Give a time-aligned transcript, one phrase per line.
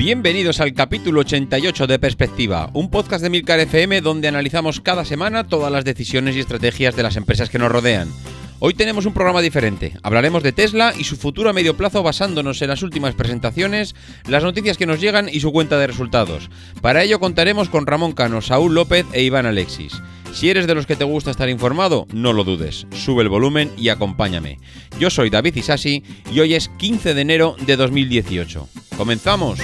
[0.00, 5.46] Bienvenidos al capítulo 88 de Perspectiva, un podcast de Milcar FM donde analizamos cada semana
[5.46, 8.08] todas las decisiones y estrategias de las empresas que nos rodean.
[8.60, 9.92] Hoy tenemos un programa diferente.
[10.02, 13.94] Hablaremos de Tesla y su futuro a medio plazo basándonos en las últimas presentaciones,
[14.26, 16.48] las noticias que nos llegan y su cuenta de resultados.
[16.80, 20.00] Para ello contaremos con Ramón Cano, Saúl López e Iván Alexis.
[20.32, 22.86] Si eres de los que te gusta estar informado, no lo dudes.
[22.92, 24.60] Sube el volumen y acompáñame.
[24.98, 28.66] Yo soy David Isasi y hoy es 15 de enero de 2018.
[28.96, 29.58] ¡Comenzamos!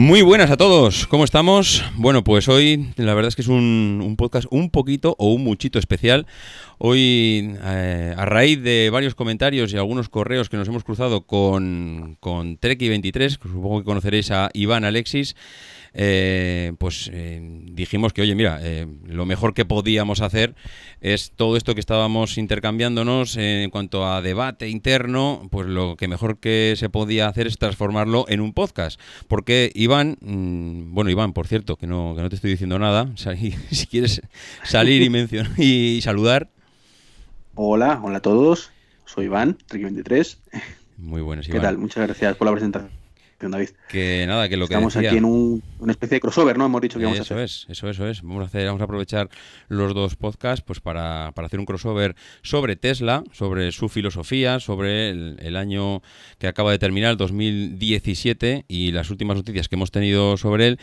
[0.00, 1.84] Muy buenas a todos, ¿cómo estamos?
[1.94, 5.78] Bueno, pues hoy la verdad es que es un, podcast un poquito o un muchito
[5.78, 6.26] especial.
[6.78, 12.16] Hoy, eh, a raíz de varios comentarios y algunos correos que nos hemos cruzado con,
[12.18, 15.36] con Treki23, que supongo que conoceréis a Iván Alexis,
[15.92, 17.40] eh, pues eh,
[17.72, 20.54] dijimos que, oye, mira, eh, lo mejor que podíamos hacer
[21.00, 26.38] es todo esto que estábamos intercambiándonos en cuanto a debate interno, pues lo que mejor
[26.38, 29.00] que se podía hacer es transformarlo en un podcast.
[29.28, 33.12] Porque Iván, mm, bueno, Iván, por cierto, que no, que no te estoy diciendo nada,
[33.16, 34.22] si quieres
[34.64, 36.50] salir y mencionar y saludar.
[37.54, 38.70] Hola, hola a todos.
[39.04, 40.40] Soy Iván, 23
[40.98, 41.60] Muy buenas, Iván.
[41.60, 41.78] ¿Qué tal?
[41.78, 42.99] Muchas gracias por la presentación.
[43.48, 43.70] David.
[43.88, 46.66] Que nada, que lo que Estamos aquí en una especie de crossover, ¿no?
[46.66, 47.38] Hemos dicho que vamos a hacer.
[47.38, 48.22] es, eso es, eso es.
[48.22, 49.30] Vamos a hacer, vamos a aprovechar
[49.68, 55.56] los dos podcasts pues para, hacer un crossover sobre Tesla, sobre su filosofía, sobre el,
[55.56, 56.02] año
[56.38, 60.80] que acaba de terminar, el 2017, y las últimas noticias que hemos tenido sobre él.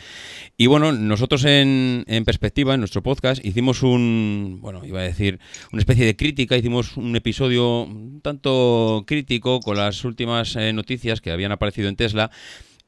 [0.56, 5.38] Y bueno, nosotros en, perspectiva, en nuestro podcast, hicimos un, bueno, iba a decir,
[5.72, 11.20] una especie de crítica, hicimos un episodio un tanto crítico con las últimas eh, noticias
[11.20, 12.30] que habían aparecido en Tesla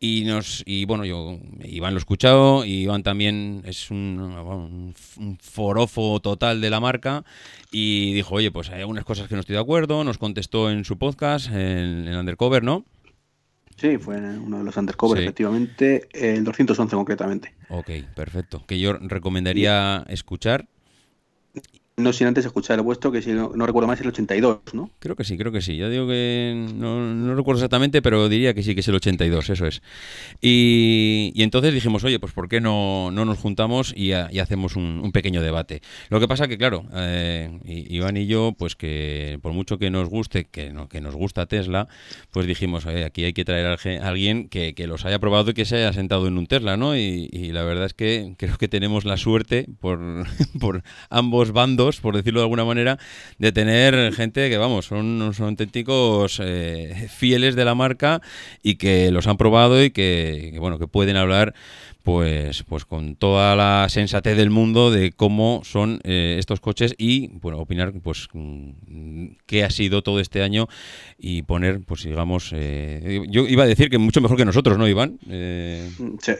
[0.01, 4.95] y nos y bueno, yo Iván lo he escuchado, y Iván también es un,
[5.41, 7.25] forofo total de la marca
[7.71, 10.85] y dijo, oye, pues hay algunas cosas que no estoy de acuerdo, nos contestó en
[10.85, 12.85] su podcast, en, en Undercover, ¿no?
[13.77, 17.55] Sí, fue uno de los undercover, efectivamente, el 211 concretamente.
[17.71, 18.63] Ok, perfecto.
[18.67, 20.67] Que yo recomendaría escuchar
[22.01, 24.91] no sin antes escuchar el vuestro, que si no, recuerdo más es el 82, ¿no?
[24.99, 25.77] Creo que sí, creo que sí.
[25.77, 29.67] Ya digo que no, recuerdo exactamente, pero diría que sí, que es el 82, eso
[29.67, 29.83] es.
[30.41, 35.83] Y, entonces dijimos, oye, pues ¿por qué no, nos juntamos y, hacemos un, pequeño debate?
[36.09, 40.09] Lo que pasa que, claro, eh, Iván y yo, pues que por mucho que nos
[40.09, 41.89] guste, que, que nos gusta Tesla,
[42.31, 45.67] pues dijimos, oye, aquí hay que traer a alguien que, los haya probado y que
[45.67, 46.97] se haya sentado en un Tesla, ¿no?
[46.97, 50.01] Y, y la verdad es que creo que tenemos la suerte por,
[50.61, 52.99] por ambos bandos por decirlo de alguna manera,
[53.39, 58.21] de tener gente que, vamos, son, son auténticos eh, fieles de la marca
[58.63, 61.55] y que los han probado y que, bueno, que pueden hablar
[62.03, 67.29] pues, pues con toda la sensatez del mundo de cómo son eh, estos coches y
[67.29, 70.69] bueno opinar pues mm, qué ha sido todo este año
[71.19, 74.89] y poner pues digamos eh, yo iba a decir que mucho mejor que nosotros no
[74.89, 75.91] Iván eh,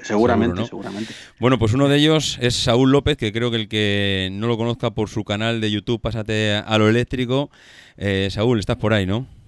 [0.03, 1.13] seguramente seguramente.
[1.39, 4.57] Bueno pues uno de ellos es Saúl López que creo que el que no lo
[4.57, 7.51] conozca por su canal de YouTube pásate a lo eléctrico.
[8.31, 9.40] Saúl estás por ahí no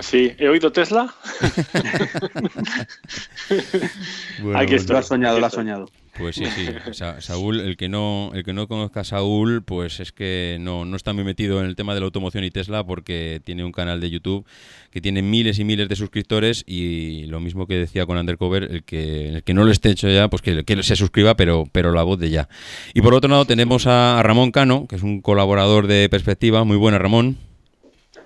[0.00, 1.14] Sí, he oído Tesla.
[4.42, 5.88] bueno, Lo has soñado, lo has soñado.
[6.18, 6.66] Pues sí, sí.
[7.20, 10.96] Saúl, el que no, el que no conozca a Saúl, pues es que no, no
[10.96, 14.00] está muy metido en el tema de la automoción y Tesla porque tiene un canal
[14.00, 14.44] de YouTube
[14.90, 18.84] que tiene miles y miles de suscriptores y lo mismo que decía con Undercover, el
[18.84, 21.92] que, el que no lo esté hecho ya, pues que, que se suscriba, pero, pero
[21.92, 22.48] la voz de ya.
[22.94, 26.64] Y por otro lado tenemos a Ramón Cano, que es un colaborador de Perspectiva.
[26.64, 27.47] Muy buena, Ramón.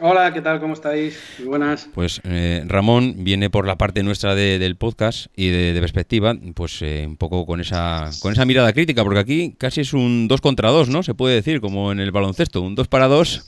[0.05, 0.59] Hola, ¿qué tal?
[0.59, 1.17] ¿Cómo estáis?
[1.39, 1.89] Muy buenas.
[1.95, 7.05] Pues eh, Ramón viene por la parte nuestra del podcast y de, perspectiva, pues eh,
[7.07, 10.71] un poco con esa, con esa mirada crítica, porque aquí casi es un dos contra
[10.71, 11.05] dos, ¿no?
[11.05, 13.47] Se puede decir, como en el baloncesto, un dos para dos,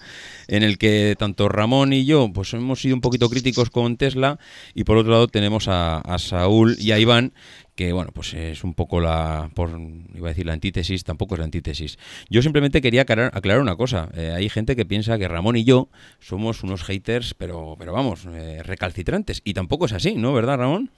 [0.48, 4.38] en el que tanto Ramón y yo pues hemos sido un poquito críticos con Tesla
[4.74, 7.32] y por otro lado tenemos a, Saúl y a Iván
[7.74, 9.70] que bueno, pues es un poco la, por,
[10.14, 11.98] iba a decir la antítesis, tampoco es la antítesis.
[12.30, 14.10] Yo simplemente quería aclarar, una cosa.
[14.14, 15.88] Eh, hay gente que piensa que Ramón y yo
[16.20, 19.42] somos unos haters, pero, pero vamos, eh, recalcitrantes.
[19.44, 20.32] Y tampoco es así, ¿no?
[20.32, 20.90] ¿Verdad, Ramón?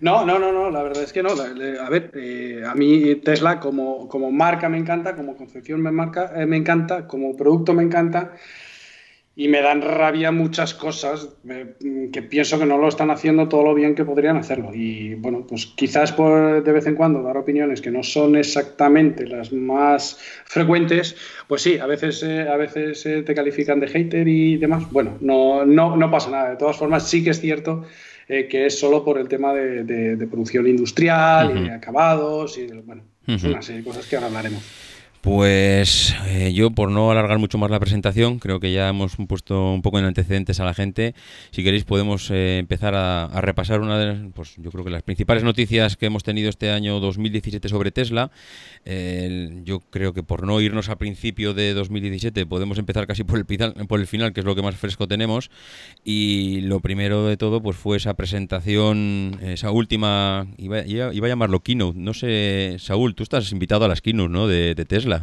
[0.00, 1.30] No, no, no, no, la verdad es que no.
[1.30, 6.32] A ver, eh, a mí Tesla como, como marca me encanta, como concepción me, marca,
[6.46, 8.32] me encanta, como producto me encanta
[9.38, 11.28] y me dan rabia muchas cosas
[12.10, 14.70] que pienso que no lo están haciendo todo lo bien que podrían hacerlo.
[14.72, 19.26] Y bueno, pues quizás por de vez en cuando dar opiniones que no son exactamente
[19.26, 21.16] las más frecuentes,
[21.46, 24.90] pues sí, a veces, eh, a veces eh, te califican de hater y demás.
[24.90, 26.50] Bueno, no, no, no pasa nada.
[26.50, 27.84] De todas formas, sí que es cierto
[28.28, 33.02] eh, que es solo por el tema de, producción industrial y de acabados y bueno,
[33.26, 34.85] una serie de cosas que ahora hablaremos.
[35.26, 39.72] Pues eh, yo, por no alargar mucho más la presentación, creo que ya hemos puesto
[39.72, 41.16] un poco en antecedentes a la gente.
[41.50, 45.42] Si queréis, podemos eh, empezar a, repasar una de pues yo creo que las principales
[45.42, 48.30] noticias que hemos tenido este año 2017 sobre Tesla.
[49.64, 53.46] yo creo que por no irnos a principio de 2017, podemos empezar casi por el,
[53.88, 55.50] por el final, que es lo que más fresco tenemos.
[56.04, 61.98] Y lo primero de todo, pues fue esa presentación, esa última, iba, a llamarlo keynote.
[61.98, 64.46] No sé, Saúl, tú estás invitado a las keynote, ¿no?
[64.46, 65.15] de Tesla.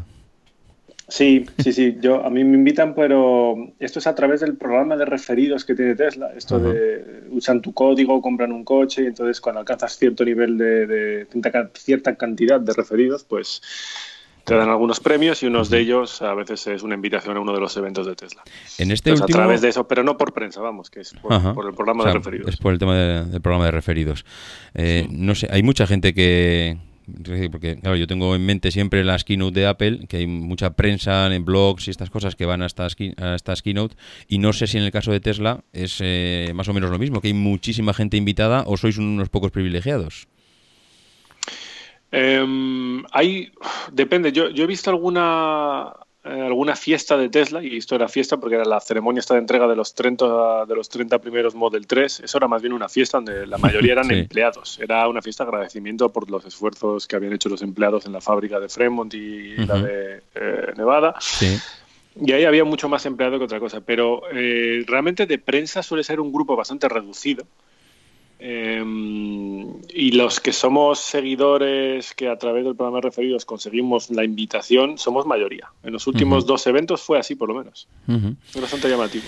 [1.08, 1.98] Sí, sí, sí.
[2.00, 5.76] Yo, a mí me invitan, pero esto es a través del programa de referidos que
[5.76, 6.32] tiene Tesla.
[6.36, 11.28] Esto de usan tu código, compran un coche y entonces cuando alcanzas cierto nivel de,
[11.74, 13.62] cierta cantidad de referidos, pues
[14.46, 17.54] te dan algunos premios y unos de ellos a veces es una invitación a uno
[17.54, 18.44] de los eventos de Tesla.
[18.78, 19.26] En este último...
[19.26, 21.34] A través de eso, pero no por prensa, vamos, que es por,
[21.66, 22.50] el programa de referidos.
[22.50, 24.26] Es por el tema del programa de referidos.
[24.74, 26.78] Eh, no sé, hay mucha gente que
[27.52, 31.34] porque claro, yo tengo en mente siempre las keynote de Apple, que hay mucha prensa
[31.34, 33.96] en blogs y estas cosas que van a estas, keynote,
[34.28, 37.00] y no sé si en el caso de Tesla es eh, más o menos lo
[37.00, 40.28] mismo, que hay muchísima gente invitada o sois unos pocos privilegiados.
[43.12, 43.52] Hay,
[43.92, 48.56] depende, yo, he visto alguna eh, alguna fiesta de Tesla, y esto era fiesta porque
[48.56, 52.22] era la ceremonia esta de entrega de los 30, de los 30 primeros Model 3,
[52.22, 55.50] eso era más bien una fiesta donde la mayoría eran empleados, era una fiesta de
[55.50, 59.56] agradecimiento por los esfuerzos que habían hecho los empleados en la fábrica de Fremont y
[59.58, 61.16] la de eh, Nevada.
[62.22, 66.04] Y ahí había mucho más empleado que otra cosa, pero eh, realmente de prensa suele
[66.04, 67.46] ser un grupo bastante reducido.
[68.46, 74.26] Em, y los que somos seguidores que a través del programa de referidos conseguimos la
[74.26, 75.72] invitación, somos mayoría.
[75.82, 77.88] En los últimos dos eventos fue así, por lo menos.
[78.54, 79.24] Es bastante llamativo.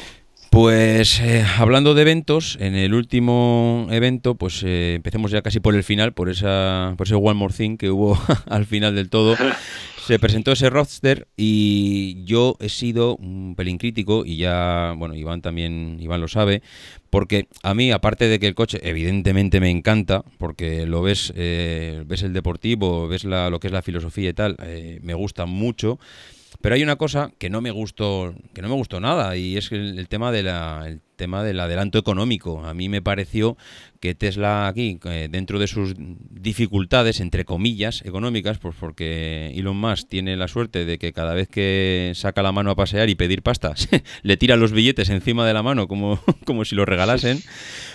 [0.49, 5.75] Pues eh, hablando de eventos, en el último evento, pues eh, empecemos ya casi por
[5.75, 8.19] el final, por esa, por ese One More Thing que hubo
[8.49, 9.37] al final del todo.
[10.05, 15.41] Se presentó ese roadster y yo he sido un pelín crítico y ya, bueno, Iván
[15.41, 16.61] también, Iván lo sabe,
[17.09, 22.03] porque a mí, aparte de que el coche evidentemente me encanta, porque lo ves, eh,
[22.05, 25.47] ves el deportivo, ves la, lo que es la filosofía y tal, eh, me gusta
[25.47, 25.97] mucho.
[26.61, 29.71] Pero hay una cosa que no me gustó, que no me gustó nada, y es
[29.71, 32.65] el, tema de la, tema del adelanto económico.
[32.65, 33.57] A mí me pareció
[33.99, 40.37] que Tesla aquí, dentro de sus dificultades, entre comillas, económicas, pues porque Elon Musk tiene
[40.37, 43.89] la suerte de que cada vez que saca la mano a pasear y pedir pastas,
[44.23, 47.41] le tira los billetes encima de la mano como, como si lo regalasen,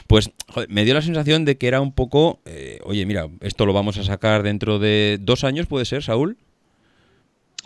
[0.07, 0.31] pues
[0.69, 3.99] me dio la sensación de que era un poco, eh, oye, mira, esto lo vamos
[3.99, 6.39] a sacar dentro de dos años, ¿puede ser, Saúl?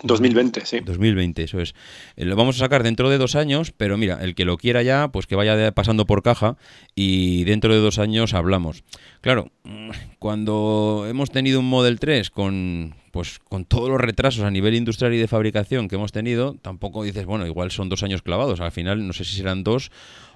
[0.02, 0.80] 2020, sí.
[0.80, 1.74] 2020, eso es.
[2.16, 4.82] Eh, lo vamos a sacar dentro de dos años, pero mira, el que lo quiera
[4.82, 6.56] ya, pues que vaya pasando por caja
[6.94, 8.84] y dentro de dos años hablamos.
[9.20, 14.50] Claro, mm, cuando hemos tenido un Model 3 con, pues, con todos los retrasos a
[14.50, 18.22] nivel industrial y de fabricación que hemos tenido, tampoco dices, bueno, igual son dos años
[18.22, 18.60] clavados.
[18.60, 19.90] Al final no sé si serán dos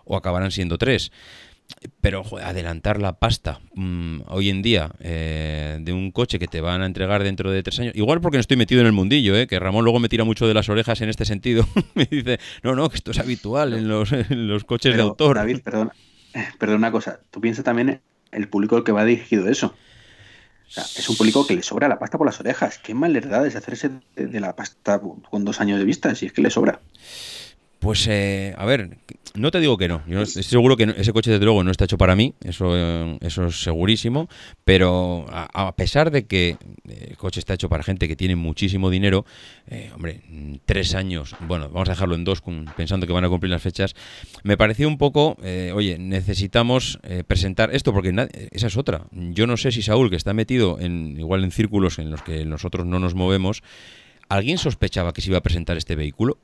[0.04, 1.12] o acabarán siendo tres.
[2.00, 6.80] Pero adelantar la pasta mm, hoy en día eh, de un coche que te van
[6.82, 9.46] a entregar dentro de tres años, igual porque no estoy metido en el mundillo, eh,
[9.46, 12.74] que Ramón luego me tira mucho de las orejas en este sentido, me dice, no,
[12.74, 15.36] no, que esto es habitual en los, los coches de autor.
[15.36, 15.92] David, perdón,
[16.58, 18.00] perdón una cosa, tú piensas también
[18.32, 19.74] el público al que va dirigido eso.
[20.68, 22.78] es un público que le sobra la pasta por las orejas.
[22.78, 26.32] Qué mal verdad es hacerse de, la pasta con dos años de vista, si es
[26.32, 26.80] que le sobra.
[27.78, 28.98] Pues, eh, a ver,
[29.34, 30.02] no te digo que no.
[30.08, 32.34] Yo estoy seguro que ese coche, desde luego, no está hecho para mí.
[32.42, 34.28] Eso, eh, eso es segurísimo.
[34.64, 36.56] Pero a, pesar de que
[36.88, 39.24] el coche está hecho para gente que tiene muchísimo dinero,
[39.68, 40.22] eh, hombre,
[40.64, 42.42] tres años, bueno, vamos a dejarlo en dos,
[42.76, 43.94] pensando que van a cumplir las fechas,
[44.42, 45.36] me pareció un poco,
[45.74, 48.14] oye, necesitamos presentar esto, porque
[48.50, 49.06] esa es otra.
[49.12, 52.44] Yo no sé si Saúl, que está metido en igual en círculos en los que
[52.44, 53.62] nosotros no nos movemos,
[54.28, 56.38] ¿alguien sospechaba que se iba a presentar este vehículo?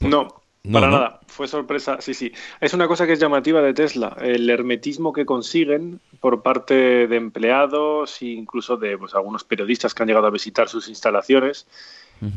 [0.00, 0.28] No,
[0.72, 2.32] para nada, fue sorpresa, sí, sí.
[2.60, 7.16] Es una cosa que es llamativa de Tesla, el hermetismo que consiguen por parte de
[7.16, 11.66] empleados e incluso de pues, algunos periodistas que han llegado a visitar sus instalaciones.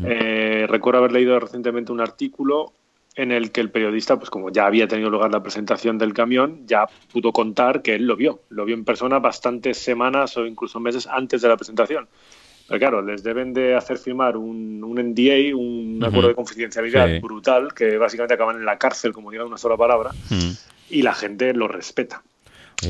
[0.06, 2.72] Eh, recuerdo haber leído recientemente un artículo
[3.15, 6.65] en el que el periodista, pues como ya había tenido lugar la presentación del camión,
[6.68, 10.80] ya pudo contar que él lo vio, lo vio en persona bastantes semanas o incluso
[10.80, 12.08] meses antes de la presentación.
[12.71, 17.73] Pero claro, les deben de hacer firmar un, un NDA, un acuerdo de confidencialidad brutal,
[17.73, 20.11] que básicamente acaban en la cárcel, como diga una sola palabra,
[20.89, 22.23] y la gente lo respeta.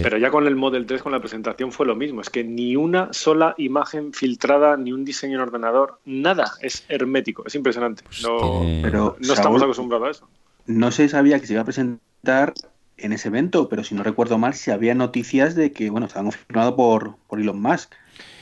[0.04, 2.22] Pero ya con el Model 3, con la presentación, fue lo mismo.
[2.22, 6.52] Es que ni una sola imagen filtrada, ni un diseño en ordenador, nada.
[6.62, 7.44] Es hermético.
[7.48, 8.04] Es impresionante.
[8.04, 10.30] Pues no, pero, no estamos acostumbrados a eso.
[10.68, 12.54] No se sabía que se iba a presentar
[12.98, 16.28] en ese evento, pero si no recuerdo mal, si había noticias de que, bueno, estaban
[16.28, 17.92] confirmados por, por Elon Musk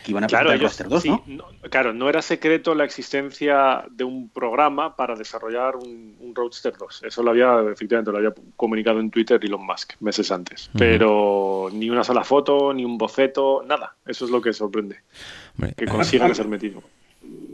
[0.09, 1.23] iban a claro, el Roadster 2, ¿no?
[1.69, 7.03] Claro, no era secreto la existencia de un programa para desarrollar un, Roadster 2.
[7.05, 10.69] Eso lo había, efectivamente, lo había comunicado en Twitter Elon Musk meses antes.
[10.77, 13.95] Pero ni una sola foto, ni un boceto, nada.
[14.05, 14.97] Eso es lo que sorprende.
[15.75, 16.83] que consigan ese hermetismo.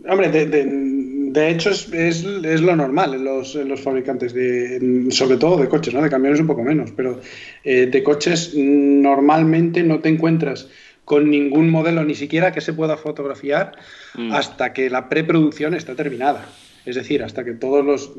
[0.07, 2.23] Hombre, de, hecho es, es,
[2.61, 6.01] lo normal en los, los, fabricantes, de, sobre todo de coches, ¿no?
[6.01, 7.19] De camiones un poco menos, pero
[7.63, 10.69] eh, de coches normalmente no te encuentras
[11.05, 13.77] con ningún modelo, ni siquiera que se pueda fotografiar,
[14.15, 14.33] mm.
[14.33, 16.45] hasta que la preproducción está terminada.
[16.85, 18.11] Es decir, hasta que todos los.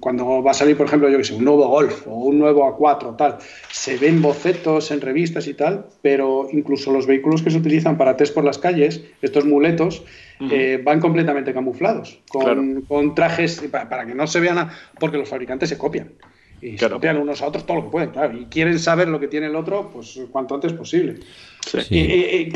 [0.00, 2.64] Cuando va a salir, por ejemplo, yo que sé, un nuevo Golf o un nuevo
[2.64, 3.36] A4, tal,
[3.70, 8.16] se ven bocetos en revistas y tal, pero incluso los vehículos que se utilizan para
[8.16, 10.04] test por las calles, estos muletos,
[10.50, 15.76] eh, van completamente camuflados, con, trajes para, que no se vean, porque los fabricantes se
[15.76, 16.12] copian
[16.64, 19.20] y se copian unos a otros todo lo que pueden, claro, y quieren saber lo
[19.20, 21.20] que tiene el otro, pues cuanto antes posible.
[21.90, 22.52] Y,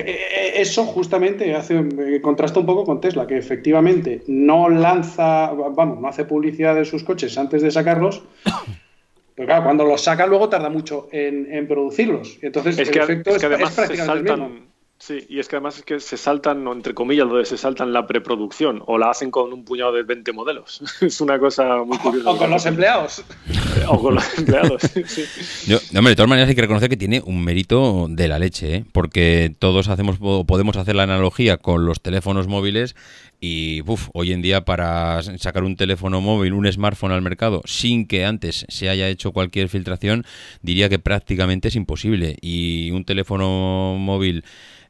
[0.54, 6.08] eso justamente hace eh, contrasta un poco con Tesla, que efectivamente no lanza, vamos, no
[6.08, 8.22] hace publicidad de sus coches antes de sacarlos.
[9.34, 12.38] Pero claro, cuando los saca luego tarda mucho en, producirlos.
[12.42, 14.68] Entonces es que, el efecto es, prácticamente el mismo.
[15.00, 18.06] Sí, y es que además es que se saltan, entre comillas, donde se saltan la
[18.08, 20.82] preproducción o la hacen con un puñado de 20 modelos.
[21.00, 22.30] es una cosa muy curiosa.
[22.30, 23.22] O, con los empleados.
[23.88, 24.82] o con los empleados,
[25.96, 28.84] hombre, de todas maneras hay que reconocer que tiene un mérito de la leche, ¿eh?
[28.92, 32.96] porque todos hacemos podemos hacer la analogía con los teléfonos móviles
[33.40, 33.82] y
[34.14, 38.66] hoy en día para sacar un teléfono móvil, un smartphone al mercado sin que antes
[38.68, 40.24] se haya hecho cualquier filtración,
[40.60, 42.36] diría que prácticamente es imposible.
[42.40, 44.44] Y un teléfono móvil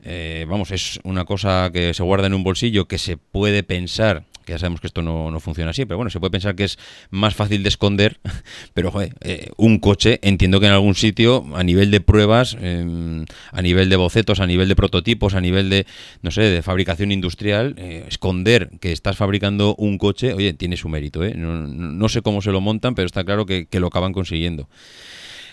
[0.05, 4.25] eh, vamos, es una cosa que se guarda en un bolsillo que se puede pensar
[4.49, 6.79] que ya sabemos que esto no, funciona así, pero bueno, se puede pensar que es
[7.11, 8.19] más fácil de esconder,
[8.73, 13.27] pero joder, eh, un coche, entiendo que en algún sitio, a nivel de pruebas, em,
[13.53, 15.87] a nivel de bocetos, a nivel de prototipos, a nivel de,
[16.23, 20.89] no sé, de fabricación industrial, eh, esconder que estás fabricando un coche, oye, tiene su
[20.89, 21.35] mérito, ¿eh?
[21.37, 24.67] No, sé cómo se lo montan, pero está claro que lo acaban consiguiendo.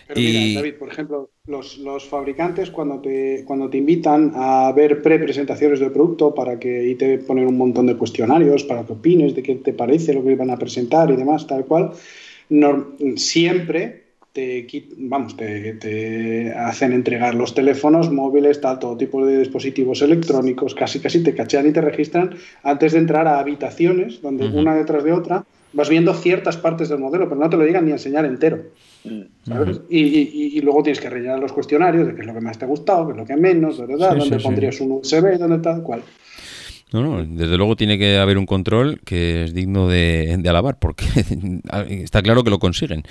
[0.07, 5.01] Pero mira, David, por ejemplo, los, los, fabricantes cuando te, cuando te invitan a ver
[5.01, 9.33] pre-presentaciones del producto para que y te ponen un montón de cuestionarios para que opines
[9.35, 11.91] de qué te parece lo que van a presentar y demás, tal cual,
[13.15, 20.03] siempre te, vamos, te, te, hacen entregar los teléfonos móviles, tal, todo tipo de dispositivos
[20.03, 24.75] electrónicos, casi casi te cachean y te registran antes de entrar a habitaciones donde una
[24.75, 27.91] detrás de otra vas viendo ciertas partes del modelo, pero no te lo llegan ni
[27.91, 28.65] a enseñar entero.
[29.43, 29.81] ¿Sabes?
[29.89, 29.99] y,
[30.57, 32.67] y, luego tienes que rellenar los cuestionarios de qué es lo que más te ha
[32.67, 34.15] gustado, qué es lo que menos, ¿verdad?
[34.15, 36.01] dónde pondrías un USB, dónde tal, cual.
[36.95, 41.05] No, no, desde luego tiene que haber un control que es digno de, alabar, porque
[41.89, 43.03] está claro que lo consiguen.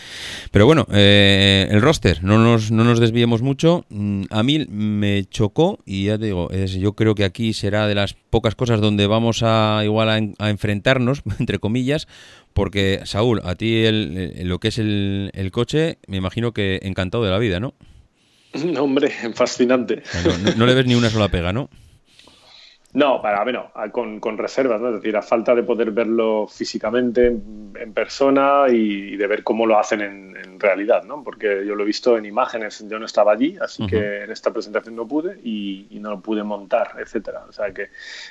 [0.53, 3.85] Pero bueno, eh, el roster, no nos, no nos desviemos mucho.
[3.91, 7.89] Mm, a mí me chocó, y ya te digo, es, yo creo que aquí será
[7.89, 12.07] de las pocas cosas donde vamos a igual a, enfrentarnos, entre comillas,
[12.55, 17.25] porque Saúl, a ti el, lo que es el, el coche, me imagino que encantado
[17.25, 17.75] de la vida, ¿no?
[18.79, 20.03] Hombre, fascinante.
[20.57, 21.69] no le ves ni una sola pega, ¿no?
[22.95, 24.91] No, para bueno, con, con, reservas, ¿no?
[24.91, 29.77] Es decir, a falta de poder verlo físicamente en, persona y, de ver cómo lo
[29.77, 31.23] hacen en, realidad, ¿no?
[31.23, 34.53] Porque yo lo he visto en imágenes, yo no estaba allí, así que en esta
[34.53, 37.45] presentación no pude y, y, no lo pude montar, etcétera.
[37.49, 37.89] O sea que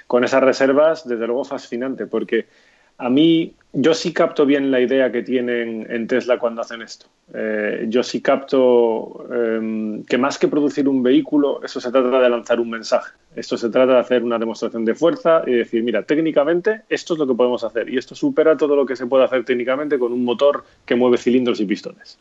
[0.08, 2.48] con esas reservas, desde luego fascinante, porque
[2.98, 7.08] a mí, yo sí capto bien la idea que tienen en Tesla cuando hacen esto.
[7.34, 12.30] Eh, yo sí capto em, que más que producir un vehículo, eso se trata de
[12.30, 13.14] lanzar un mensaje.
[13.36, 17.20] Esto se trata de hacer una demostración de fuerza y decir, mira, técnicamente esto es
[17.20, 20.12] lo que podemos hacer y esto supera todo lo que se puede hacer técnicamente con
[20.12, 22.20] un motor que mueve cilindros y pistones.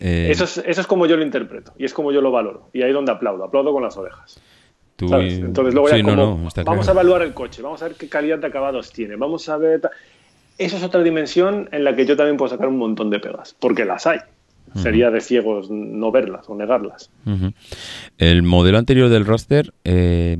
[0.00, 2.68] Eh, eso, es, eso es como yo lo interpreto y es como yo lo valoro.
[2.72, 4.38] Y ahí es donde aplaudo, aplaudo con las orejas.
[4.98, 6.02] Entonces luego ya
[6.64, 9.56] vamos a evaluar el coche, vamos a ver qué calidad de acabados tiene, vamos a
[9.56, 9.82] ver...
[10.56, 13.56] Esa es otra dimensión en la que yo también puedo sacar un montón de pegas,
[13.58, 14.20] porque las hay.
[14.76, 17.10] Sería de ciegos no verlas o negarlas.
[18.18, 20.36] El modelo anterior del roster, eh,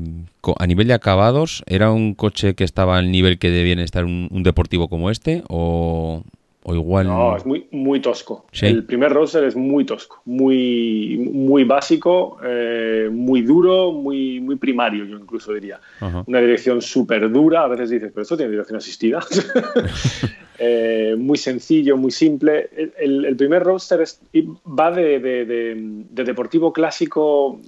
[0.57, 4.27] a nivel de acabados, ¿era un coche que estaba al nivel que debía estar un,
[4.31, 5.43] un deportivo como este?
[5.47, 6.23] ¿O,
[6.67, 7.05] o igual.
[7.05, 8.47] No, es muy, muy tosco.
[8.59, 15.05] El primer roster es muy tosco, muy, muy básico, eh, muy duro, muy, muy primario,
[15.05, 15.79] yo incluso diría.
[16.25, 17.65] Una dirección súper dura.
[17.65, 19.19] A veces dices, pero esto tiene dirección asistida.
[20.57, 22.69] Eh, muy sencillo, muy simple.
[22.97, 24.05] El, primer roster
[24.65, 27.59] va de, de deportivo clásico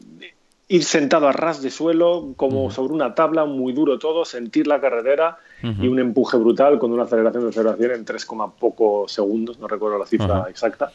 [0.70, 4.82] ir sentado a ras de suelo, como sobre una tabla, muy duro todo, sentir la
[4.82, 8.28] carretera y un empuje brutal con una aceleración de aceleración en 3,
[8.60, 10.92] pocos segundos, no recuerdo la cifra exacta,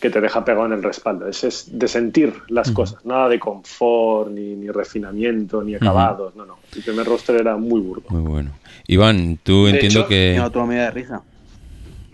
[0.00, 1.28] que te deja pegado en el respaldo.
[1.28, 6.58] Es, es de sentir las cosas, nada de confort, ni, refinamiento, ni acabados, no, no.
[6.74, 8.04] El primer roster era muy burdo.
[8.08, 8.50] Muy bueno.
[8.86, 10.36] Iván, tú entiendo que...
[10.38, 11.22] autonomía de risa.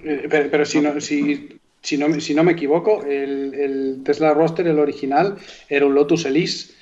[0.03, 4.79] Eh, pero, si, no, si si no, si no me equivoco, el, Tesla Roadster, el
[4.79, 5.37] original,
[5.69, 6.74] era un Lotus Elise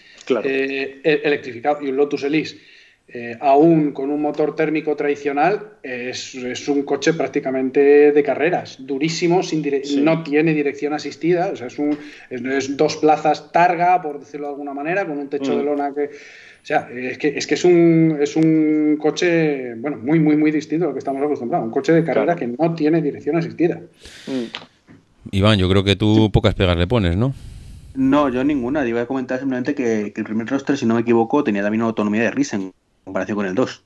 [0.44, 2.58] eh, e, electrificado y un Lotus Elise.
[3.14, 6.34] Eh, aún con un motor térmico tradicional, es,
[6.68, 9.62] un coche prácticamente de carreras, durísimo, sin
[10.02, 11.98] no tiene dirección asistida, o sea, es, un,
[12.30, 15.66] es, dos plazas targa, por decirlo de alguna manera, con un techo de mm.
[15.66, 16.04] lona que...
[16.04, 20.50] O sea, es que es, que es, un, es un coche, bueno, muy, muy, muy
[20.50, 23.80] distinto a lo que estamos acostumbrados, un coche de carrera que no tiene dirección asistida.
[24.26, 25.32] Mm.
[25.32, 27.34] Iván, yo creo que tú pocas pegas le pones, ¿no?
[27.94, 28.86] No, yo ninguna.
[28.86, 31.88] Iba a comentar simplemente que, el primer roster, si no me equivoco, tenía también una
[31.88, 32.72] autonomía de risa en
[33.04, 33.82] comparación con el 2.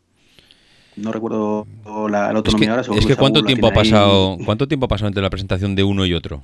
[0.97, 1.67] No recuerdo
[2.09, 2.83] la, autonomía ahora.
[2.99, 6.07] es que cuánto tiempo ha pasado, cuánto tiempo ha pasado entre la presentación de uno
[6.07, 6.43] y otro.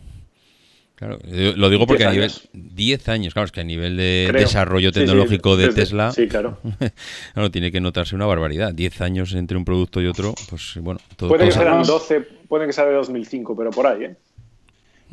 [1.03, 1.19] Claro,
[1.57, 5.57] lo digo porque a nivel 10 años, claro, es que a nivel de desarrollo tecnológico
[5.57, 6.59] de Tesla, sí, claro.
[7.35, 8.73] claro, tiene que notarse una barbaridad.
[8.73, 11.01] 10 años entre un producto y otro, pues bueno.
[11.17, 14.17] Todo, puede que sean 12, puede que sea de 2005, pero por ahí, ¿eh?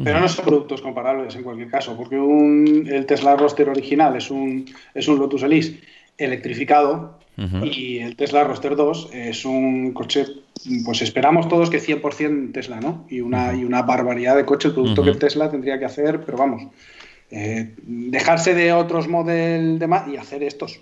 [0.04, 4.32] Pero no son productos comparables en cualquier caso, porque un, el Tesla Roadster original es
[4.32, 5.80] un, es un Lotus Elise
[6.18, 7.20] electrificado
[7.64, 10.26] y el Tesla Roadster 2 es un coche,
[10.84, 13.06] pues esperamos todos que 100% Tesla, ¿no?
[13.10, 16.38] Y una, y una barbaridad de coche, el producto que Tesla tendría que hacer, pero
[16.38, 16.64] vamos,
[17.32, 20.82] eh, dejarse de otros modelos de más y hacer estos.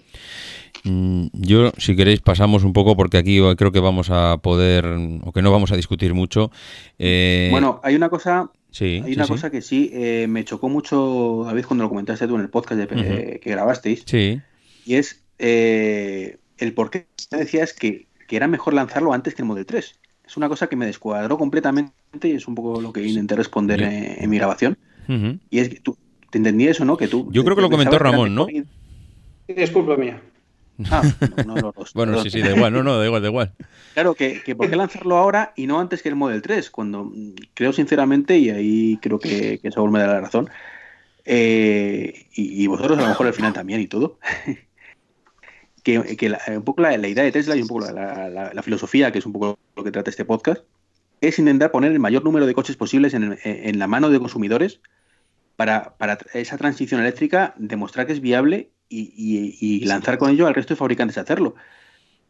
[0.84, 4.86] Mm, yo, si queréis, pasamos un poco porque aquí creo que vamos a poder,
[5.24, 6.50] o que no vamos a discutir mucho.
[6.98, 8.50] Eh, bueno, hay una cosa
[8.80, 12.42] hay una cosa que sí eh, me chocó mucho, David, cuando lo comentaste tú en
[12.42, 14.04] el podcast de, que grabasteis.
[14.06, 14.42] Sí.
[14.86, 19.48] Y es eh, el por qué decías que, que era mejor lanzarlo antes que el
[19.48, 20.00] Model 3.
[20.26, 23.82] Es una cosa que me descuadró completamente y es un poco lo que intenté responder
[23.82, 24.78] en, mi grabación.
[25.50, 25.98] Y es que tú,
[26.30, 26.98] ¿te entendí eso, no?
[26.98, 27.30] Que tú.
[27.32, 28.48] Yo creo que lo comentó Ramón, ¿no?
[29.48, 30.22] Disculpa mía.
[30.92, 31.02] Ah,
[31.46, 33.54] no, no, bueno, sí, sí, da igual, no, no, da igual, da igual.
[33.94, 36.70] Claro, que, que, ¿por qué lanzarlo ahora y no antes que el Model 3?
[36.70, 40.50] Cuando mm, creo sinceramente, y ahí creo que, que Saúl me da la razón,
[41.26, 44.20] eh, y, vosotros a lo mejor al final también y todo,
[45.84, 49.20] que, que un poco la, idea de Tesla y un poco la, la, filosofía, que
[49.20, 50.64] es un poco lo que trata este podcast,
[51.20, 54.80] es intentar poner el mayor número de coches posibles en, en la mano de consumidores
[55.56, 60.74] para, para esa transición eléctrica demostrar que es viable y, lanzar con ello al resto
[60.74, 61.56] de fabricantes a hacerlo.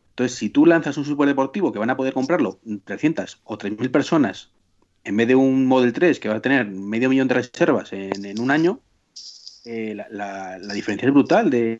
[0.10, 4.52] Entonces, si tú lanzas un superdeportivo que van a poder comprarlo 300 o 3.000 personas
[5.04, 8.40] en vez de un Model 3 que va a tener medio millón de reservas en,
[8.40, 8.82] un año,
[9.66, 11.80] eh, la, diferencia es brutal de,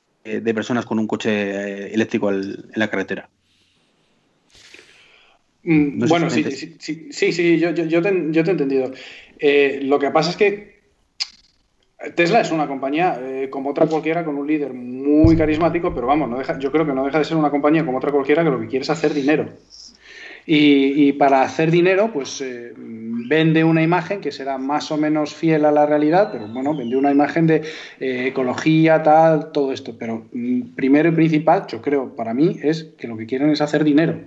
[0.54, 3.30] personas con un coche eh, eléctrico en la carretera.
[5.64, 6.46] Mm, bueno, sí,
[6.80, 8.94] sí, sí, yo, yo, te, he entendido.
[9.40, 10.77] Eh, lo que pasa es que
[12.16, 16.30] Tesla es una compañía eh, como otra cualquiera con un líder muy carismático, pero vamos,
[16.60, 18.68] yo creo que no deja de ser una compañía como otra cualquiera que lo que
[18.68, 19.50] quiere es hacer dinero.
[20.50, 25.66] Y, para hacer dinero, pues eh, vende una imagen que será más o menos fiel
[25.66, 27.64] a la realidad, pero bueno, vende una imagen de
[28.00, 29.98] eh, ecología, tal, todo esto.
[30.00, 33.60] Pero mm, primero y principal, yo creo, para mí, es que lo que quieren es
[33.60, 34.22] hacer dinero.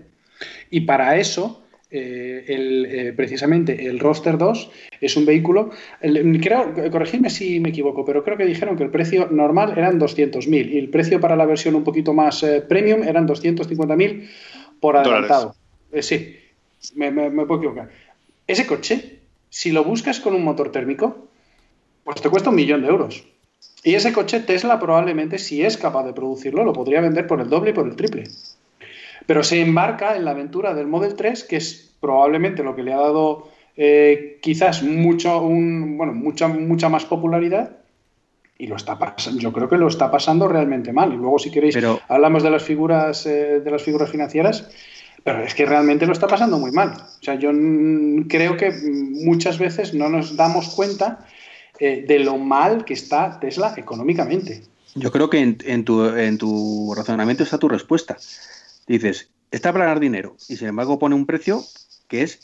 [0.68, 7.58] Y para eso, eh, el, precisamente el Roster 2 es un vehículo, creo, corregidme si
[7.60, 11.20] me equivoco, pero creo que dijeron que el precio normal eran 200.000 y el precio
[11.20, 14.28] para la versión un poquito más premium eran 250.000
[14.80, 15.54] por adelantado.
[15.92, 16.36] Eh, sí,
[16.94, 17.90] me, puedo equivocar.
[18.46, 21.28] Ese coche, si lo buscas con un motor térmico,
[22.04, 23.24] pues te cuesta un millón de euros.
[23.84, 27.48] Y ese coche Tesla probablemente, si es capaz de producirlo, lo podría vender por el
[27.48, 28.24] doble y por el triple.
[29.26, 32.92] Pero se embarca en la aventura del Model 3, que es probablemente lo que le
[32.92, 37.76] ha dado eh, quizás mucho, bueno, mucha, mucha más popularidad.
[38.58, 41.12] Y lo está pasando, yo creo que lo está pasando realmente mal.
[41.12, 41.78] Y luego, si queréis,
[42.08, 44.68] hablamos de las figuras, eh, de las figuras financieras.
[45.24, 46.92] Pero es que realmente lo está pasando muy mal.
[46.92, 47.50] O sea, yo
[48.28, 48.72] creo que
[49.24, 51.26] muchas veces no nos damos cuenta
[51.78, 54.62] eh, de lo mal que está Tesla económicamente.
[54.94, 58.16] Yo creo que en, tu, razonamiento está tu respuesta.
[58.86, 61.62] Dices, está para ganar dinero y sin embargo pone un precio
[62.08, 62.40] que es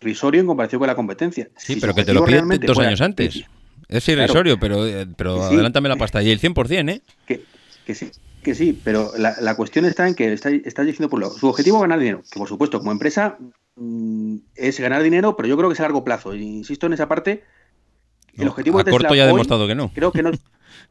[0.00, 1.50] irrisorio en comparación con la competencia.
[1.56, 3.44] Sí, pero que te lo piden dos años antes.
[3.88, 6.22] Es irrisorio, pero, eh, pero adelántame la pasta.
[6.22, 7.02] Y el 100%, ¿eh?
[7.26, 7.44] Que,
[7.84, 8.10] que sí,
[8.42, 11.76] que sí, pero la, cuestión está en que estás está diciendo por lo su objetivo
[11.78, 13.36] es ganar dinero, que por supuesto como empresa
[13.76, 16.34] mm, es ganar dinero, pero yo creo que es a largo plazo.
[16.34, 17.44] insisto en esa parte.
[18.34, 19.92] El objetivo a corto ya ha demostrado que no.
[19.92, 20.30] Creo que no,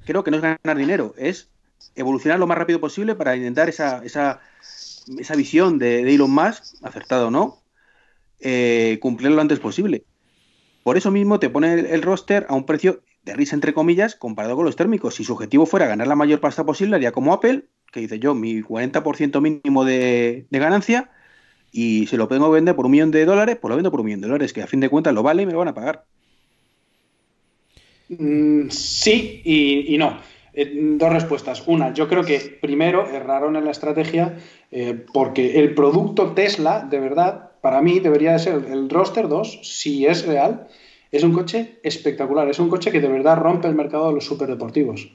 [0.06, 1.50] creo que no es ganar dinero, es
[1.96, 4.42] evolucionar lo más rápido posible para intentar esa, esa,
[5.18, 7.64] esa visión de, Elon Musk, acertado o no,
[8.40, 10.04] eh, cumplirlo lo antes posible.
[10.84, 14.56] Por eso mismo te pone el roster a un precio de risa entre comillas comparado
[14.56, 15.16] con los térmicos.
[15.16, 18.36] Si su objetivo fuera ganar la mayor pasta posible, haría como Apple, que dice yo,
[18.36, 21.10] mi 40% mínimo de, ganancia,
[21.72, 24.08] y se lo puedo vender por un millón de dólares, pues lo vendo por un
[24.08, 25.74] millón de dólares, que a fin de cuentas lo vale y me lo van a
[25.74, 26.06] pagar.
[28.10, 30.18] Mm, sí y, no.
[30.62, 31.64] Eh, dos respuestas.
[31.68, 34.36] Una, yo creo que primero erraron en la estrategia
[34.72, 39.62] eh, porque el producto Tesla, de verdad, para mí debería de ser el Roster 2,
[39.64, 40.68] si es real,
[41.14, 44.26] es un coche espectacular, es un coche que de verdad rompe el mercado de los
[44.26, 45.10] superdeportivos.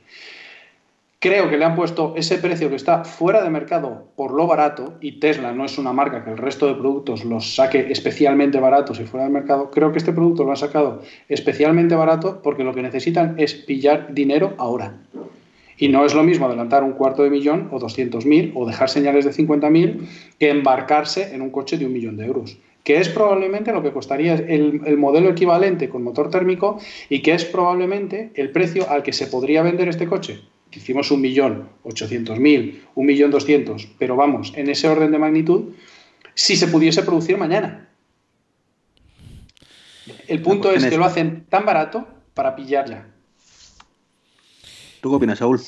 [1.19, 4.95] Creo que le han puesto ese precio que está fuera de mercado por lo barato,
[5.03, 8.99] y Tesla no es una marca que el resto de productos los saque especialmente baratos
[8.99, 9.71] y fuera de mercado.
[9.71, 14.15] Creo que este producto lo han sacado especialmente barato porque lo que necesitan es pillar
[14.15, 14.95] dinero ahora.
[15.77, 19.25] Y no es lo mismo adelantar un cuarto de millón o 200.000 o dejar señales
[19.25, 20.07] de 50.000
[20.39, 23.93] que embarcarse en un coche de un millón de euros que es probablemente lo que
[23.93, 29.15] costaría el, modelo equivalente con motor térmico y que es probablemente el precio al que
[29.15, 30.43] se podría vender este coche.
[30.71, 35.73] Hicimos un millón ochocientos mil, un millón doscientos, pero vamos, en ese orden de magnitud,
[36.35, 37.89] si se pudiese producir mañana.
[40.29, 43.14] El punto es que lo hacen tan barato para pillar ya.
[45.05, 45.61] ¿Tú qué opinas, Saúl?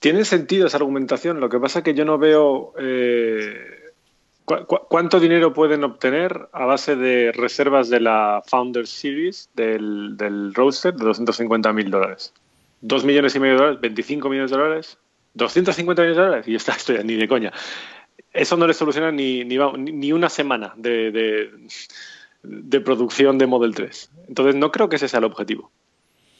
[0.00, 2.74] Tiene sentido esa argumentación, lo que pasa es que yo no veo...
[2.80, 3.92] Eh,
[4.44, 10.94] ¿Cuánto dinero pueden obtener a base de reservas de la Founders Series del, del Roadster
[10.94, 12.34] de 250 mil dólares?
[12.82, 13.80] ¿2 millones y medio de dólares?
[13.82, 14.98] ¿25 millones de dólares?
[15.36, 16.48] ¿250 millones de dólares?
[16.48, 17.52] Y está, estoy ni de coña.
[18.32, 21.52] Eso no le soluciona ni, ni, una semana de,
[22.42, 24.10] de producción de Model 3.
[24.26, 25.70] Entonces no creo que ese sea el objetivo.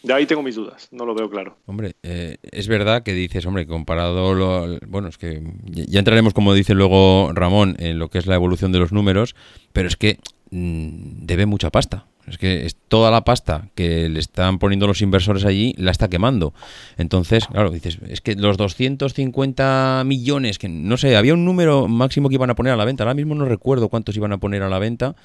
[0.02, 1.56] De ahí tengo mis dudas, no lo veo claro.
[1.66, 6.54] Hombre, eh, es verdad que dices, hombre, comparado, lo, bueno, es que ya entraremos, como
[6.54, 9.34] dice luego Ramón, en lo que es la evolución de los números,
[9.72, 10.18] pero es que
[10.50, 12.06] mm, debe mucha pasta.
[12.28, 16.08] Es que es toda la pasta que le están poniendo los inversores allí la está
[16.08, 16.52] quemando.
[16.96, 22.28] Entonces, claro, dices, es que los 250 millones, que no sé, había un número máximo
[22.28, 23.04] que iban a poner a la venta.
[23.04, 25.16] Ahora mismo no recuerdo cuántos iban a poner a la venta.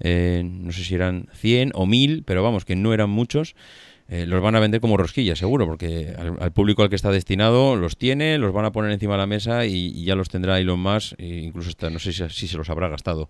[0.00, 3.56] Eh, no sé si eran 100 o 1000, pero vamos, que no eran muchos.
[4.08, 7.74] Eh, los van a vender como rosquillas, seguro, porque al, público al que está destinado
[7.76, 10.78] los tiene, los van a poner encima de la mesa y, ya los tendrá Elon
[10.78, 13.28] Musk, e incluso no sé si, se los habrá gastado.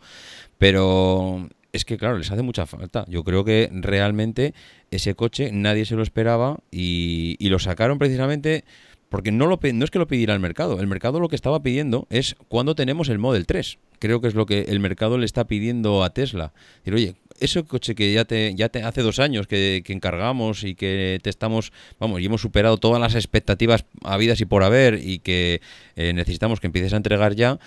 [0.59, 3.05] Pero es que, claro, les hace mucha falta.
[3.09, 4.55] Yo creo que realmente
[4.91, 8.65] ese coche nadie se lo esperaba y, y lo sacaron precisamente
[9.09, 11.63] porque no, lo, no es que lo pidiera el mercado, el mercado lo que estaba
[11.63, 13.79] pidiendo es cuándo tenemos el Model 3.
[13.99, 16.53] Creo que es lo que el mercado le está pidiendo a Tesla.
[16.79, 20.75] Decir, oye, ese coche que ya te, ya te hace dos años que, encargamos y
[20.75, 25.21] que te estamos, vamos, y hemos superado todas las expectativas habidas y por haber y
[25.21, 25.61] que
[25.97, 27.59] eh, necesitamos que empieces a entregar ya,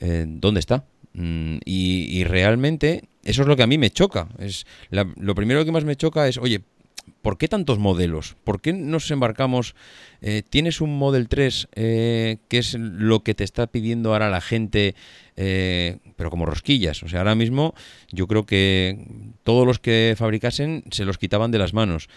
[0.00, 0.84] eh, ¿dónde está?
[1.12, 4.28] Mm, y, realmente eso es lo que a mí me choca.
[4.38, 6.62] Es lo primero que más me choca es, oye,
[7.22, 8.36] ¿por qué tantos modelos?
[8.44, 9.74] ¿Por qué nos embarcamos?
[10.22, 14.40] Eh, ¿Tienes un Model 3 eh, que es lo que te está pidiendo ahora la
[14.40, 14.94] gente,
[15.42, 17.02] eh, pero como rosquillas?
[17.02, 17.74] O sea, ahora mismo
[18.12, 19.06] yo creo que
[19.42, 22.10] todos los que fabricasen se los quitaban de las manos.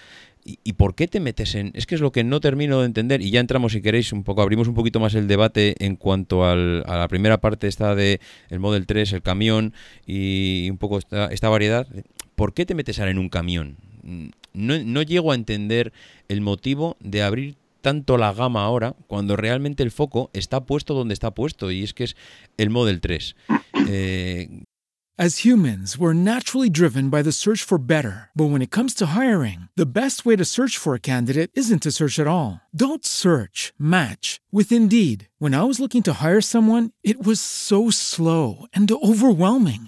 [0.43, 1.71] ¿Y, por qué te metes en...?
[1.73, 4.25] Es que es lo que no termino de entender y ya entramos, si queréis, un
[4.25, 8.19] poco, abrimos un poquito más el debate en cuanto a la primera parte esta de
[8.49, 9.73] el Model 3, el camión
[10.05, 11.87] y un poco esta, variedad.
[12.35, 13.77] ¿Por qué te metes ahora en un camión?
[14.51, 15.93] no, no llego a entender
[16.27, 21.13] el motivo de abrir tanto la gama ahora cuando realmente el foco está puesto donde
[21.13, 22.15] está puesto y es que es
[22.57, 23.35] el Model 3.
[23.89, 24.63] Eh,
[25.15, 28.31] As humans, we're naturally driven by the search for better.
[28.33, 31.83] But when it comes to hiring, the best way to search for a candidate isn't
[31.83, 32.61] to search at all.
[32.75, 35.27] Don't search, match with Indeed.
[35.37, 39.87] When I was looking to hire someone, it was so slow and overwhelming.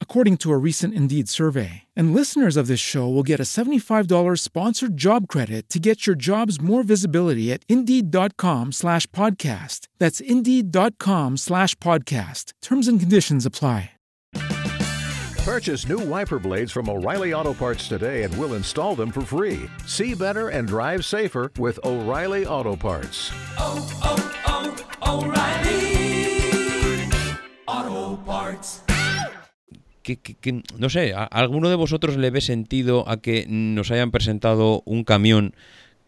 [0.00, 1.84] according to a recent Indeed survey.
[1.94, 6.16] And listeners of this show will get a $75 sponsored job credit to get your
[6.16, 9.86] jobs more visibility at Indeed.com slash podcast.
[9.98, 12.52] That's Indeed.com slash podcast.
[12.60, 13.92] Terms and conditions apply.
[15.48, 19.70] Purchase new wiper blades from O'Reilly Auto Parts today and we'll install them for free.
[19.86, 23.32] See better and drive safer with O'Reilly Auto Parts.
[23.56, 25.24] Oh, oh, oh,
[27.66, 28.82] O'Reilly Auto Parts.
[30.16, 34.82] Que, no sé, ¿a alguno de vosotros le ve sentido a que nos hayan presentado
[34.84, 35.54] un camión?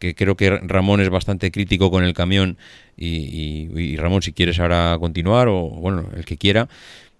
[0.01, 2.57] que creo que Ramón es bastante crítico con el camión
[2.97, 6.69] y, Ramón si quieres ahora continuar o bueno, el que quiera.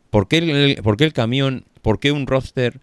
[0.09, 1.65] ¿Por qué el, ¿Por qué el camión?
[1.83, 2.81] ¿Por qué un roster?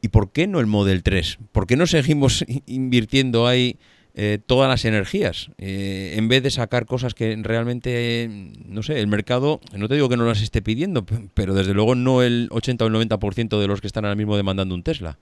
[0.00, 1.38] ¿Y por qué no el Model 3?
[1.50, 3.78] ¿Por qué no seguimos invirtiendo ahí
[4.20, 8.28] eh, todas las energías, eh, en vez de sacar cosas que realmente,
[8.66, 11.94] no sé, el mercado, no te digo que no las esté pidiendo, pero desde luego
[11.94, 15.18] no el 80 o el 90% de los que están ahora mismo demandando un Tesla.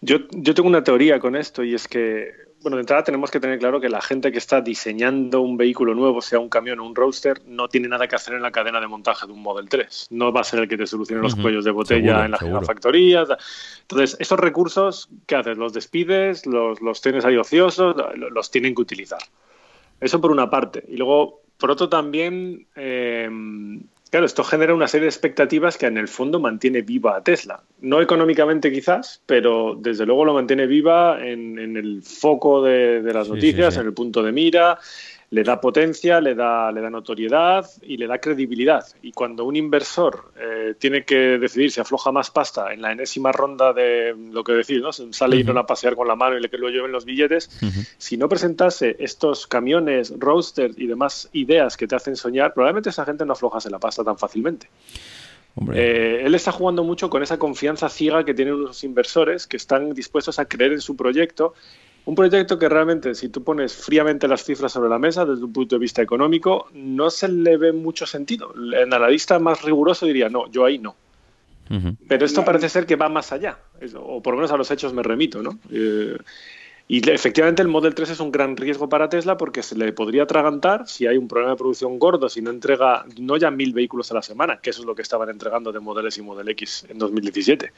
[0.00, 3.38] Yo, yo tengo una teoría con esto y es que bueno, de entrada tenemos que
[3.38, 6.84] tener claro que la gente que está diseñando un vehículo nuevo, sea un camión o
[6.84, 9.68] un roadster, no tiene nada que hacer en la cadena de montaje de un Model
[9.68, 10.08] 3.
[10.10, 13.24] No va a ser el que te solucione los cuellos de botella en la factoría.
[13.82, 15.56] Entonces, esos recursos, ¿qué haces?
[15.56, 19.20] Los despides, los, los tienes ahí ociosos, los tienen que utilizar.
[20.00, 20.84] Eso por una parte.
[20.88, 23.28] Y luego, por otro también, eh,
[24.10, 27.62] Claro, esto genera una serie de expectativas que en el fondo mantiene viva a Tesla.
[27.80, 33.76] No económicamente quizás, pero desde luego lo mantiene viva en, el foco de, las noticias,
[33.76, 34.78] en el punto de mira,
[35.30, 38.86] le da potencia, le da, le da notoriedad y le da credibilidad.
[39.02, 43.30] Y cuando un inversor eh, tiene que decidir si afloja más pasta en la enésima
[43.30, 44.90] ronda de lo que decir, ¿no?
[44.92, 47.50] sale y no a pasear con la mano y le que lo lleven los billetes,
[47.98, 53.04] si no presentase estos camiones, roasters y demás ideas que te hacen soñar, probablemente esa
[53.04, 54.68] gente no aflojase la pasta tan fácilmente.
[55.74, 59.92] Eh, él está jugando mucho con esa confianza ciega que tienen los inversores que están
[59.92, 61.54] dispuestos a creer en su proyecto
[62.08, 65.52] un proyecto que realmente, si tú pones fríamente las cifras sobre la mesa desde un
[65.52, 68.54] punto de vista económico, no se le ve mucho sentido.
[68.54, 70.96] El analista más riguroso diría, no, yo ahí no.
[72.08, 73.58] Pero esto parece ser que va más allá,
[73.96, 75.58] o por lo menos a los hechos me remito, ¿no?
[75.70, 76.16] Eh,
[76.90, 80.22] y efectivamente el Model 3 es un gran riesgo para Tesla porque se le podría
[80.22, 84.10] atragantar si hay un problema de producción gordo, si no entrega no ya mil vehículos
[84.10, 86.48] a la semana, que eso es lo que estaban entregando de Model S y Model
[86.48, 87.72] X en 2017,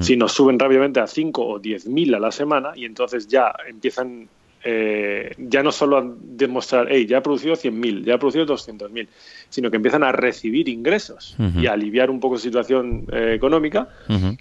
[0.00, 3.54] si nos suben rápidamente a 5 o 10 mil a la semana y entonces ya
[3.68, 4.28] empiezan
[4.64, 9.06] eh, ya no solo a demostrar, hey, ya ha producido 100.000, ya ha producido 200.000,
[9.48, 13.88] sino que empiezan a recibir ingresos y a aliviar un poco su situación eh, económica.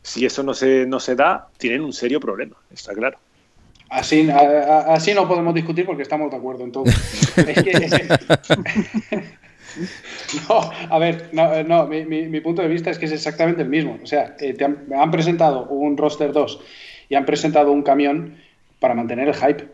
[0.02, 3.20] Si eso no se, no se da, tienen un serio problema, está claro.
[3.89, 6.86] Así, así no podemos discutir porque estamos de acuerdo en todo.
[10.50, 13.97] no, a ver, no, mi, punto de vista es que es exactamente el mismo.
[14.02, 14.56] O sea, eh,
[14.95, 16.60] han, presentado un roster 2
[17.10, 18.36] y han presentado un camión
[18.80, 19.65] para mantener el hype.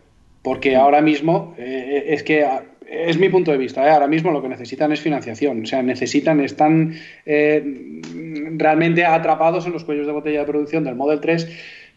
[0.42, 2.46] Porque ahora mismo eh, es que
[2.86, 3.88] es mi punto de vista.
[3.88, 3.92] ¿eh?
[3.92, 5.64] Ahora mismo lo que necesitan es financiación.
[5.64, 6.96] O sea, necesitan, están
[8.58, 11.48] realmente atrapados en los cuellos de botella de producción del Model 3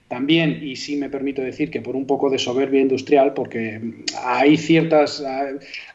[0.08, 3.80] también, y sí me permito decir que por un poco de soberbia industrial, porque
[4.22, 5.22] hay, ciertas,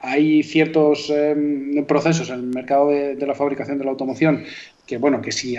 [0.01, 4.43] hay ciertos em, procesos en el mercado de, la fabricación de la automoción
[4.85, 5.55] que, bueno, que si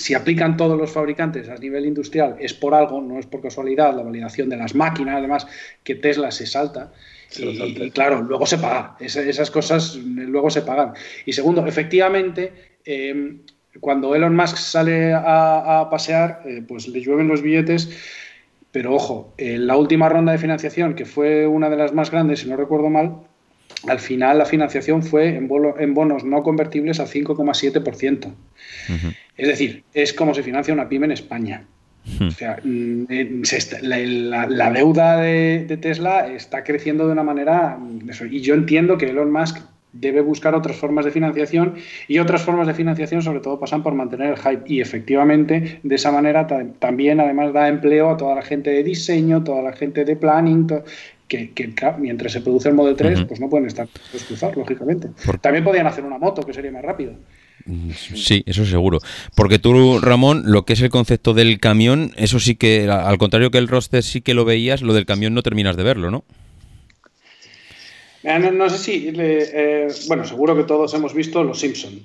[0.00, 3.94] si aplican todos los fabricantes a nivel industrial es por algo, no es por casualidad,
[3.94, 5.46] la validación de las máquinas, además
[5.84, 6.90] que Tesla se salta.
[7.36, 8.96] y, claro, luego se paga.
[8.98, 10.94] esas cosas luego se pagan.
[11.26, 12.52] Y segundo, efectivamente,
[12.84, 13.40] eh,
[13.78, 17.90] cuando Elon Musk sale a, pasear, eh, pues le llueven los billetes.
[18.72, 22.40] Pero ojo, en la última ronda de financiación, que fue una de las más grandes,
[22.40, 23.16] si no recuerdo mal,
[23.88, 28.32] al final la financiación fue en, en bonos no convertibles al 5,7%.
[29.36, 31.64] Es decir, es como se financia una pyme en España.
[32.20, 33.04] O sea, mm,
[33.82, 37.78] la, deuda de, Tesla está creciendo de una manera...
[38.30, 39.58] Y yo entiendo que Elon Musk
[39.92, 41.74] debe buscar otras formas de financiación
[42.08, 45.94] y otras formas de financiación sobre todo pasan por mantener el hype y efectivamente de
[45.94, 46.46] esa manera
[46.78, 50.68] también además da empleo a toda la gente de diseño, toda la gente de planning,
[51.28, 53.88] que, mientras se produce el Model 3 pues no pueden estar
[54.26, 55.10] cruzados, lógicamente.
[55.40, 57.14] También podrían hacer una moto que sería más rápido.
[57.66, 58.98] Mm, sí, eso seguro.
[59.36, 63.50] Porque tú, Ramón, lo que es el concepto del camión, eso sí que, al contrario
[63.50, 66.24] que el roster sí que lo veías, lo del camión no terminas de verlo, ¿no?
[68.22, 72.00] Eh, no, sé si, eh, bueno, seguro que todos hemos visto Los Simpson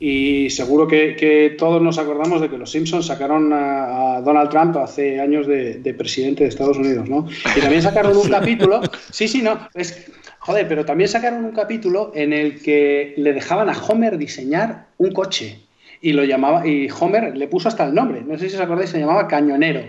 [0.00, 5.20] y seguro que, todos nos acordamos de que Los Simpsons sacaron a, Donald Trump hace
[5.20, 7.28] años de, presidente de Estados Unidos, ¿no?
[7.54, 8.80] Y también sacaron un capítulo,
[9.10, 13.68] sí, sí, no, es, joder, pero también sacaron un capítulo en el que le dejaban
[13.68, 15.60] a Homer diseñar un coche
[16.00, 18.88] y lo llamaba, y Homer le puso hasta el nombre, no sé si os acordáis,
[18.88, 19.82] se llamaba Cañonero.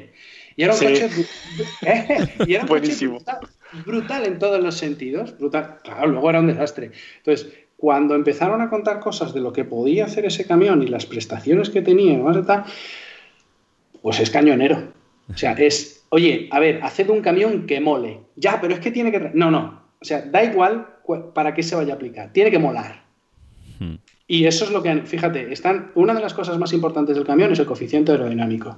[0.58, 1.10] Y era un coche,
[1.84, 2.36] ¿eh?
[2.46, 3.20] y era un Buenísimo.
[3.20, 3.48] Coche
[3.86, 5.78] brutal en todos los sentidos, brutal.
[5.84, 6.92] Claro, luego era un desastre.
[7.18, 11.06] Entonces, cuando empezaron a contar cosas de lo que podía hacer ese camión y las
[11.06, 12.66] prestaciones que tenía, y tal,
[14.02, 14.94] pues es cañonero.
[15.34, 18.20] O sea, es, oye, a ver, haced un camión que mole.
[18.36, 19.32] Ya, pero es que tiene que...
[19.34, 19.82] No, no.
[20.02, 20.88] O sea, da igual
[21.34, 22.34] para qué se vaya a aplicar.
[22.34, 23.04] Tiene que molar.
[23.80, 23.96] Hmm.
[24.28, 27.52] Y eso es lo que, fíjate, están, una de las cosas más importantes del camión
[27.52, 28.78] es el coeficiente aerodinámico.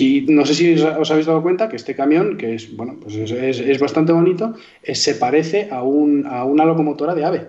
[0.00, 3.14] Y no sé si os habéis dado cuenta que este camión, que es, bueno, pues
[3.16, 7.46] es, bastante bonito, eh, se parece a, un, a, una locomotora de ave.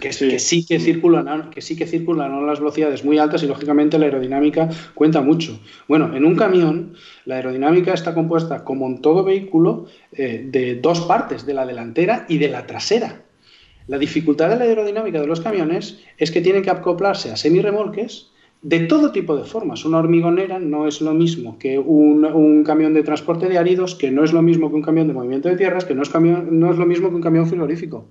[0.00, 0.28] Que, sí.
[0.28, 3.98] que, sí que circulan, que sí que circulan a las velocidades muy altas y lógicamente
[3.98, 5.58] la aerodinámica cuenta mucho.
[5.88, 6.94] Bueno, en un camión
[7.24, 12.24] la aerodinámica está compuesta, como en todo vehículo, eh, de dos partes, de la delantera
[12.28, 13.22] y de la trasera.
[13.88, 18.30] La dificultad de la aerodinámica de los camiones es que tienen que acoplarse a semirremolques
[18.62, 19.84] de todo tipo de formas.
[19.84, 24.24] Una hormigonera no es lo mismo que un, camión de transporte de áridos, que no
[24.24, 26.78] es lo mismo que un camión de movimiento de tierras, que no es, no es
[26.78, 28.06] lo mismo que un camión frigorífico.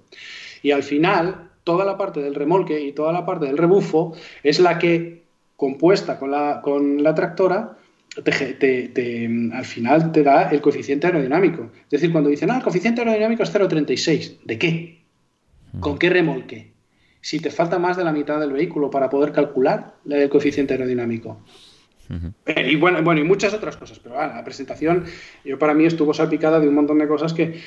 [0.63, 4.59] Y al final, toda la parte del remolque y toda la parte del rebufo es
[4.59, 5.23] la que,
[5.55, 7.77] compuesta con la, con la tractora,
[8.17, 11.69] al final te da el coeficiente aerodinámico.
[11.83, 15.01] Es decir, cuando dicen, ah, el coeficiente aerodinámico es 0,36, ¿de qué?
[15.79, 16.71] ¿Con qué remolque?
[17.21, 21.41] Si te falta más de la mitad del vehículo para poder calcular el coeficiente aerodinámico.
[22.45, 25.05] Eh, y bueno, bueno, y muchas otras cosas, pero la presentación
[25.45, 27.60] yo para mí estuvo salpicada de un montón de cosas que,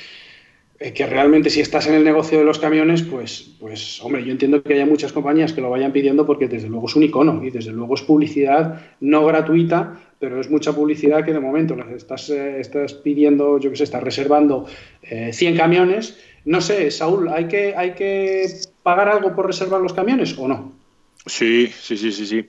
[0.79, 4.31] eh, que realmente si estás en el negocio de los camiones, pues, pues hombre, yo
[4.31, 7.41] entiendo que haya muchas compañías que lo vayan pidiendo porque desde luego es un icono
[7.41, 12.29] y desde luego es publicidad no gratuita, pero es mucha publicidad que de momento estás,
[12.29, 14.65] eh, estás pidiendo, yo qué sé, estás reservando
[15.31, 16.17] 100 camiones.
[16.45, 18.47] No sé, Saúl, ¿hay que, hay que
[18.81, 20.73] pagar algo por reservar los camiones o no?
[21.25, 22.47] Sí, sí, sí, sí, sí.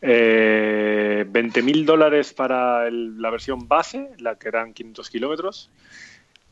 [0.00, 5.70] Eh, 20.000 dólares para la versión base, la que eran 500 kilómetros.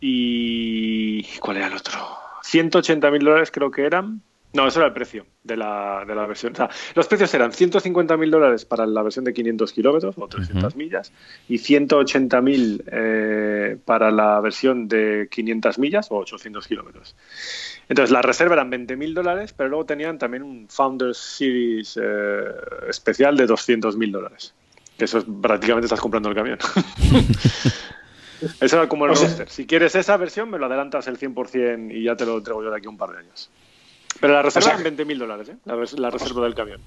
[0.00, 1.22] Y...
[1.38, 2.00] ¿Cuál era el otro?
[2.42, 4.20] 180.000 dólares creo que eran
[4.54, 6.52] no, eso era el precio de la, de la versión.
[6.52, 10.76] O sea, los precios eran 150.000 dólares para la versión de 500 kilómetros o 300
[10.76, 11.12] millas
[11.48, 17.16] y 180.000 eh, para la versión de 500 millas o 800 kilómetros.
[17.88, 22.44] Entonces, la reserva eran 20.000 dólares, pero luego tenían también un Founders Series eh,
[22.88, 24.54] especial de 200.000 dólares.
[24.98, 26.58] Eso es prácticamente estás comprando el camión.
[28.60, 29.48] Eso era como el roster.
[29.48, 32.70] Si quieres esa versión, me lo adelantas el 100% y ya te lo entrego yo
[32.70, 33.50] de aquí un par de años.
[34.20, 35.56] Pero la reserva es 20.000 dólares, ¿eh?
[35.64, 36.80] la, reserva del camión.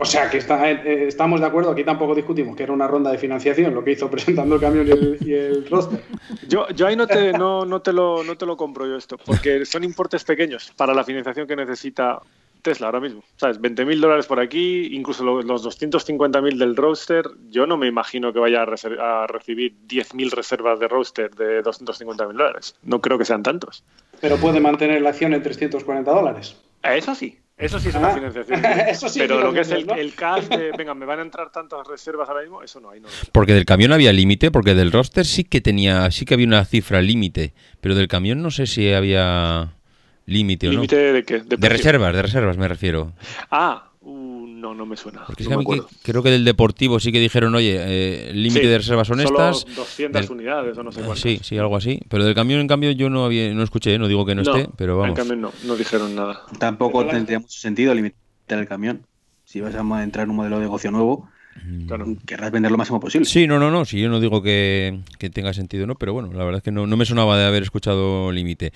[0.00, 2.86] O sea, que está, eh, eh, estamos de acuerdo, aquí tampoco discutimos que era una
[2.86, 4.86] ronda de financiación lo que hizo presentando el camión
[5.20, 6.00] y el, roster.
[6.46, 9.18] Yo, yo ahí no te, no, no, te lo, no te lo compro yo esto,
[9.18, 12.20] porque son importes pequeños para la financiación que necesita
[12.62, 13.22] Tesla ahora mismo.
[13.36, 13.60] ¿Sabes?
[13.60, 17.24] 20.000 dólares por aquí, incluso los, 250.000 del roster.
[17.50, 22.32] Yo no me imagino que vaya a, a recibir 10.000 reservas de roster de 250.000
[22.32, 22.76] dólares.
[22.82, 23.82] No creo que sean tantos.
[24.20, 26.56] Pero puede mantener la acción en 340 dólares.
[26.82, 28.62] Eso sí, eso sí es una ah, financiación.
[29.18, 32.42] Pero lo que es el, cash de, venga, me van a entrar tantas reservas ahora
[32.42, 33.00] mismo, eso no hay.
[33.00, 33.08] No.
[33.32, 36.64] Porque del camión había límite, porque del roster sí que tenía, sí que había una
[36.64, 39.74] cifra límite, pero del camión no sé si había
[40.26, 40.74] límite o no.
[40.76, 41.40] ¿Límite de qué?
[41.40, 43.12] De, reservas, de reservas me refiero.
[43.50, 43.87] Ah,
[44.68, 44.74] no.
[44.74, 45.24] no, no me suena.
[46.02, 49.64] creo que del deportivo sí que dijeron, oye, eh, el límite de reservas son estas.
[49.74, 51.20] 200 unidades o no sé cuántas.
[51.20, 52.00] Sí, sí, algo así.
[52.08, 54.68] Pero del camión, en cambio, yo no había, no escuché, no digo que no, esté,
[54.76, 55.10] pero vamos.
[55.10, 56.42] En cambio, no, no dijeron nada.
[56.58, 59.02] Tampoco tendría mucho sentido limitar el camión.
[59.44, 61.28] Si vas a entrar en un modelo de negocio nuevo,
[61.86, 62.16] Claro.
[62.26, 63.26] Querrás vender lo máximo posible.
[63.26, 63.84] Sí, no, no, no.
[63.84, 65.00] Si yo no digo que,
[65.32, 68.32] tenga sentido, no, pero bueno, la verdad es que no, me sonaba de haber escuchado
[68.32, 68.72] límite.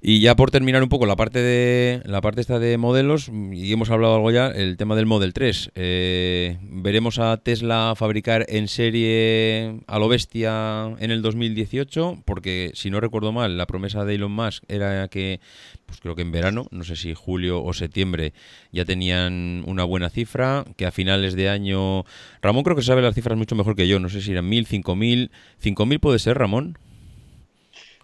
[0.00, 3.72] Y ya por terminar un poco la parte de la parte esta de modelos, y
[3.72, 5.72] hemos hablado algo ya, el tema del Model 3.
[5.74, 12.90] Eh, veremos a Tesla fabricar en serie a lo bestia en el 2018, porque si
[12.90, 15.40] no recuerdo mal, la promesa de Elon Musk era que
[15.86, 18.32] pues creo que en verano, no sé si julio o septiembre,
[18.72, 22.04] ya tenían una buena cifra, que a finales de año...
[22.42, 24.66] Ramón creo que sabe las cifras mucho mejor que yo, no sé si eran mil,
[24.66, 25.30] cinco mil...
[25.58, 26.78] ¿Cinco mil puede ser, Ramón?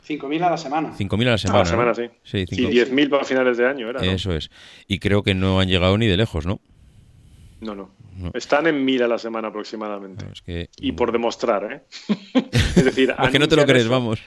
[0.06, 0.92] 5.000 a la semana.
[0.98, 1.60] 5.000 a la semana.
[1.60, 2.10] A la semana, sí.
[2.24, 4.04] Sí, 10.000 para finales de año era.
[4.04, 4.50] Eso es.
[4.88, 6.60] Y creo que no han llegado ni de lejos, ¿no?
[7.60, 7.90] No, no.
[8.34, 10.26] Están en 1.000 a la semana aproximadamente.
[10.78, 11.82] Y por demostrar, ¿eh?
[12.76, 14.20] es decir, que no te lo crees, vamos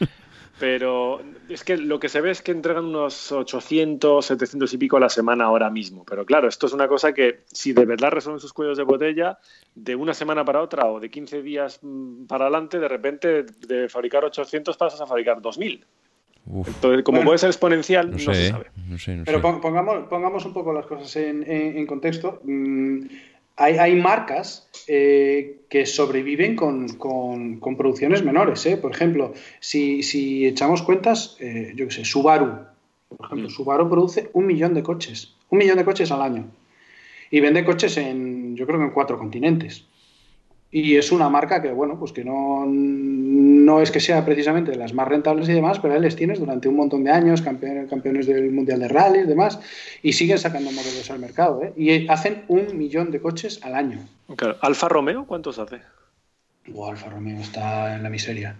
[0.59, 4.97] pero es que lo que se ve es que entregan unos 800, 700 y pico
[4.97, 6.03] a la semana ahora mismo.
[6.05, 9.39] Pero claro, esto es una cosa que si de verdad resuelven sus cuellos de botella,
[9.73, 13.89] de una semana para otra o de 15 días mm, para adelante, de repente de
[13.89, 15.85] fabricar 800 pasas a fabricar 2000.
[16.45, 18.65] Entonces, como puede ser exponencial, no, se sabe.
[19.23, 22.41] Pero pongamos, pongamos un poco las cosas en, contexto.
[22.43, 23.05] Mm,
[23.55, 28.65] hay, marcas eh, que sobreviven con, producciones menores.
[28.65, 28.77] ¿eh?
[28.77, 32.65] Por ejemplo, si, echamos cuentas, eh, yo qué sé, Subaru.
[33.09, 33.51] Por ejemplo, mm.
[33.51, 35.35] Subaru produce un millón de coches.
[35.49, 36.45] Un millón de coches al año.
[37.29, 39.85] Y vende coches en, yo creo que en cuatro continentes.
[40.75, 44.77] Y es una marca que, bueno, pues que no, no es que sea precisamente de
[44.77, 47.87] las más rentables y demás, pero ahí les tienes durante un montón de años, campeones,
[47.91, 49.59] campeones del Mundial de Rally y demás,
[50.01, 51.61] y siguen sacando modelos al mercado.
[51.61, 51.73] ¿eh?
[51.77, 53.99] Y hacen un millón de coches al año.
[54.61, 55.79] ¿Alfa Romeo cuántos hace?
[56.73, 58.55] O Alfa Romeo está en la miseria.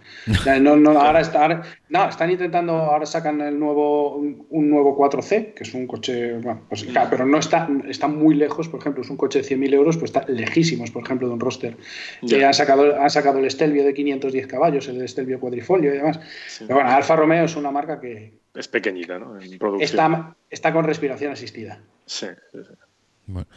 [0.60, 5.64] No, no, ahora, está, no, están intentando, ahora sacan el nuevo, un nuevo 4C, que
[5.64, 9.10] es un coche, bueno, pues, claro, pero no está, está muy lejos, por ejemplo, es
[9.10, 11.78] un coche de 100.000 euros, pues está lejísimos, por ejemplo, de un roster.
[12.22, 12.47] Ya.
[12.47, 16.20] han, sacado, han sacado el Stelvio de 510 caballos, el Stelvio cuadrifolio y demás.
[16.60, 18.34] Pero bueno, Alfa Romeo es una marca que...
[18.54, 19.39] Es pequeñita, ¿no?
[19.80, 21.82] Está, está con respiración asistida.
[22.06, 22.74] Sí, sí, sí.
[23.26, 23.47] Bueno.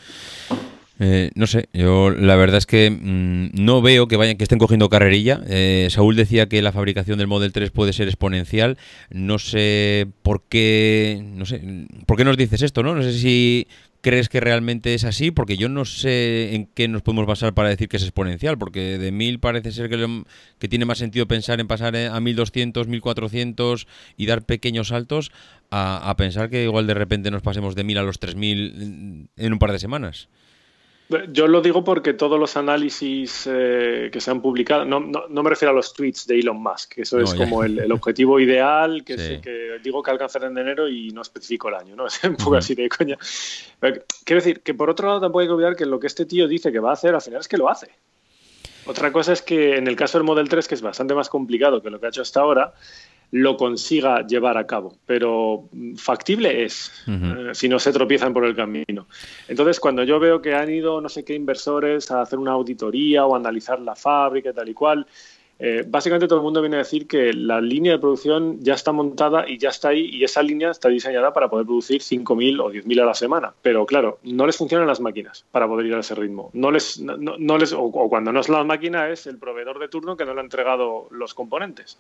[0.99, 4.59] Eh, no sé, yo la verdad es que mm, no veo que vayan que estén
[4.59, 5.43] cogiendo carrerilla.
[5.47, 8.79] Eh, Saúl decía que la fabricación del Model 3 puede ser exponencial.
[9.11, 11.61] No sé por qué, no sé,
[12.07, 12.95] por qué nos dices esto, ¿no?
[12.95, 13.67] No sé si
[14.01, 17.69] crees que realmente es así, porque yo no sé en qué nos podemos basar para
[17.69, 20.23] decir que es exponencial, porque de 1000 parece ser que,
[20.59, 25.33] que tiene más sentido pensar en pasar a 1200, 1400 y dar pequeños saltos
[25.71, 29.53] a, a pensar que igual de repente nos pasemos de 1000 a los 3000 en
[29.53, 30.29] un par de semanas.
[31.31, 35.51] Yo lo digo porque todos los análisis eh, que se han publicado, no, no, me
[35.51, 39.79] refiero a los tweets de Elon Musk, eso es como el, objetivo ideal que, que,
[39.83, 42.07] digo que alcanzará en enero y no especifico el año, ¿no?
[42.07, 43.17] Es un poco así de coña.
[44.25, 46.49] quiero decir que por otro lado tampoco hay que olvidar que lo que este tío
[46.49, 47.91] dice que va a hacer, al final es que lo hace.
[48.87, 51.83] Otra cosa es que en el caso del Model 3, que es bastante más complicado
[51.83, 52.73] que lo que ha hecho hasta ahora,
[53.33, 58.55] lo consiga llevar a cabo, pero factible es, eh, si no se tropiezan por el
[58.55, 59.07] camino.
[59.49, 63.27] Entonces, cuando yo veo que han ido no sé qué inversores a hacer una auditoría
[63.27, 65.07] o analizar la fábrica y tal y cual,
[65.59, 68.93] eh, básicamente todo el mundo viene a decir que la línea de producción ya está
[68.93, 72.71] montada y ya está ahí y esa línea está diseñada para poder producir 5.000 o
[72.71, 73.55] 10.000 a la semana.
[73.63, 76.51] Pero claro, no les funcionan las máquinas para poder ir a ese ritmo.
[76.53, 80.17] No les, no, les, o, cuando no es la máquina es el proveedor de turno
[80.17, 81.99] que no le ha entregado los componentes.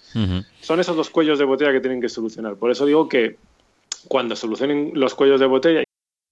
[0.60, 2.56] Son esos los cuellos de botella que tienen que solucionar.
[2.56, 3.36] Por eso digo que
[4.08, 5.85] cuando solucionen los cuellos de botella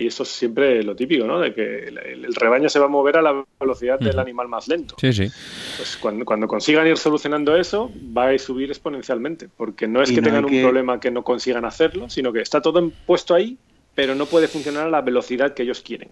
[0.00, 1.38] Y eso es siempre lo típico, ¿no?
[1.40, 4.66] De que el, el rebaño se va a mover a la velocidad del animal más
[4.66, 4.96] lento.
[4.98, 5.28] Sí, sí.
[5.76, 9.48] Pues cuando, cuando, consigan ir solucionando eso, va a subir exponencialmente.
[9.54, 12.40] Porque no es que no tengan un que- problema que no consigan hacerlo, sino que
[12.40, 13.58] está todo puesto ahí,
[13.94, 16.08] pero no puede funcionar a la velocidad que ellos quieren.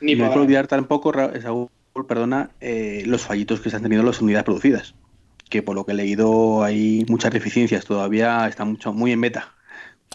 [0.00, 1.68] Ni Y no hay que olvidar tampoco, Ra- Saúl,
[2.06, 4.94] perdona, eh, los fallitos que se han tenido las unidades producidas.
[5.50, 9.54] Que por lo que he leído hay muchas deficiencias, todavía está mucho, muy en meta.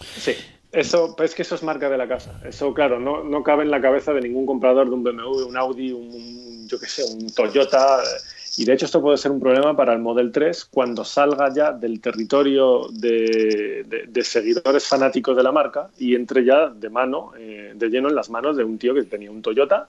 [0.00, 0.32] Sí,
[0.72, 2.40] eso, es que eso es marca de la casa.
[2.44, 5.56] Eso, claro, no, no cabe en la cabeza de ningún comprador de un BMW, un
[5.56, 7.98] Audi, un, yo qué sé, un Toyota.
[8.56, 11.72] Y de hecho esto puede ser un problema para el Model 3 cuando salga ya
[11.72, 13.84] del territorio de,
[14.22, 18.28] seguidores fanáticos de la marca y entre ya de mano, eh, de lleno en las
[18.28, 19.88] manos de un tío que tenía un Toyota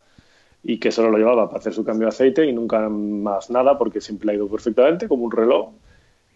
[0.63, 3.77] y que solo lo llevaba para hacer su cambio de aceite y nunca más nada
[3.77, 5.71] porque siempre ha ido perfectamente, como un reloj.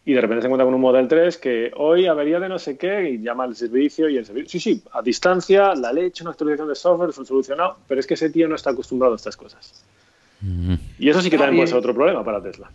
[0.08, 2.78] Y de repente se encuentra con un Model 3 que hoy avería de no sé
[2.78, 6.32] qué y llama al servicio y el servicio, sí, sí, a distancia, la leche, una
[6.32, 9.84] actualización de software, solucionado, pero es que ese tío no está acostumbrado a estas cosas.
[11.00, 12.70] Y eso sí que también puede ser otro problema para Tesla.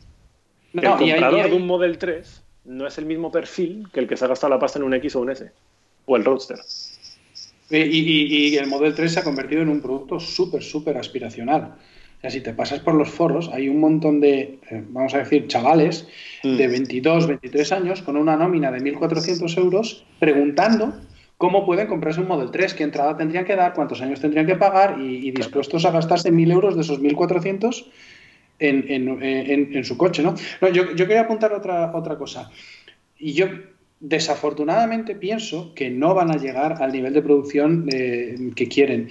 [0.73, 3.31] No, el y hay- comprador y hay- de un Model 3 no es el mismo
[3.31, 5.53] perfil que el que se ha gastado la pasta en un X o un S.
[6.07, 6.59] O el Roadster.
[7.71, 10.97] Eh, Y, y- y el Model 3 se ha convertido en un producto súper, súper
[10.99, 11.75] aspiracional.
[12.21, 15.19] O sea, si te pasas por los foros, hay un montón de, eh, vamos a
[15.19, 16.07] decir, chavales
[16.45, 16.57] Mm.
[16.59, 20.93] de 22, 23 años con una nómina de 1.400 euros preguntando
[21.39, 24.57] cómo pueden comprarse un Model 3, qué entrada tendrían que dar, cuántos años tendrían que
[24.57, 27.87] pagar y, y dispuestos a gastarse 1.000 euros de esos 1.400
[28.59, 30.23] en, en- en- en su coche.
[30.23, 30.35] ¿no?
[30.61, 32.51] No, yo, yo quería apuntar otra, otra cosa.
[33.19, 33.47] Y yo
[34.01, 39.09] desafortunadamente pienso que no van a llegar al nivel de producción eh, que quieren.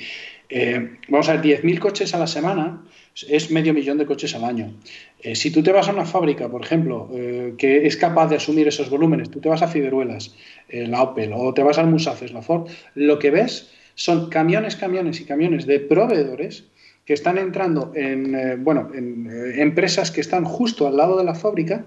[0.49, 2.83] Eh, vamos a ver, 10.000 coches a la semana
[3.27, 4.73] es medio millón de coches al año.
[5.21, 8.37] Eh, si tú te vas a una fábrica, por ejemplo, eh, que es capaz de
[8.37, 10.35] asumir esos volúmenes, tú te vas a Figueruelas,
[10.69, 14.75] eh, la Opel, o te vas al Musafes, la Ford, lo que ves son camiones,
[14.75, 16.65] camiones y camiones de proveedores
[17.05, 21.35] que están entrando en, eh, bueno, en empresas que están justo al lado de la
[21.35, 21.85] fábrica,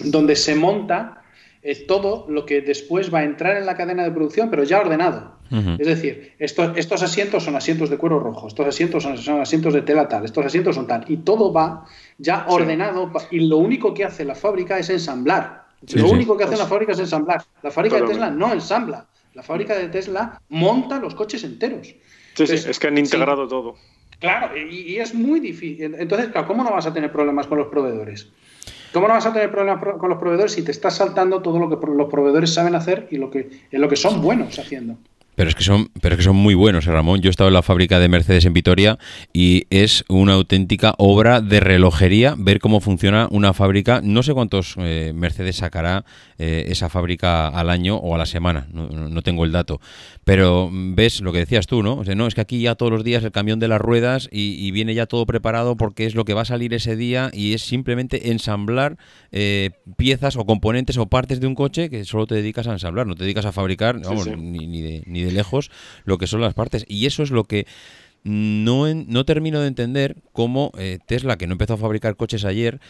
[0.00, 1.22] donde se monta
[1.86, 5.37] todo lo que después va a entrar en la cadena de producción, pero ya ordenado.
[5.50, 9.72] Es decir, estos, estos asientos son asientos de cuero rojo, estos asientos son, son asientos
[9.72, 11.86] de tela tal, estos asientos son tal, y todo va
[12.18, 15.66] ya ordenado, y lo único que hace la fábrica es ensamblar.
[15.86, 16.12] Sí, lo sí.
[16.14, 17.42] único que hace la fábrica es ensamblar.
[17.62, 18.38] La fábrica de Tesla bien.
[18.38, 21.94] no ensambla, la fábrica de Tesla monta los coches enteros.
[22.34, 23.76] Sí, sí, es que han integrado todo.
[24.18, 25.94] Claro, y, y es muy difícil.
[25.96, 28.28] Entonces, claro, ¿cómo no vas a tener problemas con los proveedores?
[28.92, 31.58] ¿Cómo no vas a tener problemas pro- con los proveedores si te estás saltando todo
[31.58, 34.96] lo que los proveedores saben hacer y lo que, en lo que son buenos haciendo?
[35.38, 37.20] Pero es que son, pero es que son muy buenos, eh, Ramón.
[37.20, 38.98] Yo he estado en la fábrica de Mercedes en Vitoria
[39.32, 44.00] y es una auténtica obra de relojería ver cómo funciona una fábrica.
[44.02, 46.04] No sé cuántos eh, Mercedes sacará
[46.38, 49.80] eh, esa fábrica al año o a la semana, no, tengo el dato.
[50.24, 51.98] Pero mm, ves lo que decías tú, ¿no?
[51.98, 54.28] O sea, no, es que aquí ya todos los días el camión de las ruedas
[54.32, 57.30] y, y viene ya todo preparado porque es lo que va a salir ese día
[57.32, 58.96] y es simplemente ensamblar
[59.30, 63.06] eh, piezas o componentes o partes de un coche que solo te dedicas a ensamblar,
[63.06, 64.32] no te dedicas a fabricar, vamos, sí.
[64.36, 65.70] Ni, ni de, ni de lejos
[66.04, 66.84] lo que son las partes.
[66.88, 67.66] Y eso es lo que
[68.24, 72.80] no, no termino de entender cómo eh, Tesla, que no empezó a fabricar coches ayer,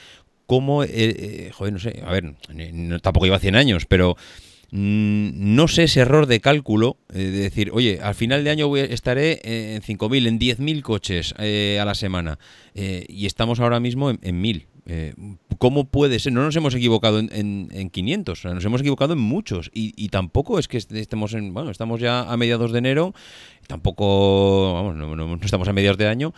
[0.47, 2.34] cómo, eh, eh, joder, no sé, a ver,
[2.72, 4.16] no- tampoco lleva 100 años, pero
[4.70, 8.68] mm, no sé ese error de cálculo eh, de decir, oye, al final de año
[8.68, 9.41] voy a- estaré
[9.74, 12.39] en 5.000, en 10.000 coches a la semana
[12.74, 14.66] y estamos ahora mismo en, en 1.000.
[14.91, 15.12] Eh,
[15.59, 16.32] ¿Cómo puede ser?
[16.32, 19.70] No nos hemos equivocado en, en, en 500, o sea, nos hemos equivocado en muchos
[19.74, 23.14] y, tampoco es que est- estemos en, bueno, estamos ya a mediados de enero,
[23.66, 26.32] tampoco, vamos, no, estamos a mediados de año,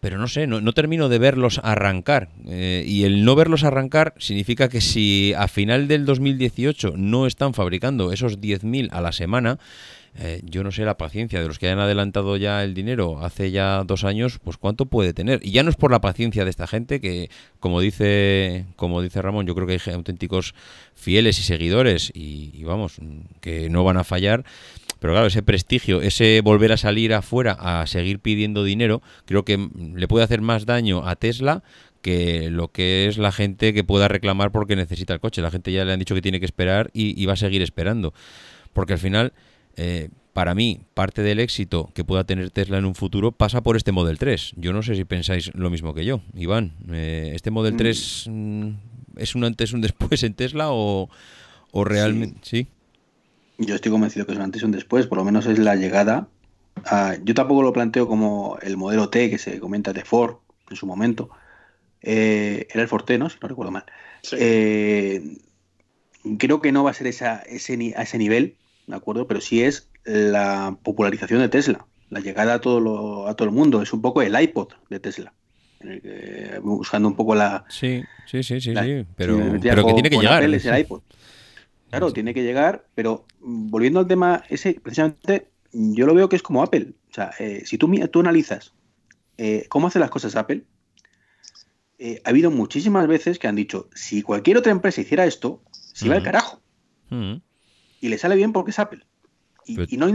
[0.00, 2.30] pero no sé, no, no termino de verlos arrancar.
[2.46, 7.54] Eh, y el no verlos arrancar significa que si a final del 2018 no están
[7.54, 9.58] fabricando esos 10.000 a la semana,
[10.16, 13.50] eh, yo no sé la paciencia de los que hayan adelantado ya el dinero hace
[13.50, 15.40] ya dos años, pues cuánto puede tener.
[15.42, 19.22] Y ya no es por la paciencia de esta gente que, como dice, como dice
[19.22, 20.54] Ramón, yo creo que hay auténticos
[20.94, 22.98] fieles y seguidores y vamos,
[23.40, 24.44] que no van a fallar.
[25.02, 29.68] Pero claro, ese prestigio, ese volver a salir afuera a seguir pidiendo dinero, creo que
[29.96, 31.64] le puede hacer más daño a Tesla
[32.02, 35.42] que lo que es la gente que pueda reclamar porque necesita el coche.
[35.42, 38.14] La gente ya le han dicho que tiene que esperar y, va a seguir esperando.
[38.72, 39.32] Porque al final,
[39.76, 43.76] eh, para mí, parte del éxito que pueda tener Tesla en un futuro pasa por
[43.76, 44.54] este Model 3.
[44.56, 46.72] Yo no sé si pensáis lo mismo que yo, Iván.
[46.90, 48.32] Eh, ¿Este Model 3 mm.
[48.32, 48.78] mm,
[49.16, 51.08] es un antes, un después en Tesla o,
[51.72, 52.38] realmente...
[52.42, 52.68] ¿Sí?
[53.58, 55.76] Yo estoy convencido que es un antes y un después, por lo menos es la
[55.76, 56.28] llegada.
[57.22, 60.36] yo tampoco lo planteo como el modelo T que se comenta de Ford
[60.70, 61.30] en su momento.
[62.00, 63.28] Eh, era el Forte, ¿no?
[63.30, 63.84] Si no recuerdo mal.
[64.32, 65.38] Eh,
[66.38, 68.56] creo que no va a ser ese, a ese nivel,
[68.86, 69.26] ¿de acuerdo?
[69.26, 73.82] Pero sí es la popularización de Tesla, la llegada a todo, a todo el mundo.
[73.82, 75.32] Es un poco el iPod de Tesla.
[76.62, 77.64] buscando un poco la.
[77.68, 78.72] Sí, sí, sí, sí,
[79.16, 80.42] Pero, pero que tiene que llegar.
[80.44, 81.02] es el iPod.
[81.90, 86.42] Claro, tiene que llegar, pero volviendo al tema ese, precisamente yo lo veo que es
[86.42, 86.94] como Apple.
[87.10, 88.72] O sea, eh, si tú, tú analizas
[89.36, 90.64] eh, cómo hace las cosas Apple,
[91.98, 96.08] eh, ha habido muchísimas veces que han dicho, si cualquier otra empresa hiciera esto, se
[96.08, 96.62] va al carajo.
[98.02, 99.00] Y le sale bien porque es Apple.
[99.64, 100.12] Y, y no hay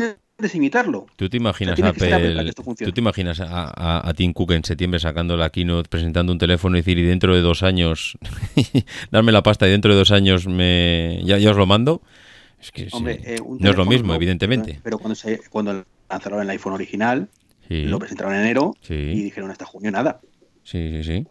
[0.54, 1.08] imitarlo.
[1.16, 5.90] ¿Tú te imaginas a ¿tú te imaginas a, Tim Cook en septiembre sacando la keynote,
[5.90, 8.18] presentando un teléfono y decir, y dentro de dos años,
[9.12, 12.02] darme la pasta y dentro de dos años me ya, os lo mando?
[12.60, 14.80] Es que eh, no es lo mismo, evidentemente.
[14.84, 17.30] Pero cuando, se, cuando lanzaron el iPhone original,
[17.70, 20.20] lo presentaron en enero y dijeron hasta junio nada.
[20.64, 21.28] Sí, sí, sí.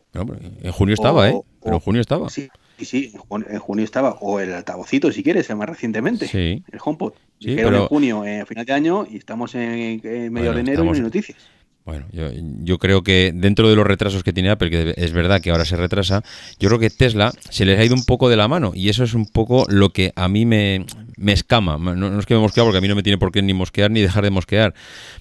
[0.62, 1.40] en junio estaba, ¿eh?
[1.62, 2.30] Pero en junio estaba.
[2.30, 2.48] Sí,
[2.84, 3.12] sí,
[3.48, 4.18] en junio estaba.
[4.20, 6.26] O el altavocito, si quieres, más recientemente.
[6.26, 6.62] Sí.
[6.70, 7.12] El HomePod.
[7.40, 10.00] Dijeron en junio, eh, a final de año, y estamos en,
[10.32, 11.38] medio de enero y no hay noticias.
[11.86, 15.52] Bueno, yo, creo que dentro de los retrasos que tiene Apple, que es verdad que
[15.52, 16.24] ahora se retrasa,
[16.58, 19.04] yo creo que Tesla se les ha ido un poco de la mano y eso
[19.04, 20.84] es un poco lo que a mí me,
[21.26, 21.78] escama.
[21.78, 23.90] No, es que me mosquea porque a mí no me tiene por qué ni mosquear
[23.90, 24.74] ni dejar de mosquear,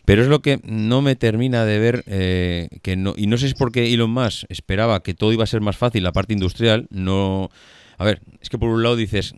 [0.06, 3.42] pero es lo que no me termina de ver eh, que no y no sé
[3.42, 6.34] si es porque Elon Musk esperaba que todo iba a ser más fácil la parte
[6.34, 7.50] industrial, no
[7.98, 9.34] a ver, es que por un lado dices,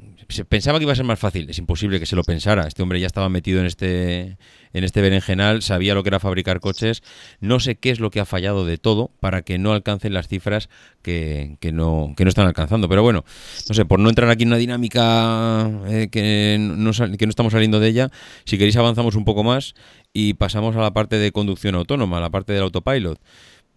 [0.49, 2.67] pensaba que iba a ser más fácil, es imposible que se lo pensara.
[2.67, 4.37] Este hombre ya estaba metido en este
[4.73, 7.01] en este berenjenal, sabía lo que era fabricar coches.
[7.39, 10.27] No sé qué es lo que ha fallado de todo para que no alcancen las
[10.27, 10.69] cifras
[11.01, 12.89] que, no, que no están alcanzando.
[12.89, 13.23] Pero bueno,
[13.67, 17.53] no sé, por no entrar aquí en una dinámica eh, que, no, que no estamos
[17.53, 18.11] saliendo de ella,
[18.45, 19.73] si queréis avanzamos un poco más
[20.13, 23.19] y pasamos a la parte de conducción autónoma, la parte del autopilot.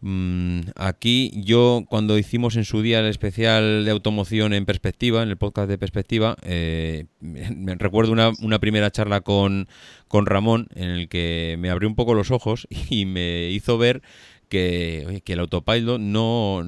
[0.03, 5.29] Mm, aquí yo cuando hicimos en su día el especial de automoción en perspectiva, en
[5.29, 9.69] el podcast de perspectiva, eh, me recuerdo una, primera charla con,
[10.09, 14.03] con Ramón en el que me abrió un poco los ojos y me hizo ver
[14.49, 16.65] que, que el autopilot no,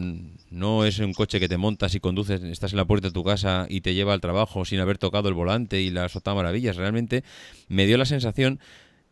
[0.51, 3.24] no es un coche que te montas y conduces, estás en la puerta de tu
[3.24, 6.76] casa y te lleva al trabajo sin haber tocado el volante y las otras maravillas.
[6.76, 7.24] Realmente
[7.68, 8.61] me dio la sensación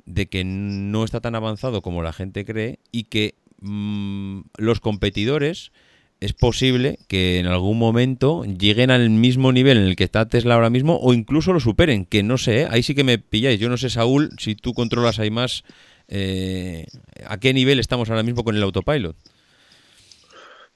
[0.05, 5.73] de que no está tan avanzado como la gente cree y que Mm, los competidores
[6.21, 10.55] es posible que en algún momento lleguen al mismo nivel en el que está Tesla
[10.55, 12.69] ahora mismo o incluso lo superen, que no sé, ¿eh?
[12.71, 13.59] ahí sí que me pilláis.
[13.59, 15.65] Yo no sé, Saúl, si tú controlas ahí más,
[16.09, 16.87] eh,
[17.27, 19.17] ¿a qué nivel estamos ahora mismo con el autopilot?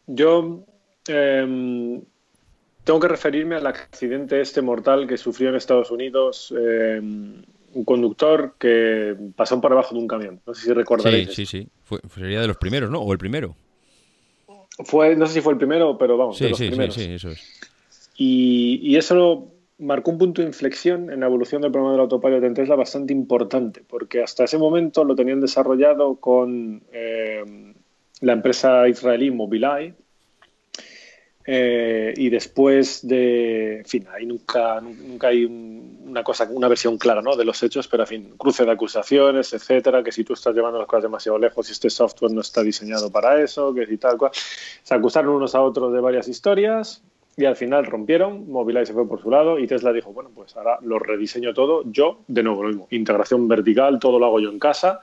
[0.07, 0.65] Yo
[1.09, 2.03] em,
[2.85, 7.43] tengo que referirme al accidente este mortal que sufrió en Estados Unidos em,
[7.75, 10.41] un conductor que pasó por debajo de un camión.
[10.47, 11.35] No sé si recordaréis.
[11.35, 11.99] Sí, sí, sí.
[12.15, 13.01] sería de los primeros, ¿no?
[13.01, 13.55] O el primero.
[14.85, 16.95] Fue, no sé si fue el primero, pero vamos, de los primeros.
[16.95, 17.61] Sí, sí, eso es.
[18.17, 22.45] Y, y, eso marcó un punto de inflexión en la evolución del programa del autopilot
[22.45, 27.75] en Tesla bastante importante, porque hasta ese momento lo tenían desarrollado con eh,
[28.21, 29.95] la empresa israelí Mobileye,
[31.47, 37.21] eh, y después de, en fin, ahí nunca, nunca hay una cosa, una versión clara
[37.21, 37.37] ¿no?
[37.37, 40.79] de los hechos, pero en fin, cruce de acusaciones, etcétera, que si tú estás llevando
[40.79, 44.17] las cosas demasiado lejos y este software no está diseñado para eso, que si tal
[44.17, 44.31] cual.
[44.35, 47.03] Se acusaron unos a otros de varias historias
[47.37, 50.57] y al final rompieron, Mobileye se fue por su lado y Tesla dijo, bueno, pues
[50.57, 54.51] ahora lo rediseño todo yo, de nuevo lo mismo, integración vertical, todo lo hago yo
[54.51, 55.01] en casa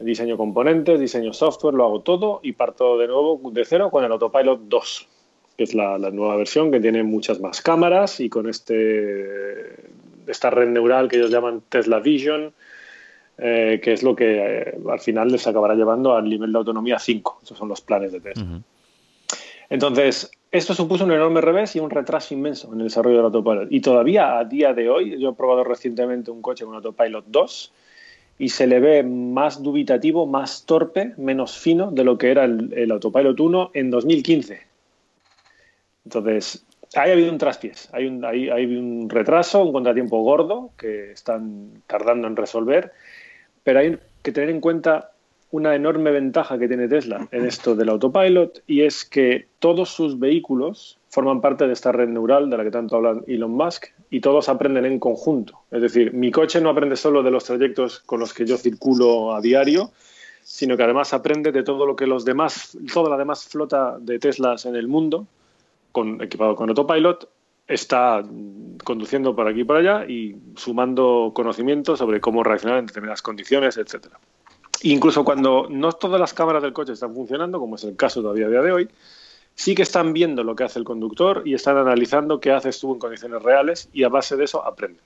[0.00, 4.10] diseño componentes, diseño software, lo hago todo y parto de nuevo de cero con el
[4.10, 5.08] Autopilot 2
[5.56, 9.74] que es la, nueva versión que tiene muchas más cámaras y con este,
[10.26, 12.52] esta red neural que ellos llaman Tesla Vision,
[13.38, 16.98] eh, que es lo que eh, al final les acabará llevando al nivel de autonomía
[16.98, 17.40] 5.
[17.42, 18.60] Esos son los planes de Tesla.
[19.70, 23.72] Entonces, esto supuso un enorme revés y un retraso inmenso en el desarrollo del autopilot.
[23.72, 27.72] Y todavía a día de hoy, yo he probado recientemente un coche con autopilot 2
[28.38, 32.90] y se le ve más dubitativo, más torpe, menos fino de lo que era el,
[32.90, 34.60] Autopilot 1 en 2015.
[36.04, 40.70] Entonces, ahí ha habido un traspiés, hay un, hay, hay un retraso, un contratiempo gordo
[40.76, 42.92] que están tardando en resolver,
[43.62, 45.10] pero hay que tener en cuenta
[45.54, 50.18] una enorme ventaja que tiene Tesla en esto del autopilot y es que todos sus
[50.18, 54.20] vehículos forman parte de esta red neural de la que tanto habla Elon Musk y
[54.20, 55.60] todos aprenden en conjunto.
[55.70, 59.32] Es decir, mi coche no aprende solo de los trayectos con los que yo circulo
[59.32, 59.92] a diario,
[60.42, 64.18] sino que además aprende de todo lo que los demás, toda la demás flota de
[64.18, 65.28] Teslas en el mundo,
[65.94, 67.28] con, equipado con autopilot,
[67.68, 68.22] está
[68.82, 73.76] conduciendo por aquí y por allá y sumando conocimiento sobre cómo reaccionar en determinadas condiciones,
[73.76, 74.18] etcétera.
[74.82, 78.46] Incluso cuando no todas las cámaras del coche están funcionando, como es el caso todavía
[78.46, 78.88] a día de hoy,
[79.54, 82.92] sí que están viendo lo que hace el conductor y están analizando qué haces tú
[82.92, 85.00] en condiciones reales y a base de eso aprenden.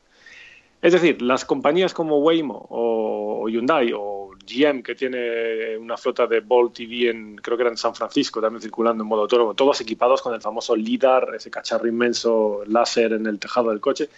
[0.80, 4.17] Es decir, las compañías como Waymo o Hyundai o
[4.48, 8.40] GM, que tiene una flota de Bolt TV en, creo que era en San Francisco,
[8.40, 13.12] también circulando en modo autónomo, todos equipados con el famoso LIDAR, ese cacharro inmenso láser
[13.12, 14.08] en el tejado del coche,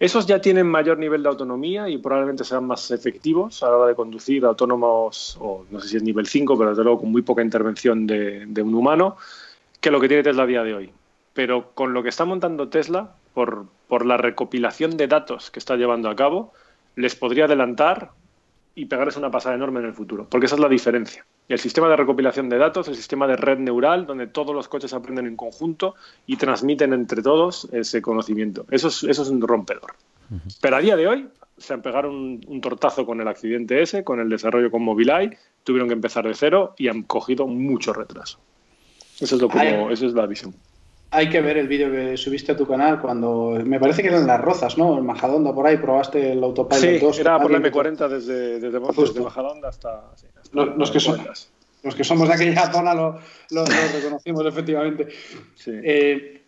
[0.00, 3.88] esos ya tienen mayor nivel de autonomía y probablemente sean más efectivos a la hora
[3.88, 7.22] de conducir autónomos, o no sé si es nivel 5, pero desde luego con muy
[7.22, 9.16] poca intervención de, un humano,
[9.80, 10.92] que lo que tiene Tesla a día de hoy.
[11.34, 15.74] Pero con lo que está montando Tesla, por, por la recopilación de datos que está
[15.74, 16.52] llevando a cabo,
[16.94, 18.12] les podría adelantar
[18.78, 21.26] y pegarles una pasada enorme en el futuro, porque esa es la diferencia.
[21.48, 24.92] El sistema de recopilación de datos, el sistema de red neural, donde todos los coches
[24.92, 25.96] aprenden en conjunto
[26.28, 28.66] y transmiten entre todos ese conocimiento.
[28.70, 29.96] Eso es, eso es un rompedor.
[30.60, 34.20] Pero a día de hoy se han pegado un, tortazo con el accidente ese, con
[34.20, 38.38] el desarrollo con Mobileye, tuvieron que empezar de cero y han cogido mucho retraso.
[39.18, 40.54] Eso es, lo como, eso es la visión.
[41.10, 44.26] Hay que ver el vídeo que subiste a tu canal cuando me parece que eran
[44.26, 44.98] las Rozas, ¿no?
[44.98, 49.70] En Majadonda por ahí probaste el Autopilot sí, era por la M40 desde, desde, Majadonda
[49.70, 50.12] hasta,
[50.52, 51.18] los, que son,
[51.82, 53.20] los que somos de aquella zona lo,
[53.94, 55.08] reconocimos efectivamente.
[55.66, 56.42] Eh,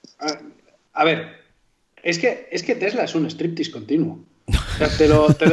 [0.93, 1.37] a, ver,
[2.03, 4.19] es que, es que Tesla es un striptease continuo.
[4.99, 5.47] te, lo, te,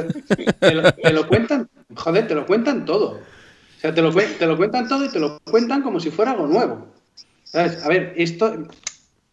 [1.13, 3.11] lo, cuentan, joder, te lo cuentan todo.
[3.11, 6.31] O sea, te lo, te lo cuentan todo y te lo cuentan como si fuera
[6.31, 6.87] algo nuevo.
[7.53, 8.67] A ver, esto,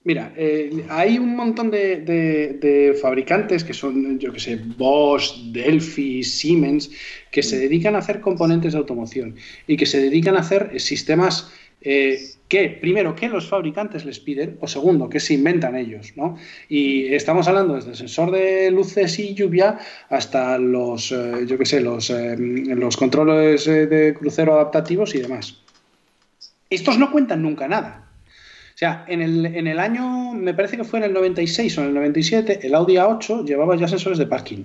[0.07, 6.91] Mira, eh, hay un montón de, fabricantes que son, yo que sé, Bosch, Delphi, Siemens,
[7.31, 9.37] que se dedican a hacer componentes de automoción
[9.67, 11.51] y que se dedican a hacer sistemas
[11.81, 16.37] eh, que, primero, que los fabricantes les piden, o segundo, que se inventan ellos, ¿no?
[16.69, 19.79] Y estamos hablando desde el sensor de luces y lluvia
[20.11, 25.63] hasta los, eh, yo que sé, los, los controles de crucero adaptativos y demás.
[26.69, 28.04] Estos no cuentan nunca nada.
[28.75, 31.83] O sea, en el, en el año, me parece que fue en el 96 o
[31.83, 34.65] en el 97, el Audi A8 llevaba ya sensores de parking.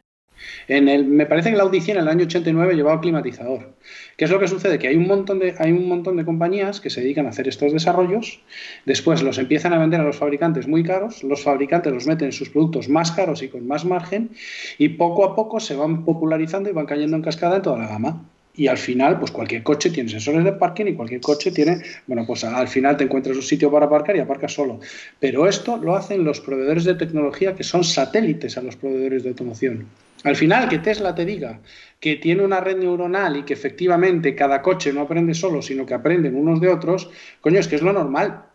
[0.67, 3.73] En el, me parece que la Audición en el año 89 llevaba climatizador.
[4.17, 4.79] ¿Qué es lo que sucede?
[4.79, 7.47] Que hay un, montón de, hay un montón de compañías que se dedican a hacer
[7.47, 8.41] estos desarrollos,
[8.85, 12.31] después los empiezan a vender a los fabricantes muy caros, los fabricantes los meten en
[12.31, 14.31] sus productos más caros y con más margen,
[14.77, 17.87] y poco a poco se van popularizando y van cayendo en cascada en toda la
[17.87, 18.21] gama.
[18.53, 22.25] Y al final, pues cualquier coche tiene sensores de parking y cualquier coche tiene, bueno,
[22.27, 24.81] pues al final te encuentras un sitio para aparcar y aparcas solo.
[25.19, 29.29] Pero esto lo hacen los proveedores de tecnología que son satélites a los proveedores de
[29.29, 29.87] automoción.
[30.23, 31.61] Al final, que Tesla te diga
[31.99, 35.93] que tiene una red neuronal y que efectivamente cada coche no aprende solo, sino que
[35.93, 37.09] aprenden unos de otros,
[37.41, 38.45] coño, es que es lo normal.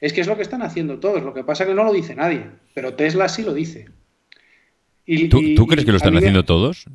[0.00, 1.22] Es que es lo que están haciendo todos.
[1.22, 3.86] Lo que pasa es que no lo dice nadie, pero Tesla sí lo dice.
[5.06, 6.86] Y, ¿Tú, crees que lo están haciendo todos?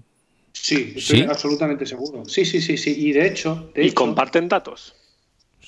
[0.51, 2.25] Sí, estoy absolutamente seguro.
[2.25, 2.95] Sí, sí, sí, sí.
[2.97, 3.71] Y de hecho.
[3.75, 4.95] ¿Y comparten datos?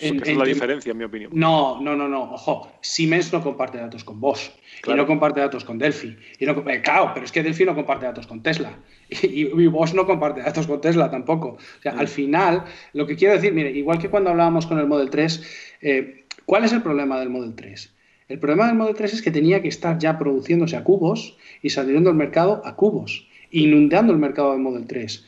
[0.02, 1.32] Esa es la diferencia, en mi opinión.
[1.34, 2.34] No, no, no, no.
[2.34, 4.52] Ojo, Siemens no comparte datos con Bosch.
[4.88, 6.18] Y no comparte datos con Delphi.
[6.40, 8.78] Y no, eh, claro, pero es que Delphi no comparte datos con Tesla.
[9.24, 11.50] Y, Bosch no comparte datos con Tesla tampoco.
[11.50, 12.10] O sea, al mm.
[12.10, 16.26] final, lo que quiero decir, mire, igual que cuando hablábamos con el Model 3, eh,
[16.46, 17.94] ¿cuál es el problema del Model 3?
[18.30, 21.70] El problema del Model 3 es que tenía que estar ya produciéndose a cubos y
[21.70, 25.26] saliendo al mercado a cubos inundando el mercado del Model 3.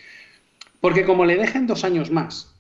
[0.82, 2.56] Porque como le dejen dos años más,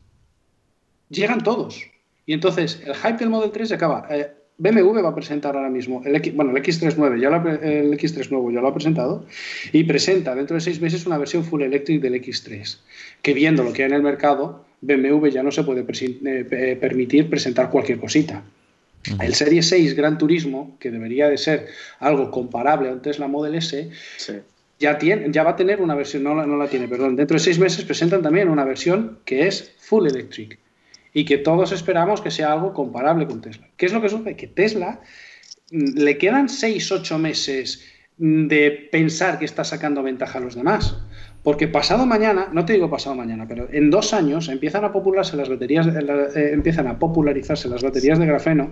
[1.09, 1.81] llegan todos.
[2.25, 4.07] Y entonces el hype del Model 3 se acaba.
[4.09, 8.29] Eh, BMW va a presentar ahora mismo el X, bueno, el X39, ya el X3
[8.29, 9.25] nuevo ya lo ha presentado
[9.71, 12.77] y presenta dentro de seis meses una versión full electric del X3,
[13.21, 16.77] que viendo lo que hay en el mercado, BMW ya no se puede eh, eh,
[16.79, 18.43] permitir presentar cualquier cosita.
[19.19, 21.67] El Serie 6 Gran Turismo, que debería de ser
[21.99, 23.91] algo comparable a un Tesla Model S,
[24.79, 27.17] ya, tiene, ya va a tener una versión, no la, no la tiene, perdón.
[27.17, 30.62] Dentro de seis meses presentan también una versión que es full electric
[31.13, 33.67] y que todos esperamos que sea algo comparable con Tesla.
[33.77, 34.35] ¿Qué es lo que sucede?
[34.35, 34.99] Que Tesla
[35.71, 37.85] mm, le quedan seis, ocho meses
[38.17, 40.97] mm, de pensar que está sacando ventaja a los demás.
[41.43, 45.35] Porque pasado mañana, no te digo pasado mañana, pero en dos años empiezan a popularse
[45.35, 48.71] las baterías, eh, empiezan a popularizarse las baterías de grafeno,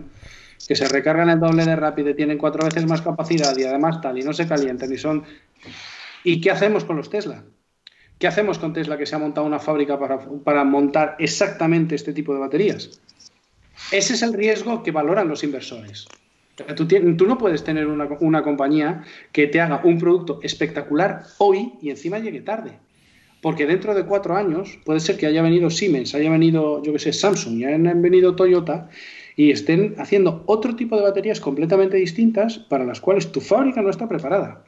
[0.67, 4.17] que se recargan el doble de rápido, tienen cuatro veces más capacidad y además tal,
[4.17, 5.25] y no se calientan y son
[6.23, 7.43] ¿Y qué hacemos con los Tesla?
[8.21, 12.35] ¿Qué hacemos con Tesla que se ha montado una fábrica para, montar exactamente este tipo
[12.35, 13.01] de baterías?
[13.91, 16.07] Ese es el riesgo que valoran los inversores.
[16.75, 21.89] Tú, no puedes tener una, una, compañía que te haga un producto espectacular hoy y
[21.89, 22.73] encima llegue tarde.
[23.41, 26.99] Porque dentro de cuatro años puede ser que haya venido Siemens, haya venido, yo que
[26.99, 28.87] sé, Samsung y hayan venido Toyota
[29.35, 33.89] y estén haciendo otro tipo de baterías completamente distintas para las cuales tu fábrica no
[33.89, 34.63] está preparada.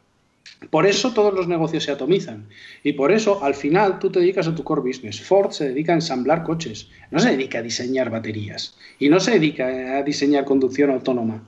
[0.70, 2.48] Por eso todos los negocios se atomizan.
[2.84, 5.22] Y por eso, al final, tú te dedicas a tu core business.
[5.22, 8.76] Ford se dedica a ensamblar coches, no se dedica a diseñar baterías.
[9.00, 11.44] Y no se dedica a diseñar conducción autónoma.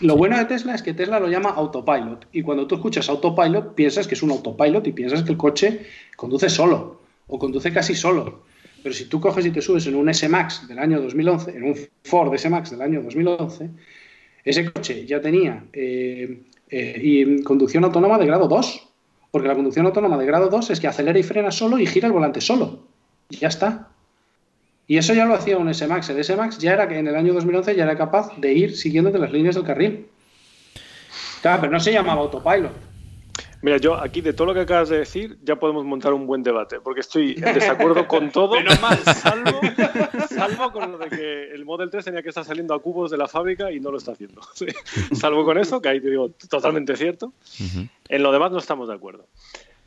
[0.00, 2.26] Lo bueno de Tesla es que Tesla lo llama autopilot.
[2.32, 5.86] Y cuando tú escuchas autopilot, piensas que es un autopilot y piensas que el coche
[6.16, 8.44] conduce solo o conduce casi solo.
[8.82, 11.76] Pero si tú coges y te subes en un S-Max del año 2011, en un
[12.02, 13.68] Ford S-Max del año 2011,
[14.42, 18.88] ese coche ya tenía eh, eh, y conducción autónoma de grado 2.
[19.30, 22.06] Porque la conducción autónoma de grado 2 es que acelera y frena solo y gira
[22.06, 22.86] el volante solo.
[23.28, 23.88] Y ya está.
[24.86, 26.10] Y eso ya lo hacía un S-Max.
[26.10, 29.18] El S-Max ya era que en el año 2011 ya era capaz de ir siguiéndote
[29.18, 30.08] las líneas del carril.
[31.42, 32.89] Claro, pero no se llamaba autopilot.
[33.62, 36.42] Mira, yo aquí de todo lo que acabas de decir ya podemos montar un buen
[36.42, 38.54] debate, porque estoy en desacuerdo con todo,
[39.14, 39.60] salvo,
[40.28, 43.18] salvo con lo de que el Model 3 tenía que estar saliendo a cubos de
[43.18, 44.40] la fábrica y no lo está haciendo.
[45.12, 47.32] Salvo con eso, que ahí te digo totalmente cierto.
[48.08, 49.26] En lo demás no estamos de acuerdo.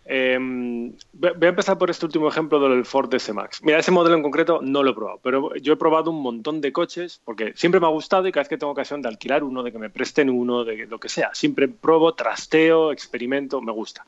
[0.06, 3.64] Em, voy a empezar por este último ejemplo del Ford S-Max.
[3.64, 6.60] Mira, ese modelo en concreto no lo he probado, pero yo he probado un montón
[6.60, 9.44] de coches porque siempre me ha gustado y cada vez que tengo ocasión de alquilar
[9.44, 13.72] uno, de que me presten uno, de lo que sea, siempre pruebo, trasteo, experimento, me
[13.72, 14.06] gusta.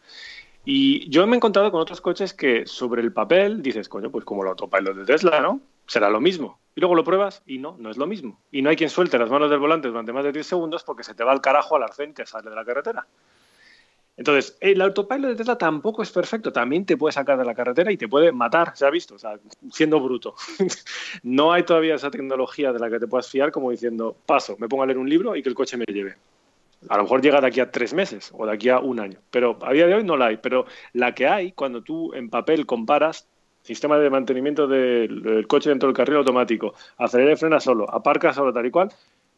[0.65, 4.25] Y yo me he encontrado con otros coches que sobre el papel dices, coño, pues
[4.25, 5.61] como el autopilot de Tesla, ¿no?
[5.85, 6.59] Será lo mismo.
[6.75, 8.39] Y luego lo pruebas y no, no es lo mismo.
[8.51, 11.03] Y no hay quien suelte las manos del volante durante más de 10 segundos porque
[11.03, 13.05] se te va al carajo al arcén y te sale de la carretera.
[14.17, 17.91] Entonces, el autopilot de Tesla tampoco es perfecto, también te puede sacar de la carretera
[17.91, 19.37] y te puede matar, se ha visto, o sea,
[19.71, 20.35] siendo bruto.
[21.23, 24.69] no hay todavía esa tecnología de la que te puedas fiar como diciendo, paso, me
[24.69, 26.15] pongo a leer un libro y que el coche me lleve.
[26.87, 29.19] A lo mejor llega de aquí a tres meses o de aquí a un año,
[29.31, 30.37] pero a día de hoy no la hay.
[30.37, 33.27] Pero la que hay, cuando tú en papel comparas
[33.63, 38.53] sistema de mantenimiento del, coche dentro del carril automático, acelera y frena solo, aparca solo,
[38.53, 38.89] tal y cual,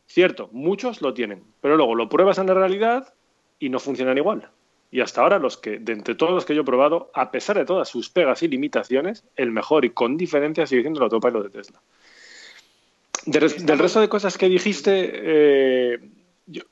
[0.06, 3.14] cierto, muchos lo tienen, pero luego lo pruebas en la realidad
[3.58, 4.50] y no funcionan igual.
[4.90, 7.58] Y hasta ahora, los que, de entre todos los que yo he probado, a pesar
[7.58, 11.44] de todas sus pegas y limitaciones, el mejor y con diferencia sigue siendo el autopilot
[11.44, 11.82] de Tesla.
[13.26, 16.00] del resto de cosas que dijiste, eh,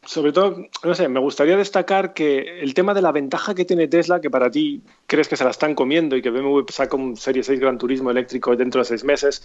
[0.06, 3.90] sobre todo, no sé, me gustaría destacar que el tema de la ventaja que tiene
[3.90, 7.18] Tesla, que para ti crees que se la están comiendo y que BMW saca un
[7.18, 9.44] Serie 6 Gran Turismo eléctrico dentro de seis meses,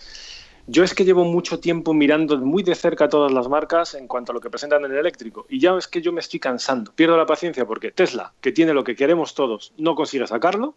[0.70, 4.30] yo es que llevo mucho tiempo mirando muy de cerca todas las marcas en cuanto
[4.30, 6.92] a lo que presentan en el eléctrico y ya es que yo me estoy cansando,
[6.92, 10.76] pierdo la paciencia porque Tesla, que tiene lo que queremos todos, no consigue sacarlo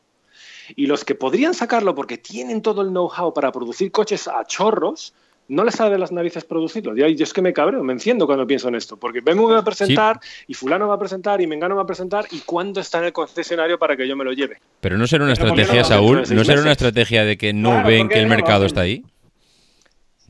[0.76, 5.14] y los que podrían sacarlo porque tienen todo el know-how para producir coches a chorros,
[5.48, 6.96] no les sale de las narices producirlo.
[6.96, 9.64] Yo es que me cabreo, me enciendo cuando pienso en esto, porque BMW va a
[9.64, 13.06] presentar y fulano va a presentar y Mengano va a presentar y cuándo está en
[13.06, 14.58] el concesionario para que yo me lo lleve.
[14.80, 18.20] Pero no será una estrategia, Saúl, no será una estrategia de que no ven que
[18.20, 19.04] el mercado está ahí.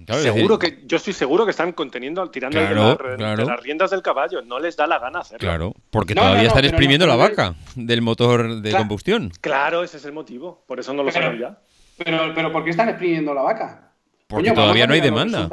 [0.07, 4.41] Seguro que yo estoy seguro que están conteniendo, tirando de, las riendas del caballo.
[4.41, 5.39] No les da la gana hacerlo.
[5.39, 9.31] Claro, porque todavía están exprimiendo la vaca del motor de combustión.
[9.41, 10.63] Claro, ese es el motivo.
[10.67, 11.57] Por eso no lo saben ya.
[11.97, 13.91] Pero, pero ¿por qué están exprimiendo la vaca?
[14.27, 15.49] Porque todavía no hay demanda.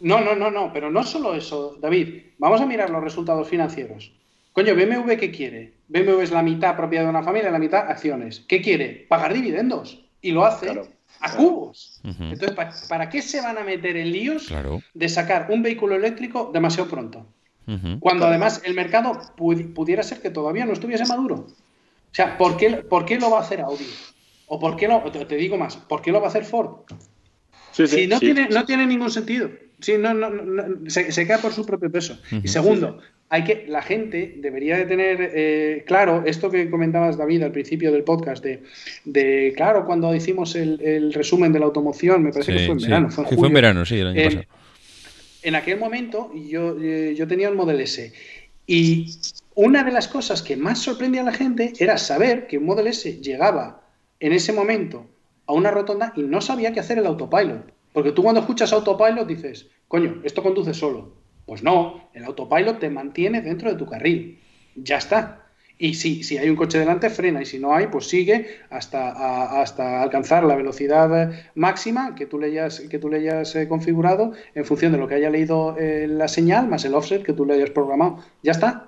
[0.00, 2.34] No, no, no, no, pero no solo eso, David.
[2.38, 4.12] Vamos a mirar los resultados financieros.
[4.52, 5.74] Coño, BMW, ¿qué quiere?
[5.88, 8.44] BMW es la mitad propiedad de una familia, la mitad acciones.
[8.48, 9.06] ¿Qué quiere?
[9.08, 10.04] Pagar dividendos.
[10.20, 12.00] Y lo hace a cubos.
[12.04, 12.56] Entonces,
[12.88, 14.52] ¿para, qué se van a meter en líos
[14.94, 17.26] de sacar un vehículo eléctrico demasiado pronto?
[18.00, 21.46] Cuando además el mercado pudiera ser que todavía no estuviese maduro.
[22.10, 23.86] O sea, ¿por qué, ¿por qué lo va a hacer Audi?
[24.46, 26.84] O por qué lo, te digo más, ¿por qué lo va a hacer Ford?
[27.72, 29.50] Sí, no, Tiene, no tiene ningún sentido.
[29.80, 32.18] Sí, no, no, se, se, cae por su propio peso.
[32.42, 32.98] Y segundo,
[33.30, 37.92] hay que, la gente debería de tener eh, claro esto que comentabas, David, al principio
[37.92, 38.62] del podcast, de,
[39.04, 43.10] de claro, cuando hicimos el, resumen de la automoción, me parece que fue en verano.
[43.10, 44.44] Fue en, verano, sí, el año pasado.
[45.42, 48.12] En aquel momento yo, eh, yo tenía el Model S
[48.66, 49.14] y
[49.54, 52.86] una de las cosas que más sorprendía a la gente era saber que un Model
[52.88, 53.82] S llegaba
[54.20, 55.06] en ese momento
[55.46, 57.72] a una rotonda y no sabía qué hacer el autopilot.
[57.92, 61.12] Porque tú cuando escuchas autopilot dices, coño, esto conduce solo.
[61.48, 64.38] Pues no, el autopilot te mantiene dentro de tu carril.
[64.76, 65.46] Ya está.
[65.78, 67.40] Y si, si hay un coche delante, frena.
[67.40, 72.48] Y si no hay, pues sigue hasta, hasta alcanzar la velocidad máxima que tú le
[72.48, 76.06] hayas, que tú le hayas eh, configurado en función de lo que haya leído eh,
[76.06, 78.22] la señal, más el offset que tú le hayas programado.
[78.42, 78.84] Ya está.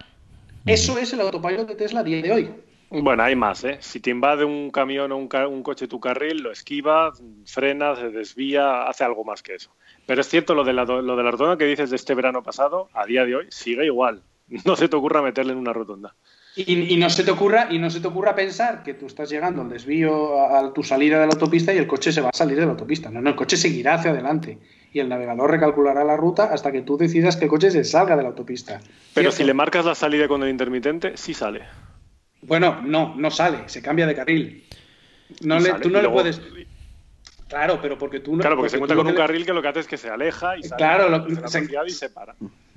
[0.67, 2.51] Eso es el autopilot de Tesla a día de hoy.
[2.91, 3.79] Bueno, hay más, ¿eh?
[3.81, 7.13] Si te invade un camión o un, coche tu carril, lo esquiva,
[7.47, 9.71] frena, se desvía, hace algo más que eso.
[10.07, 12.43] Pero es cierto, lo de la, lo de la rotonda que dices de este verano
[12.43, 14.23] pasado, a día de hoy, sigue igual.
[14.65, 16.15] No se te ocurra meterle en una rotonda.
[16.57, 19.63] Y, no se te ocurra y no se te ocurra pensar que tú estás llegando
[19.63, 22.59] al desvío a, tu salida de la autopista y el coche se va a salir
[22.59, 23.09] de la autopista.
[23.09, 24.59] No, no, el coche seguirá hacia adelante
[24.93, 28.17] y el navegador recalculará la ruta hasta que tú decidas que el coche se salga
[28.17, 28.81] de la autopista.
[29.15, 31.63] Pero si le marcas la salida con el intermitente, sí sale.
[32.43, 34.65] Bueno, no, no sale, se cambia de carril.
[35.43, 36.41] No le, tú no le puedes.
[37.51, 38.41] Claro, pero porque tú no.
[38.41, 40.57] Claro, porque, se encuentra con un carril que lo que hace es que se aleja
[40.57, 42.37] y sale claro, lo, se, y se para.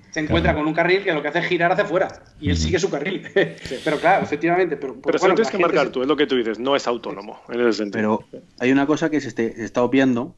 [0.10, 2.08] Se encuentra con un carril que lo que hace es girar hacia afuera
[2.42, 3.28] y él sigue su carril.
[3.84, 4.76] pero claro, efectivamente.
[4.76, 7.40] Pero, pero bueno, tienes que marcar tú, es lo que tú dices, no es autónomo
[7.50, 8.24] en ese sentido.
[8.32, 10.36] Pero hay una cosa que se, se está obviando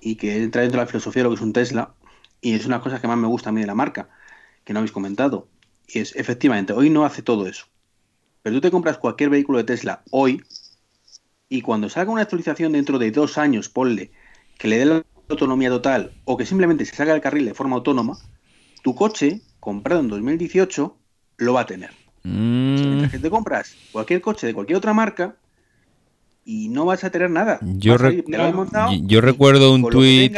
[0.00, 1.92] y que entra dentro de la filosofía de lo que es un Tesla
[2.40, 4.08] y es una cosa que más me gusta a mí de la marca,
[4.64, 5.48] que no habéis comentado.
[5.86, 7.66] Y es, efectivamente, hoy no hace todo eso.
[8.42, 10.42] Pero tú te compras cualquier vehículo de Tesla hoy
[11.48, 14.10] y cuando salga una actualización dentro de dos años, ponle,
[14.58, 17.76] que le dé la autonomía total o que simplemente se salga del carril de forma
[17.76, 18.18] autónoma,
[18.82, 20.96] tu coche, comprado en 2018,
[21.38, 21.90] lo va a tener.
[22.22, 22.74] Mm.
[22.74, 25.36] Mientras que te compras cualquier coche de cualquier otra marca
[26.44, 27.58] y no vas a tener nada.
[27.62, 30.36] Yo, yo recuerdo un tuit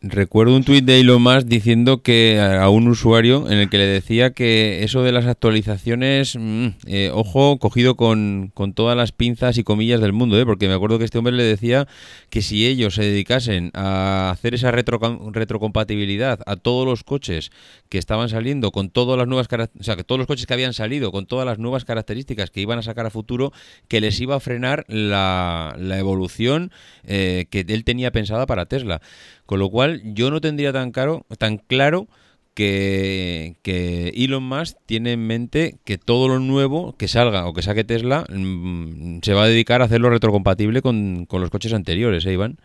[0.00, 3.86] Recuerdo un tuit de Elon Musk diciendo que a un usuario en el que le
[3.86, 9.58] decía que eso de las actualizaciones, mm, eh, ojo, cogido con, con, todas las pinzas
[9.58, 10.46] y comillas del mundo, ¿eh?
[10.46, 11.88] porque me acuerdo que este hombre le decía
[12.30, 15.00] que si ellos se dedicasen a hacer esa retro,
[15.32, 17.50] retrocompatibilidad a todos los coches
[17.88, 19.48] que estaban saliendo con todas las nuevas
[19.80, 22.60] o sea, que todos los coches que habían salido con todas las nuevas características que
[22.60, 23.52] iban a sacar a futuro,
[23.88, 26.70] que les iba a frenar la, la evolución
[27.02, 29.00] eh, que él tenía pensada para Tesla.
[29.48, 32.06] Con lo cual, yo no tendría tan, caro, tan claro
[32.52, 37.62] que, que, Elon Musk tiene en mente que todo lo nuevo que salga o que
[37.62, 42.26] saque Tesla mm, se va a dedicar a hacerlo retrocompatible con, con los coches anteriores,
[42.26, 42.58] ¿eh, Iván?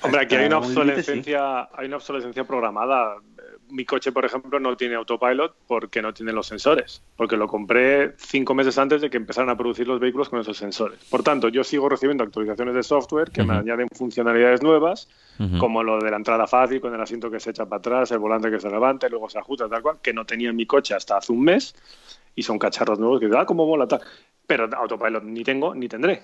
[0.00, 3.16] hombre, aquí hay una obsolescencia, hay una obsolescencia programada
[3.70, 8.14] mi coche, por ejemplo, no tiene autopilot porque no tiene los sensores, porque lo compré
[8.16, 10.98] cinco meses antes de que empezaran a producir los vehículos con esos sensores.
[11.10, 15.08] Por tanto, yo sigo recibiendo actualizaciones de software que me añaden funcionalidades nuevas,
[15.58, 18.18] como lo de la entrada fácil, con el asiento que se echa para atrás, el
[18.18, 20.66] volante que se levanta y luego se ajusta, tal cual, que no tenía en mi
[20.66, 21.74] coche hasta hace un mes,
[22.34, 24.00] y son cacharros nuevos que, ah, cómo mola tal.
[24.46, 26.22] Pero autopilot ni tengo ni tendré.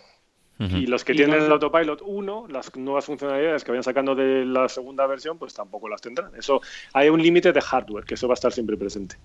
[0.59, 4.69] Y los que tienen el Autopilot 1, las nuevas funcionalidades que vayan sacando de la
[4.69, 6.31] segunda versión, pues tampoco las tendrán.
[6.37, 6.61] Eso
[6.93, 9.17] hay un límite de hardware, que eso va a estar siempre presente.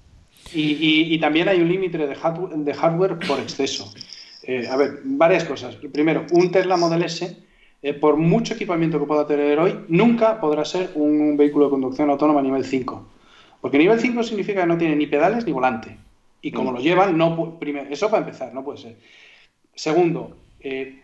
[0.53, 3.93] Y, también hay un límite de, hardware, por exceso.
[4.43, 5.75] Eh, a ver, varias cosas.
[5.75, 7.37] Primero, un Tesla Model S,
[7.83, 12.09] eh, por mucho equipamiento que pueda tener hoy, nunca podrá ser un vehículo de conducción
[12.09, 13.07] autónoma a nivel 5.
[13.61, 15.95] Porque nivel 5 significa que no tiene ni pedales ni volante.
[16.41, 16.73] Y como mm.
[16.73, 18.97] lo llevan, no primero, eso para empezar, no puede ser.
[19.75, 21.03] Segundo, eh,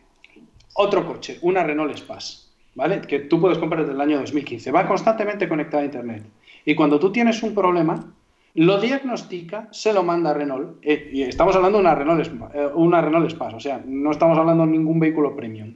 [0.76, 3.02] otro coche, una Renault Space, ¿vale?
[3.02, 4.72] Que tú puedes comprar desde el año 2015.
[4.72, 6.24] Va constantemente conectada a Internet.
[6.66, 8.14] Y cuando tú tienes un problema,
[8.56, 10.78] lo diagnostica, se lo manda a Renault.
[10.82, 14.66] Eh, y estamos hablando de una Renault, eh, una Renault o sea, no estamos hablando
[14.66, 15.76] de ningún vehículo premium.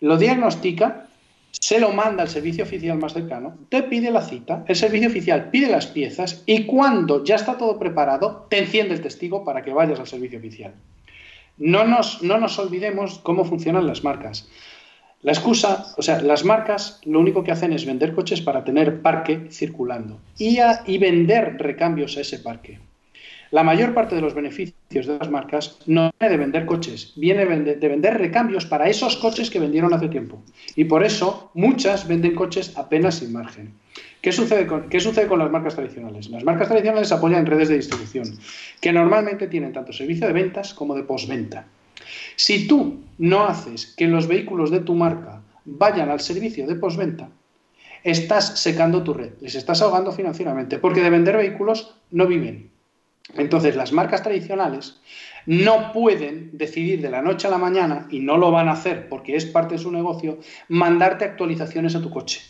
[0.00, 1.06] Lo diagnostica,
[1.50, 5.50] se lo manda al servicio oficial más cercano, te pide la cita, el servicio oficial
[5.50, 9.72] pide las piezas y cuando ya está todo preparado, te enciende el testigo para que
[9.72, 10.74] vayas al servicio oficial.
[11.58, 14.48] No nos, no nos olvidemos cómo funcionan las marcas.
[15.22, 19.02] La excusa, o sea, las marcas lo único que hacen es vender coches para tener
[19.02, 22.78] parque circulando y, y vender recambios a ese parque.
[23.50, 27.46] La mayor parte de los beneficios de las marcas no viene de vender coches, viene
[27.46, 30.42] de vender recambios para esos coches que vendieron hace tiempo.
[30.76, 33.72] Y por eso muchas venden coches apenas sin margen.
[34.20, 36.28] ¿Qué sucede, con, ¿Qué sucede con las marcas tradicionales?
[36.28, 38.38] Las marcas tradicionales apoyan redes de distribución,
[38.80, 41.66] que normalmente tienen tanto servicio de ventas como de postventa.
[42.36, 47.28] Si tú no haces que los vehículos de tu marca vayan al servicio de postventa,
[48.04, 52.70] estás secando tu red, les estás ahogando financieramente, porque de vender vehículos no viven.
[53.36, 55.00] Entonces, las marcas tradicionales
[55.44, 59.08] no pueden decidir de la noche a la mañana, y no lo van a hacer
[59.08, 62.40] porque es parte de su negocio, mandarte actualizaciones a tu coche.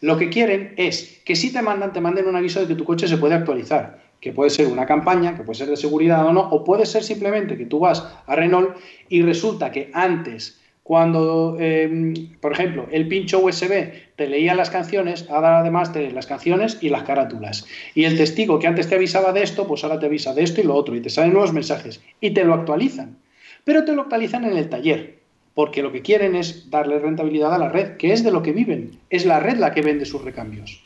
[0.00, 2.84] Lo que quieren es que si te mandan, te manden un aviso de que tu
[2.84, 6.32] coche se puede actualizar, que puede ser una campaña, que puede ser de seguridad o
[6.32, 8.76] no, o puede ser simplemente que tú vas a Renault
[9.08, 10.60] y resulta que antes
[10.90, 16.26] cuando, em, por ejemplo, el pincho USB te leía las canciones, ahora además te las
[16.26, 17.64] canciones y las carátulas.
[17.94, 20.60] Y el testigo que antes te avisaba de esto, pues ahora te avisa de esto
[20.60, 22.00] y lo otro, y te salen nuevos mensajes.
[22.20, 23.18] Y te lo actualizan.
[23.62, 25.20] Pero te lo actualizan en el taller,
[25.54, 28.50] porque lo que quieren es darle rentabilidad a la red, que es de lo que
[28.50, 28.98] viven.
[29.10, 30.82] Es la red la que vende sus recambios.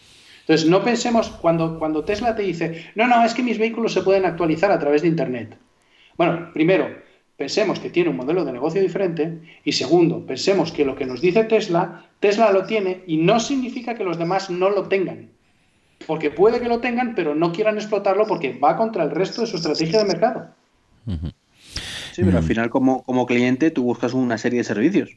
[0.46, 4.02] Entonces, no pensemos cuando, cuando Tesla te dice, no, no, es que mis vehículos se
[4.02, 5.56] pueden actualizar a través de Internet.
[6.18, 6.88] Bueno, primero,
[7.38, 11.22] pensemos que tiene un modelo de negocio diferente y segundo, pensemos que lo que nos
[11.22, 15.30] dice Tesla, Tesla lo tiene y no significa que los demás no lo tengan.
[16.06, 19.46] Porque puede que lo tengan, pero no quieran explotarlo porque va contra el resto de
[19.46, 20.48] su estrategia de mercado.
[22.12, 25.16] Sí, pero al final como, como cliente tú buscas una serie de servicios.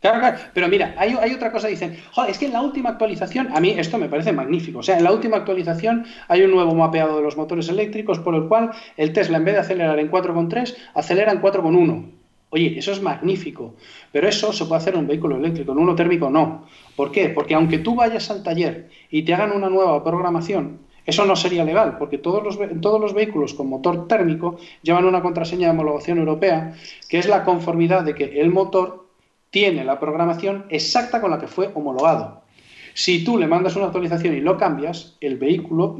[0.00, 1.96] Pero mira, hay, otra cosa, dicen,
[2.28, 4.80] es que en la última actualización, a mí esto me parece magnífico.
[4.80, 8.34] O sea, en la última actualización hay un nuevo mapeado de los motores eléctricos por
[8.34, 12.04] el cual el Tesla, en vez de acelerar en 4,3, acelera en 4,1.
[12.50, 13.74] Oye, eso es magnífico.
[14.12, 16.66] Pero eso se puede hacer en un vehículo eléctrico, en uno térmico no.
[16.94, 17.30] ¿Por qué?
[17.30, 21.64] Porque aunque tú vayas al taller y te hagan una nueva programación, eso no sería
[21.64, 26.18] legal, porque todos los, todos los vehículos con motor térmico llevan una contraseña de homologación
[26.18, 26.74] europea,
[27.08, 29.05] que es la conformidad de que el motor
[29.50, 32.42] tiene la programación exacta con la que fue homologado.
[32.94, 35.98] Si tú le mandas una actualización y lo cambias, el vehículo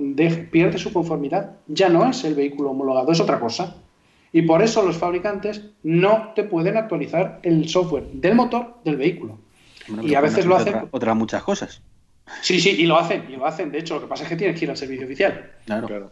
[0.51, 1.57] pierde su conformidad.
[1.66, 3.76] Ya no es el vehículo homologado, es otra cosa.
[4.32, 9.38] Y por eso los fabricantes no te pueden actualizar el software del motor del vehículo.
[10.03, 10.88] y a veces lo hacen.
[10.90, 11.82] Otras muchas cosas.
[12.40, 13.70] Sí, sí, y lo hacen, y lo hacen.
[13.70, 15.53] De hecho, lo que pasa es que tienes que ir al servicio oficial.
[15.64, 16.11] Claro.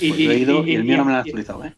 [0.00, 1.74] Y, pues he ido y, el mío no me lo ha actualizado, ¿eh?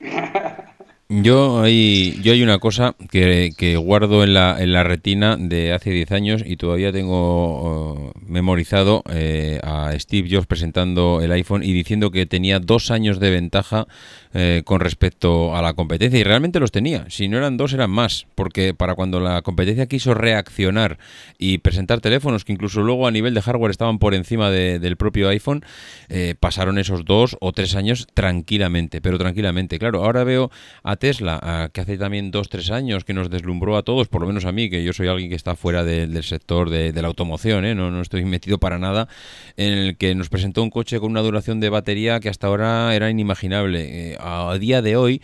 [1.10, 5.72] Yo hay, yo hay una cosa que, que guardo en la, en la, retina de
[5.72, 11.62] hace 10 años y todavía tengo uh, memorizado eh, a Steve Jobs presentando el iPhone
[11.62, 13.86] y diciendo que tenía dos años de ventaja
[14.34, 17.06] eh, con respecto a la competencia y realmente los tenía.
[17.08, 20.98] Si no eran dos, eran más, porque para cuando la competencia quiso reaccionar
[21.38, 25.28] y presentar teléfonos que incluso luego a nivel de hardware estaban por encima del propio
[25.28, 25.64] iPhone,
[26.08, 29.78] eh, pasaron esos dos o tres años tranquilamente, pero tranquilamente.
[29.78, 30.50] Claro, ahora veo
[30.82, 34.26] a Tesla, que hace también dos, tres años que nos deslumbró a todos, por lo
[34.26, 37.64] menos a mí, que yo soy alguien que está fuera del sector de, la automoción,
[37.64, 37.74] ¿eh?
[37.74, 39.08] no, no estoy metido para nada,
[39.56, 42.94] en el que nos presentó un coche con una duración de batería que hasta ahora
[42.94, 44.12] era inimaginable.
[44.12, 45.22] Eh, a día de hoy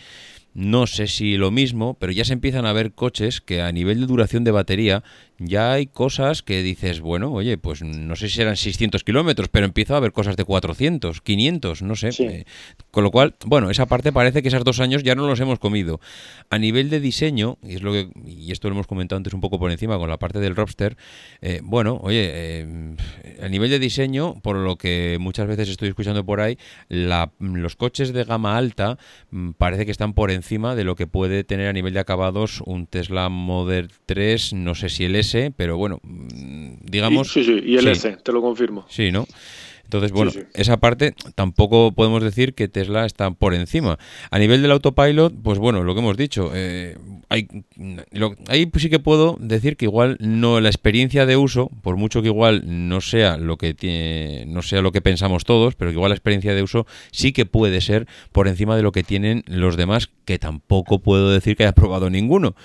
[0.54, 4.00] no sé si lo mismo, pero ya se empiezan a ver coches que a nivel
[4.00, 5.02] de duración de batería
[5.38, 9.66] ya hay cosas que dices, bueno, oye, pues no sé si eran 600 kilómetros, pero
[9.66, 12.10] empiezo a ver cosas de 400, 500, no sé.
[12.20, 12.44] Eh,
[12.90, 15.58] con lo cual, bueno, esa parte parece que esos dos años ya no los hemos
[15.58, 16.00] comido.
[16.50, 19.40] A nivel de diseño, y es lo que, y esto lo hemos comentado antes un
[19.40, 20.96] poco por encima con la parte del Robster,
[21.40, 22.96] eh, bueno, oye, eh,
[23.42, 26.58] a nivel de diseño, por lo que muchas veces estoy escuchando por ahí,
[26.88, 28.98] los coches de gama alta
[29.30, 32.62] mm, parece que están por encima de lo que puede tener a nivel de acabados
[32.64, 37.32] un Tesla Model 3, no sé si el S, pero bueno, mm, digamos...
[37.32, 38.86] Sí, sí, y el S, te lo confirmo.
[38.88, 39.26] Sí, ¿no?
[39.84, 43.98] Entonces, bueno, esa parte tampoco podemos decir que Tesla está por encima.
[44.30, 46.96] A nivel del autopilot, pues bueno, lo que hemos dicho, eh,
[47.28, 47.46] hay,
[48.48, 52.28] ahí sí que puedo decir que igual no la experiencia de uso, por mucho que
[52.28, 56.10] igual no sea lo que tiene, no sea lo que pensamos todos, pero que igual
[56.10, 59.76] la experiencia de uso sí que puede ser por encima de lo que tienen los
[59.76, 62.56] demás, que tampoco puedo decir que haya probado ninguno.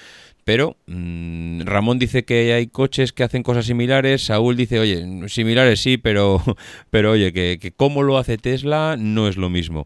[0.49, 5.79] Pero mm, Ramón dice que hay coches que hacen cosas similares, Saúl dice, oye, similares
[5.79, 6.41] sí, pero,
[6.89, 9.85] pero oye, que, que cómo lo hace Tesla no es lo mismo.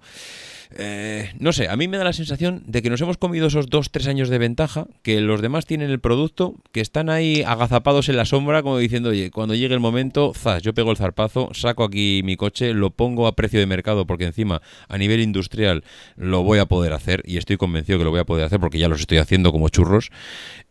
[0.78, 3.68] Eh, no sé, a mí me da la sensación de que nos hemos comido esos
[3.68, 8.10] dos, tres años de ventaja, que los demás tienen el producto, que están ahí agazapados
[8.10, 11.50] en la sombra, como diciendo, oye, cuando llegue el momento, zas, yo pego el zarpazo,
[11.54, 15.84] saco aquí mi coche, lo pongo a precio de mercado, porque encima, a nivel industrial,
[16.16, 18.80] lo voy a poder hacer, y estoy convencido que lo voy a poder hacer, porque
[18.80, 20.12] ya los estoy haciendo como churros,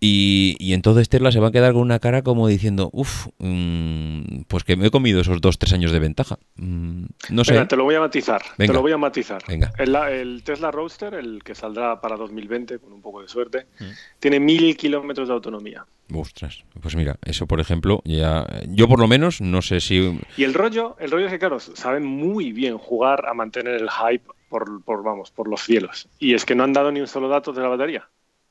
[0.00, 4.64] y, entonces Tesla se va a quedar con una cara como diciendo, uff, mm, pues
[4.64, 6.38] que me he comido esos dos, tres años de ventaja.
[6.56, 7.64] Mm, no sé.
[7.66, 9.42] te lo voy a matizar, te lo voy a matizar.
[9.46, 13.84] Venga el Tesla Roadster, el que saldrá para 2020 con un poco de suerte, mm.
[14.18, 15.84] tiene mil kilómetros de autonomía.
[16.14, 20.18] Ostras, pues mira, eso por ejemplo, ya yo por lo menos no sé si...
[20.36, 23.88] Y el rollo, el rollo es que claro, saben muy bien jugar a mantener el
[23.88, 26.08] hype por, por, vamos, por los cielos.
[26.18, 28.08] Y es que no han dado ni un solo dato de la batería.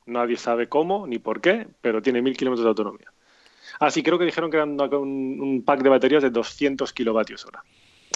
[0.08, 3.12] Nadie sabe cómo ni por qué, pero tiene mil kilómetros de autonomía.
[3.80, 7.46] Ah, sí, creo que dijeron que eran un, un pack de baterías de 200 kilovatios
[7.46, 7.64] hora.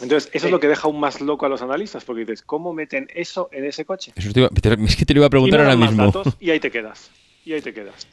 [0.02, 2.74] Entonces, eso es lo que deja aún más loco a los analistas, porque dices, ¿cómo
[2.74, 4.12] meten eso en ese coche?
[4.16, 6.12] es que te lo iba a preguntar ahora mismo.
[6.40, 7.12] y ahí te quedas.
[7.46, 8.08] Y ahí te quedas.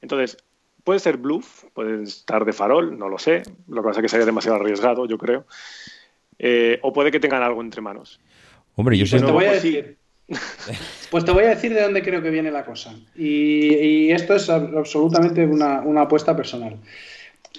[0.00, 0.38] Entonces,
[0.84, 3.42] puede ser bluff, puede estar de farol, no lo sé.
[3.68, 5.44] Lo que pasa es que sería demasiado arriesgado, yo creo.
[6.38, 8.20] Eh, o puede que tengan algo entre manos.
[8.76, 9.20] Hombre, yo pues sé.
[9.20, 9.98] Te voy a decir,
[11.10, 12.94] pues te voy a decir de dónde creo que viene la cosa.
[13.16, 16.78] Y, esto es absolutamente una, una apuesta personal.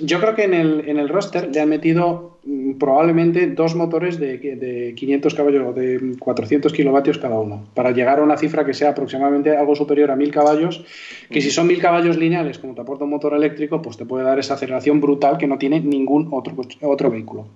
[0.02, 4.20] Yo creo que en el, en el roster le han metido mm, probablemente dos motores
[4.20, 8.66] de, de 500 caballos o de 400 kilovatios cada uno, para llegar a una cifra
[8.66, 10.86] que sea aproximadamente algo superior a 1000 caballos,
[11.30, 14.24] que si son 1000 caballos lineales, como te aporta un motor eléctrico, pues te puede
[14.24, 17.48] dar esa aceleración brutal que no tiene ningún otro, otro vehículo.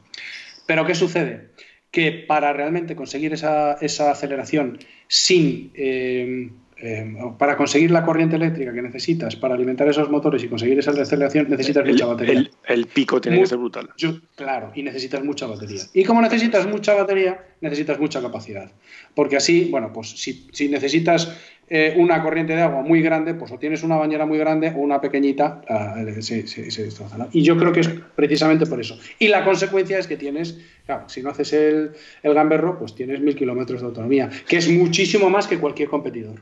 [0.66, 1.50] Pero ¿qué sucede?
[1.92, 5.72] Que para realmente conseguir esa, esa aceleración sin...
[5.76, 6.50] Eh,
[6.86, 10.92] eh, para conseguir la corriente eléctrica que necesitas para alimentar esos motores y conseguir esa
[10.92, 12.50] aceleración, necesitas mucha batería.
[12.68, 13.90] El, pico tiene que ser brutal.
[14.36, 15.82] claro, y necesitas mucha batería.
[15.94, 18.70] Y como necesitas mucha batería, necesitas mucha capacidad.
[19.16, 21.34] Porque así, bueno, pues si, si necesitas
[21.70, 24.80] eh, una corriente de agua muy grande, pues o tienes una bañera muy grande o
[24.80, 26.44] una pequeñita, eh, se,
[26.84, 27.30] destroza.
[27.32, 29.00] Y yo creo que es precisamente por eso.
[29.20, 31.92] Y la consecuencia es que tienes, claro, si no haces el,
[32.24, 36.42] el gamberro, pues tienes mil kilómetros de autonomía, que es muchísimo más que cualquier competidor.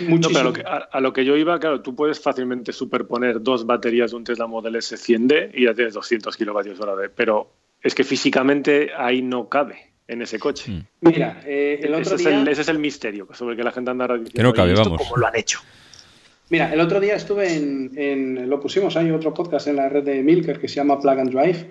[0.00, 0.52] No, pero
[0.90, 4.46] a lo, que, yo iba, claro, tú puedes fácilmente superponer dos baterías de un Tesla
[4.46, 7.48] Model S 100D y ya tienes 200 kilovatios hora de, pero
[7.80, 10.72] es que físicamente ahí no cabe en ese coche.
[10.72, 10.80] Mm.
[11.02, 12.36] Mira, eh, el otro ese, día...
[12.36, 14.32] es el, ese es el misterio sobre el que la gente anda diciendo.
[14.34, 15.00] Que no cabe, vamos.
[15.00, 15.60] ¿Cómo lo han hecho?
[16.48, 20.04] Mira, el otro día estuve en, en, lo pusimos, hay otro podcast en la red
[20.04, 21.70] de Milker que se llama Plug and Drive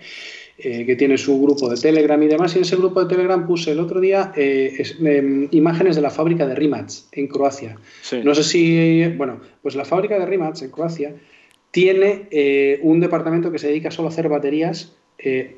[0.58, 2.56] eh, que tiene su grupo de Telegram y demás.
[2.56, 6.10] Y en ese grupo de Telegram puse el otro día eh, em, imágenes de la
[6.10, 7.78] fábrica de Rimac en Croacia.
[8.24, 11.14] No sé si, bueno, pues la fábrica de Rimac en Croacia
[11.72, 14.96] tiene eh, un departamento que se dedica solo a hacer baterías,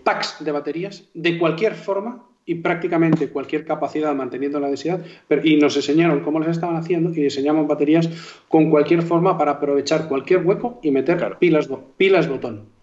[0.03, 5.57] packs de baterías, de cualquier forma y prácticamente cualquier capacidad manteniendo la densidad, pero, y
[5.57, 8.09] nos enseñaron cómo las estaban haciendo y diseñamos baterías
[8.47, 12.76] con cualquier forma para aprovechar cualquier hueco y meter pilas, pilas botón.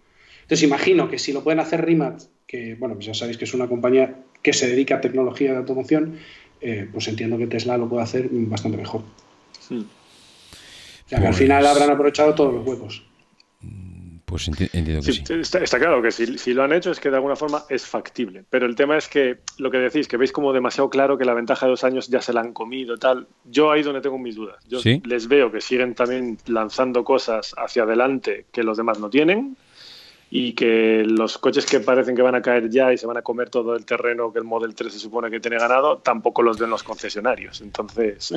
[0.45, 3.53] Entonces imagino que si lo pueden hacer Rimac, que bueno, pues ya sabéis que es
[3.55, 6.19] una compañía que se dedica a tecnología de automoción,
[6.61, 9.01] eh, pues entiendo que Tesla lo puede hacer bastante mejor.
[9.59, 9.87] Sí.
[11.05, 13.03] O sea, que al pues final habrán aprovechado todos los huecos.
[14.25, 15.23] Pues entiendo que sí.
[15.29, 18.43] Está, claro que si, lo han hecho es que de alguna forma es factible.
[18.47, 21.33] Pero el tema es que lo que decís, que veis como demasiado claro que la
[21.33, 23.27] ventaja de dos años ya se la han comido, tal.
[23.45, 24.63] Yo ahí donde tengo mis dudas.
[24.67, 29.57] Yo les veo que siguen también lanzando cosas hacia adelante que los demás no tienen
[30.37, 33.21] y que los coches que parecen que van a caer ya y se van a
[33.21, 36.59] comer todo el terreno que el Model 3 se supone que tiene ganado, tampoco los
[36.59, 37.61] ven los concesionarios.
[37.61, 38.33] Entonces.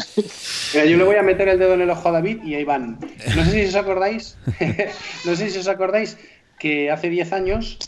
[0.74, 3.00] yo le voy a meter el dedo en el ojo a David y ahí van.
[3.34, 4.38] No sé si os acordáis,
[5.24, 6.16] no sé si os acordáis
[6.56, 7.78] que hace 10 años,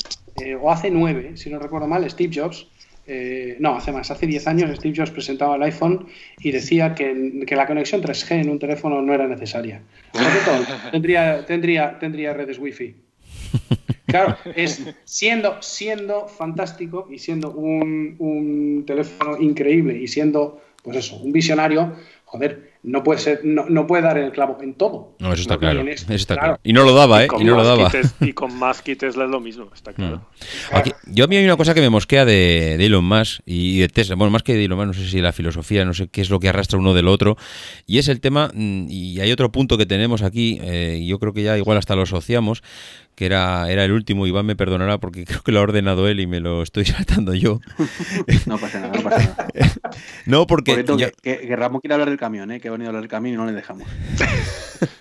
[0.42, 2.66] eh, o hace 9, si no recuerdo mal, Steve Jobs.
[3.06, 6.08] Eh, no, hace más, hace 10 años Steve Jobs presentaba el iPhone
[6.40, 9.82] y decía que, que la conexión 3G en un teléfono no era necesaria.
[10.90, 13.10] tendría, tendría, tendría redes Wi-Fi.
[14.10, 21.16] Claro, es siendo, siendo fantástico y siendo un, un teléfono increíble y siendo, pues eso,
[21.16, 25.14] un visionario, joder, no puede ser, no, no, puede dar el clavo en todo.
[25.18, 25.86] No, eso está, claro.
[25.86, 26.60] eso está claro.
[26.62, 27.28] Y no lo daba, ¿eh?
[27.38, 27.90] Y, no lo daba.
[28.20, 30.22] y con más Tesla es lo mismo, está claro.
[30.72, 31.12] Mm.
[31.12, 33.88] yo a mí hay una cosa que me mosquea de, de, Elon Musk y de
[33.88, 34.14] Tesla.
[34.14, 36.30] Bueno, más que de Elon Musk, no sé si la filosofía, no sé qué es
[36.30, 37.36] lo que arrastra uno del otro.
[37.86, 41.34] Y es el tema, mm, y hay otro punto que tenemos aquí, eh, yo creo
[41.34, 42.62] que ya igual hasta lo asociamos,
[43.20, 46.20] que era, era el último, Iván me perdonará porque creo que lo ha ordenado él
[46.20, 47.60] y me lo estoy saltando yo.
[48.46, 49.50] no pasa nada, no pasa nada.
[50.24, 50.82] no, porque...
[51.22, 52.60] que, Ramón quiere hablar del camión, ¿eh?
[52.60, 53.86] que ha venido a hablar del camión y no le dejamos.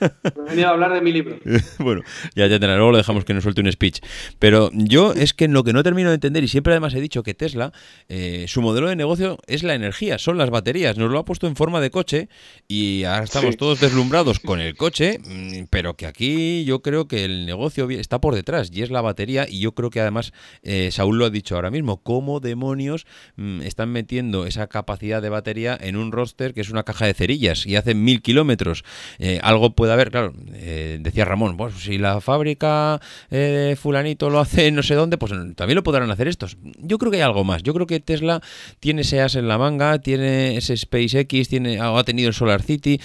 [0.01, 1.37] he venido a hablar de mi libro.
[1.79, 2.01] bueno,
[2.35, 4.01] ya, ya tendrá, luego lo dejamos que nos suelte un speech.
[4.37, 7.23] Pero yo es que lo que no termino de entender, y siempre además he dicho
[7.23, 7.71] que Tesla,
[8.09, 10.97] eh, su modelo de negocio es la energía, son las baterías.
[10.97, 12.27] Nos lo ha puesto en forma de coche
[12.67, 17.23] y ahora estamos todos deslumbrados con el coche, mm, pero que aquí yo creo que
[17.23, 20.33] el negocio está por detrás y es la batería y yo creo que además
[20.63, 23.05] eh, Saúl lo ha dicho ahora mismo, cómo demonios
[23.35, 27.13] mm, están metiendo esa capacidad de batería en un roster que es una caja de
[27.13, 28.83] cerillas y hace mil kilómetros.
[29.19, 32.99] Eh, algo puede haber, claro, eh, decía Ramón, pues si la fábrica
[33.29, 36.57] de fulanito lo hace no sé dónde, pues también lo podrán hacer estos.
[36.79, 38.41] Yo creo que hay algo más, yo creo que Tesla
[38.79, 42.99] tiene ese as en la manga, tiene ese SpaceX, tiene, ha tenido el Solar City.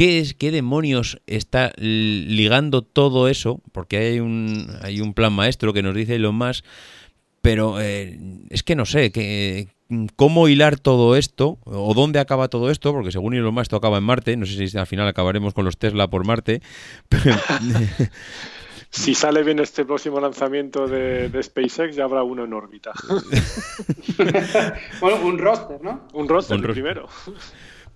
[0.00, 3.60] ¿Qué, es, ¿Qué demonios está ligando todo eso?
[3.70, 6.64] Porque hay un, hay un plan maestro que nos dice lo más,
[7.42, 8.18] pero eh,
[8.48, 9.68] es que no sé, que,
[10.16, 13.98] cómo hilar todo esto o dónde acaba todo esto, porque según Elon Musk esto acaba
[13.98, 16.62] en Marte, no sé si al final acabaremos con los Tesla por Marte.
[18.88, 22.92] si sale bien este próximo lanzamiento de, SpaceX, ya habrá uno en órbita.
[25.02, 26.08] bueno, un roster, ¿no?
[26.14, 27.06] Un roster, primero.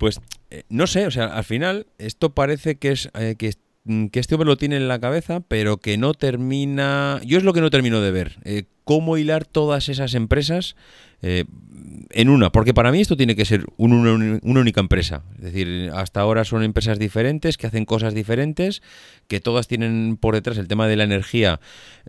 [0.04, 0.20] Pues
[0.50, 3.36] eh, no sé, o sea, al final esto parece que es eh,
[3.84, 7.22] mm, que, este hombre lo tiene en la cabeza, pero que no termina.
[7.24, 8.36] Yo es lo que no termino de ver.
[8.44, 10.76] Eh, cómo hilar todas esas empresas
[11.22, 12.52] en una.
[12.52, 15.22] Porque para mí esto tiene que ser una, única empresa.
[15.36, 18.82] Es decir, hasta ahora son empresas diferentes que hacen cosas diferentes,
[19.26, 21.60] que todas tienen por detrás el tema de la energía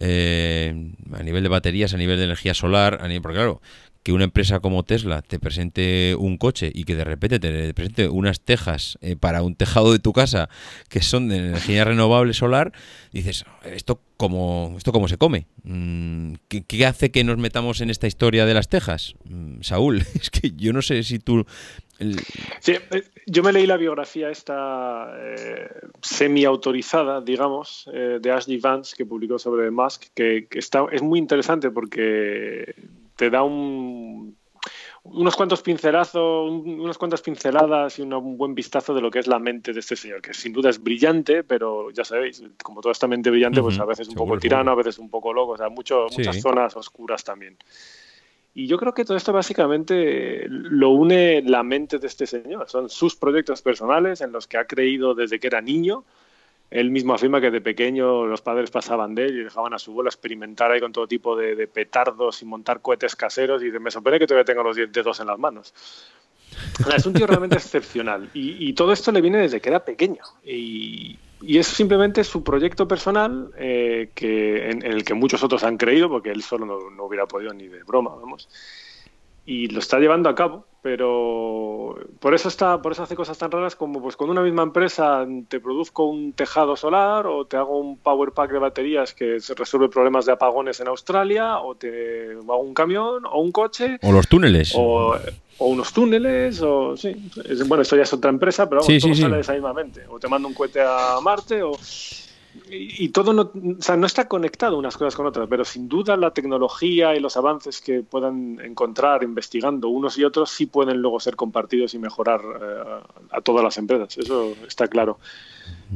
[0.02, 3.00] a nivel de baterías, a nivel de energía solar.
[3.00, 3.62] A nivel, porque claro,
[4.06, 8.08] que una empresa como Tesla te presente un coche y que de repente te presente
[8.08, 10.48] unas tejas eh, para un tejado de tu casa
[10.90, 12.72] que son de energía renovable solar,
[13.12, 15.48] dices, ¿esto cómo, esto cómo se come?
[15.64, 19.16] Mm, ¿Qué, hace que nos metamos en esta historia de las tejas?
[19.24, 21.44] Mm, Saúl, es que yo no sé si tú...
[22.60, 25.68] Sí, eh, yo me leí la biografía esta eh,
[26.04, 31.72] semi-autorizada, digamos, de Ashley Vance que publicó sobre Musk, que, que está, es muy interesante
[31.72, 32.76] porque
[33.16, 34.36] te da un,
[35.04, 39.40] unos cuantos pincelazos, unas cuantas pinceladas y un buen vistazo de lo que es la
[39.40, 43.08] mente de este señor, que sin duda es brillante, pero ya sabéis, como toda esta
[43.08, 45.70] mente brillante, pues a veces un poco tirano, a veces un poco loco, o sea,
[45.70, 47.58] mucho, muchas zonas oscuras también.
[48.58, 52.70] Y yo creo que todo esto básicamente lo une la mente de este señor.
[52.70, 56.06] Son sus proyectos personales en los que ha creído desde que era niño
[56.72, 59.92] él mismo afirma que de pequeño los padres pasaban de él y dejaban a su
[59.92, 64.20] abuelo experimentar ahí con todo tipo de, petardos y montar cohetes caseros y me sorprende
[64.20, 65.74] que todavía tenga los dedos en las manos.
[66.96, 71.20] es un tío realmente excepcional y, todo esto le viene desde que era pequeño y,
[71.48, 76.32] es simplemente su proyecto personal eh, que, en, el que muchos otros han creído porque
[76.32, 78.48] él solo no, no hubiera podido ni de broma, vamos
[79.46, 83.52] y lo está llevando a cabo, pero por eso está, por eso hace cosas tan
[83.52, 87.80] raras como pues con una misma empresa te produzco un tejado solar o te hago
[87.80, 92.34] un power pack de baterías que se resuelve problemas de apagones en Australia o te
[92.34, 94.74] hago un camión o un coche o los túneles.
[94.76, 95.16] o,
[95.58, 97.16] unos túneles o sí,
[97.66, 100.02] bueno esto ya es otra empresa pero vamos, todo sale de esa misma mente.
[100.10, 101.74] O te mando un cohete a Marte o
[102.70, 106.18] y, todo no, o sea, no está conectado unas cosas con otras, pero sin duda
[106.18, 111.20] la tecnología y los avances que puedan encontrar investigando unos y otros sí pueden luego
[111.20, 112.84] ser compartidos y mejorar eh,
[113.32, 115.20] a todas las empresas, eso está claro.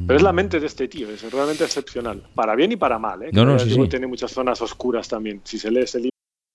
[0.06, 3.24] Pero es la mente de este tío, es realmente excepcional, para bien y para mal.
[3.24, 3.30] ¿eh?
[3.34, 5.42] No, no, sí, Tiene muchas zonas oscuras también.
[5.44, 6.19] Si se lee ese libro,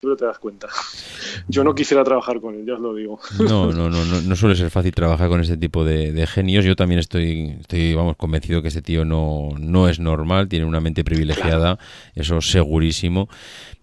[0.00, 0.66] Tú te das cuenta.
[1.48, 3.20] Yo no quisiera trabajar con él, ya os lo digo.
[3.38, 6.64] No, no, no, no, no suele ser fácil trabajar con este tipo de, genios.
[6.64, 10.80] Yo también estoy, estoy, vamos, convencido que este tío no, no es normal, tiene una
[10.80, 11.78] mente privilegiada,
[12.14, 13.28] eso segurísimo.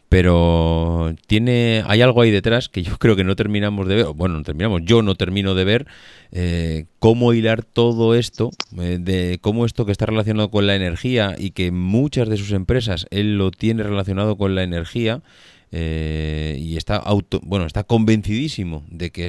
[0.10, 4.38] Pero tiene, hay algo ahí detrás que yo creo que no terminamos de ver, bueno,
[4.38, 5.86] no terminamos, yo no termino de ver
[6.32, 11.36] eh, cómo hilar todo esto, eh, de cómo esto que está relacionado con la energía
[11.38, 15.22] y que muchas de sus empresas él lo tiene relacionado con la energía,
[15.72, 19.28] eh, y está auto, bueno, está convencidísimo de que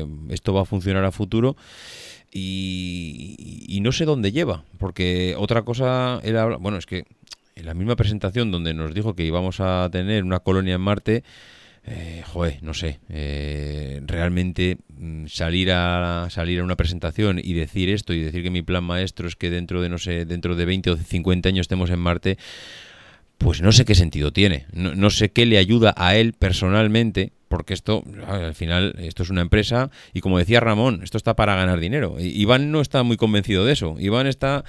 [0.00, 1.56] eh, esto va a funcionar a futuro
[2.32, 7.04] y, no sé dónde lleva, porque otra cosa era, bueno, es que
[7.56, 11.24] en la misma presentación donde nos dijo que íbamos a tener una colonia en Marte,
[11.90, 17.88] eh, joder, no sé, eh, realmente mm, salir a salir a una presentación y decir
[17.88, 20.66] esto y decir que mi plan maestro es que dentro de no sé, dentro de
[20.66, 22.36] 20 o 50 años estemos en Marte,
[23.38, 24.66] pues no sé qué sentido tiene.
[24.72, 29.40] No, sé qué le ayuda a él personalmente, porque esto, al final, esto es una
[29.40, 32.16] empresa y como decía Ramón, esto está para ganar dinero.
[32.18, 33.94] Iván no está muy convencido de eso.
[34.00, 34.64] Iván está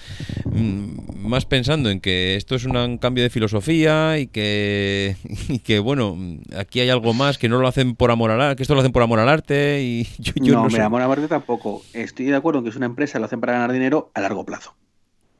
[0.45, 5.15] mm, más pensando en que esto es un cambio de filosofía y que,
[5.63, 6.15] que, bueno,
[6.55, 8.81] aquí hay algo más que no lo hacen por amor al arte, que esto lo
[8.81, 11.81] hacen por amor al arte y yo, no, me amor al arte tampoco.
[11.93, 14.45] Estoy de acuerdo en que es una empresa, lo hacen para ganar dinero a largo
[14.45, 14.75] plazo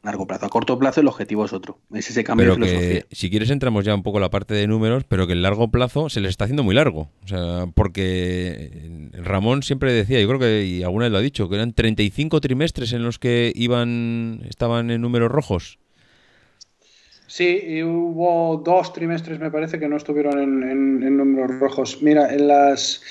[0.03, 0.45] largo plazo.
[0.45, 1.79] A corto plazo el objetivo es otro.
[1.93, 4.67] Es ese cambio pero Que, si quieres entramos ya un poco a la parte de
[4.67, 7.09] números, pero que el largo plazo se les está haciendo muy largo.
[7.23, 11.49] O sea, porque Ramón siempre decía, yo creo que y alguna vez lo ha dicho,
[11.49, 15.79] que eran 35 trimestres en los que iban estaban en números rojos.
[17.27, 22.01] Sí, y hubo dos trimestres, me parece, que no estuvieron en, números rojos.
[22.01, 23.03] Mira, en las,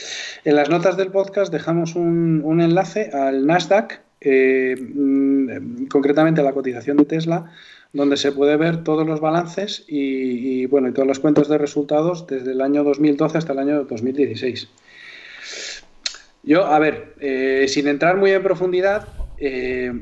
[0.45, 6.53] en las notas del podcast dejamos un, un enlace al Nasdaq, eh, mm, concretamente la
[6.53, 7.53] cotización de Tesla,
[7.93, 12.27] donde se puede ver todos los balances y, bueno, y todas las cuentas de resultados
[12.27, 14.69] desde el año 2012 hasta el año 2016.
[16.43, 19.09] Yo, a ver, eh, sin entrar muy en profundidad,
[19.39, 19.93] eh,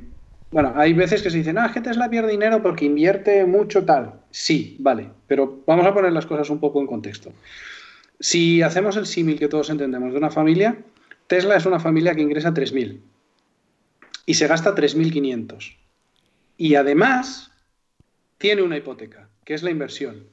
[0.50, 4.20] bueno, hay veces que se dicen, ah, que Tesla pierde dinero porque invierte mucho tal.
[4.30, 7.32] Sí, vale, pero vamos a poner las cosas un poco en contexto.
[8.18, 10.78] Si hacemos el símil que todos entendemos de una familia,
[11.26, 13.00] Tesla es una familia que ingresa 3.000
[14.26, 15.76] y se gasta 3.500.
[16.58, 17.52] Y además
[18.38, 20.26] tiene una hipoteca, que es la inversión.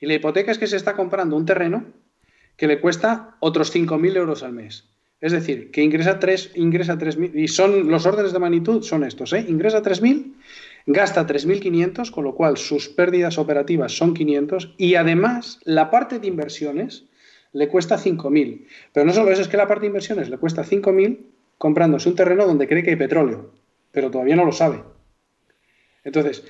[0.00, 1.86] Y la hipoteca es que se está comprando un terreno
[2.56, 4.84] que le cuesta otros 5.000 euros al mes.
[5.20, 9.32] Es decir, que ingresa 3, ingresa 3.000, y son los órdenes de magnitud son estos,
[9.32, 9.44] ¿eh?
[9.48, 10.34] Ingresa 3.000,
[10.86, 16.28] gasta 3.500, con lo cual sus pérdidas operativas son 500, y además la parte de
[16.28, 17.04] inversiones
[17.52, 18.66] le cuesta 5.000.
[18.92, 21.18] Pero no solo eso, es que la parte de inversiones le cuesta 5.000
[21.58, 23.52] comprándose un terreno donde cree que hay petróleo,
[23.92, 24.82] pero todavía no lo sabe.
[26.04, 26.44] Entonces,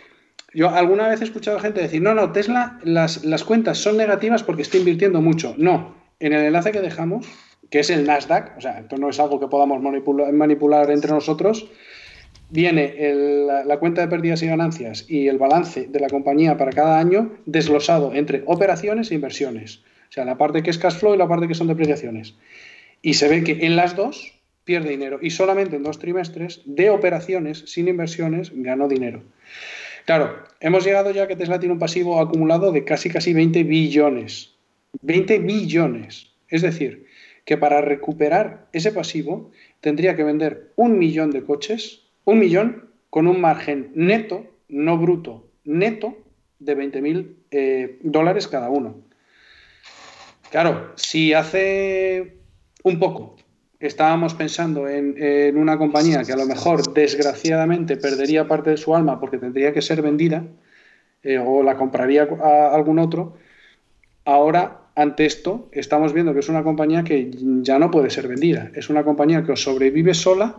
[0.54, 4.42] yo alguna vez he escuchado gente decir, no, no, Tesla, las, las cuentas son negativas
[4.42, 5.54] porque está invirtiendo mucho.
[5.58, 7.26] No, en el enlace que dejamos,
[7.70, 11.68] que es el Nasdaq, o sea, esto no es algo que podamos manipular, entre nosotros,
[12.50, 12.94] viene
[13.66, 17.36] la, cuenta de pérdidas y ganancias y el balance de la compañía para cada año
[17.44, 19.82] desglosado entre operaciones e inversiones.
[20.08, 22.34] O sea, la parte que es cash flow y la parte que son depreciaciones.
[23.02, 24.37] Y se ve que en las dos
[24.68, 29.22] pierde dinero y solamente en dos trimestres de operaciones sin inversiones ganó dinero.
[30.04, 34.56] Claro, hemos llegado ya que Tesla tiene un pasivo acumulado de casi casi 20 billones.
[35.00, 36.32] 20 billones.
[36.48, 37.06] Es decir,
[37.46, 39.50] que para recuperar ese pasivo
[39.80, 45.48] tendría que vender un millón de coches, un millón con un margen neto, no bruto,
[45.64, 46.14] neto
[46.58, 49.00] de 20 mil eh, dólares cada uno.
[50.50, 52.36] Claro, si hace
[52.82, 53.36] un poco
[53.80, 59.20] estábamos pensando en, una compañía que a lo mejor desgraciadamente perdería parte de su alma
[59.20, 60.44] porque tendría que ser vendida
[61.22, 63.36] eh, o la compraría a algún otro,
[64.24, 67.30] ahora ante esto estamos viendo que es una compañía que
[67.62, 68.70] ya no puede ser vendida.
[68.74, 70.56] Es una compañía que sobrevive sola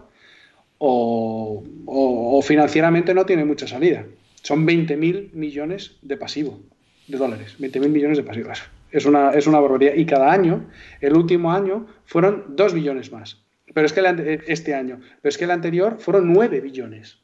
[0.78, 4.06] o, o financieramente no tiene mucha salida.
[4.42, 6.60] Son 20.000 millones de pasivo,
[7.08, 8.62] de dólares, 20.000 millones de pasivos.
[8.92, 9.94] Es una, es una barbaridad.
[9.96, 10.70] Y cada año,
[11.02, 13.42] el último año, fueron 2 billones más.
[13.74, 17.20] Pero es que este año, pero es que el anterior fueron 9 billones.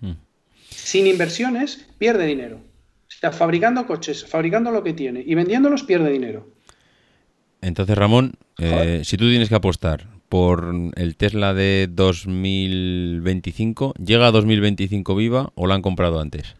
[0.00, 0.14] Hmm.
[0.68, 2.60] Sin inversiones, pierde dinero.
[3.08, 6.48] Está fabricando coches, fabricando lo que tiene y vendiéndolos, pierde dinero.
[7.60, 14.30] Entonces, Ramón, eh, si tú tienes que apostar por el Tesla de 2025, ¿llega a
[14.30, 16.56] 2025 viva o la han comprado antes?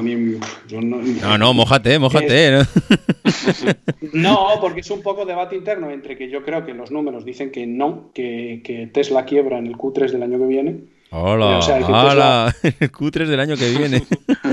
[0.00, 0.96] A mí, yo no.
[0.96, 2.52] No, no, mojate, mojate.
[4.14, 4.48] ¿no?
[4.58, 7.66] porque es un poco debate interno entre que yo creo que los números dicen que
[7.66, 10.80] no, que, que Tesla quiebra en el Q3 del año que viene
[11.12, 11.58] Hola,
[11.88, 14.00] hola, el Q3 del año que viene.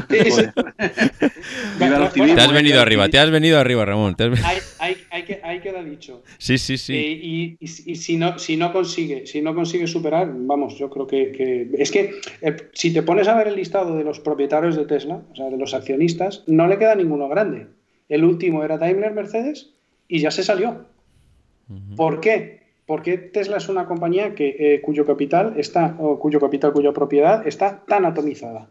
[0.07, 0.21] te
[2.41, 4.15] has venido arriba, te has venido arriba, Ramón.
[4.79, 4.95] Hay,
[5.61, 6.23] queda dicho.
[6.39, 6.95] Sí, sí, sí.
[6.95, 11.69] Eh, y, si, no, si, no consigue, si no consigue superar, vamos, yo creo que,
[11.77, 15.21] es que eh, si te pones a ver el listado de los propietarios de Tesla,
[15.31, 17.67] o sea, de los accionistas, no le queda ninguno grande.
[18.09, 19.73] El último era Daimler Mercedes
[20.07, 20.87] y ya se salió.
[21.95, 22.66] ¿Por qué?
[22.87, 27.45] Porque Tesla es una compañía que, eh, cuyo capital está, o cuyo capital, cuya propiedad
[27.45, 28.69] está tan atomizada.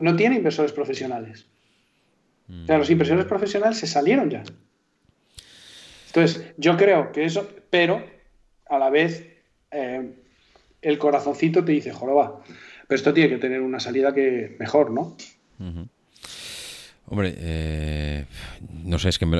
[0.00, 1.46] No tiene inversores profesionales.
[2.48, 2.92] O sea, los mm.
[2.92, 4.42] inversores profesionales se salieron ya.
[6.06, 8.02] Entonces, yo creo que eso, pero
[8.66, 9.28] a la vez
[9.70, 10.10] eh,
[10.80, 12.40] el corazoncito te dice, joroba,
[12.88, 15.16] pero esto tiene que tener una salida que mejor, ¿no?
[17.12, 18.24] Hombre, eh,
[18.84, 19.36] no sé, es que, me,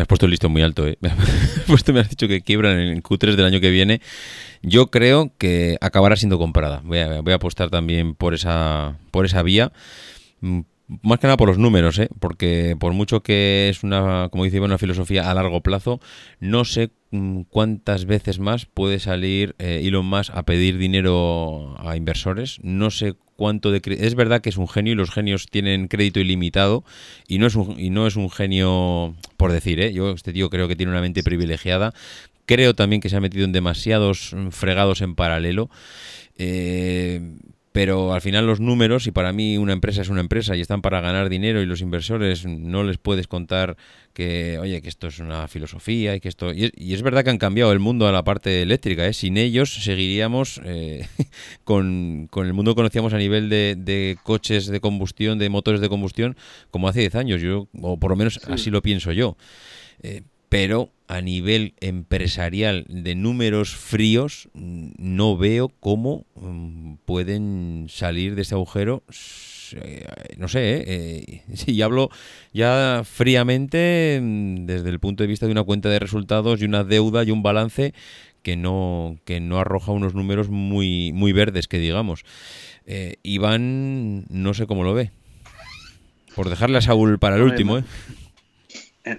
[0.00, 0.86] has puesto el listo muy alto.
[0.86, 0.96] ¿eh?
[1.92, 4.00] Me, has dicho que quiebran en el Q3 del año que viene.
[4.62, 6.82] Yo creo que acabará siendo comprada.
[6.84, 9.72] Voy a, voy a apostar también por esa, por esa vía.
[10.90, 12.08] Mm, más que nada por los números, ¿eh?
[12.18, 16.00] porque por mucho que es una, como dice una filosofía a largo plazo,
[16.40, 21.96] no sé mm, cuántas veces más puede salir eh, Elon Musk a pedir dinero a
[21.96, 22.58] inversores.
[22.62, 26.20] No sé cuánto de es verdad que es un genio y los genios tienen crédito
[26.20, 26.84] ilimitado
[27.26, 29.92] y no es un, y no es un genio por decir, ¿eh?
[29.92, 31.94] yo este tío creo que tiene una mente privilegiada.
[32.46, 35.70] Creo también que se ha metido en demasiados fregados en paralelo.
[36.36, 37.20] Eh,
[37.72, 40.82] pero al final los números, y para mí una empresa es una empresa y están
[40.82, 43.76] para ganar dinero y los inversores no les puedes contar
[44.12, 46.52] que, oye, que esto es una filosofía y que esto...
[46.52, 49.12] Y es, verdad que han cambiado el mundo a la parte eléctrica, ¿eh?
[49.12, 51.06] sin ellos seguiríamos eh,
[51.64, 56.36] con, el mundo que conocíamos a nivel de, coches de combustión, de motores de combustión,
[56.72, 59.36] como hace 10 años, yo o por lo menos así lo pienso yo.
[60.02, 68.42] Eh, pero a nivel empresarial de números fríos no veo cómo mm, pueden salir de
[68.42, 69.02] ese agujero
[69.72, 70.06] eh,
[70.38, 70.84] no sé, ¿eh?
[70.86, 72.10] eh si hablo
[72.52, 76.84] ya fríamente mm, desde el punto de vista de una cuenta de resultados y una
[76.84, 77.92] deuda y un balance
[78.44, 82.24] que no, que no arroja unos números muy, muy verdes, que digamos.
[82.86, 85.10] Eh, Iván, no sé cómo lo ve.
[86.34, 87.82] Por dejarle a Saúl para el último.
[89.04, 89.18] Eh,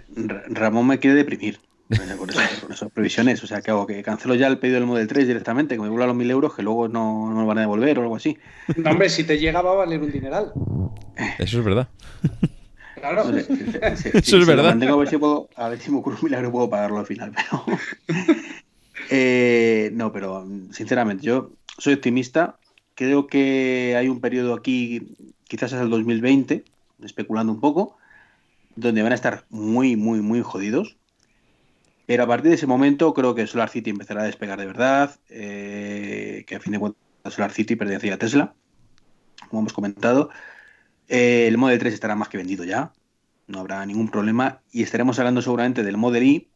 [0.50, 1.60] Ramón me quiere deprimir
[2.18, 3.44] con, esas previsiones.
[3.44, 3.86] O sea, que hago?
[3.86, 6.54] Que cancelo ya el pedido del Model 3 directamente, que me vuelva los mil euros
[6.56, 8.38] que luego no, no me van a devolver o algo así.
[8.78, 10.54] No, hombre, si te llega va a valer un dineral.
[11.40, 11.88] Eso es verdad.
[12.96, 13.30] Claro.
[13.38, 14.82] Eso es verdad.
[14.82, 17.06] a, ver si puedo, a ver si me ocurre un milagro y puedo pagarlo al
[17.06, 17.32] final.
[17.36, 17.66] Pero...
[19.14, 22.58] Eh, no, pero sinceramente, yo soy optimista.
[22.96, 25.16] Creo que hay un periodo aquí,
[25.50, 26.64] quizás hasta el 2020,
[27.04, 27.98] especulando un poco,
[28.76, 30.98] donde van a estar muy, muy, muy jodidos.
[32.06, 35.20] Pero a partir de ese momento creo que Solar City empezará a despegar de verdad,
[35.30, 38.54] eh, que a fin de cuentas Solar City pertenecía a Tesla,
[39.50, 40.30] como hemos comentado.
[41.08, 42.94] Eh, el Model 3 estará más que vendido ya.
[43.48, 46.48] no habrá ningún problema y estaremos hablando seguramente del Model Y,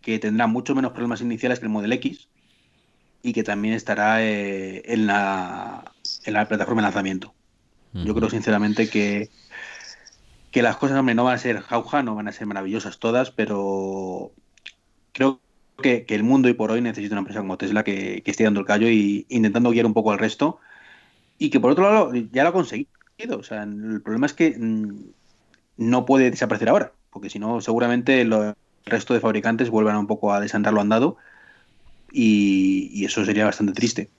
[0.00, 2.28] que tendrá mucho menos problemas iniciales que el Model X
[3.22, 5.92] y que también estará eh, en, la,
[6.24, 7.34] en la plataforma de lanzamiento.
[7.92, 9.30] Yo creo sinceramente que,
[10.52, 13.32] que las cosas, hombre, no van a ser jauja, no van a ser maravillosas todas,
[13.32, 14.32] pero
[15.12, 15.40] creo
[15.82, 18.66] que, el mundo y por hoy necesita una empresa como Tesla que, esté dando el
[18.66, 20.60] callo y intentando guiar un poco al resto
[21.38, 22.88] y que por otro lado ya lo ha conseguido.
[23.38, 24.94] O sea, el problema es que mm,
[25.78, 28.54] no puede desaparecer ahora, porque si no seguramente el
[28.86, 31.16] resto de fabricantes vuelvan un poco a desandar lo andado
[32.12, 34.10] y, eso sería bastante triste.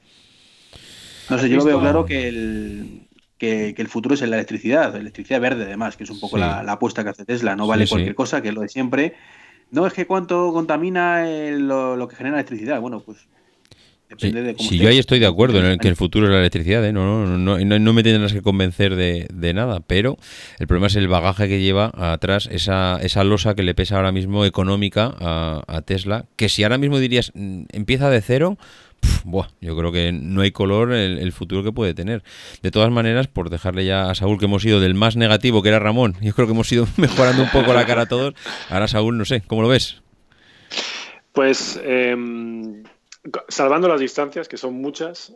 [1.29, 3.07] No sé, yo lo veo claro que el,
[3.37, 6.59] que, el futuro es en la electricidad, electricidad verde además, que es un poco la,
[6.59, 9.15] apuesta que hace Tesla, no vale cualquier cosa, que es lo de siempre.
[9.71, 13.27] No es que cuánto contamina lo, que genera electricidad, bueno, pues
[14.09, 16.39] Depende de cómo sí, yo ahí estoy de acuerdo en que el futuro es la
[16.39, 16.91] electricidad, ¿eh?
[16.91, 20.17] no, no, no, no, me tendrás que convencer de, de, nada, pero
[20.59, 24.11] el problema es el bagaje que lleva atrás, esa, esa losa que le pesa ahora
[24.11, 28.57] mismo económica a, a Tesla, que si ahora mismo dirías mm, empieza de cero,
[29.23, 32.23] buah, yo creo que no hay color el, futuro que puede tener.
[32.61, 35.69] De todas maneras, por dejarle ya a Saúl que hemos ido del más negativo, que
[35.69, 38.33] era Ramón, yo creo que hemos ido mejorando un poco la cara a todos.
[38.69, 40.01] Ahora, Saúl, no sé, ¿cómo lo ves?
[41.31, 42.83] Pues em,
[43.47, 45.33] salvando las distancias, que son muchas,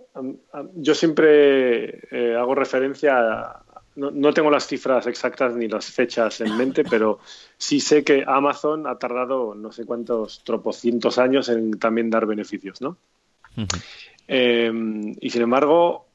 [0.76, 3.64] yo siempre eh, hago referencia a,
[3.96, 7.20] no, no, tengo las cifras exactas ni las fechas en mente, pero
[7.58, 12.82] sí sé que Amazon ha tardado no sé cuántos tropocientos años en también dar beneficios,
[12.82, 12.98] ¿no?
[14.28, 16.08] Em, y sin embargo,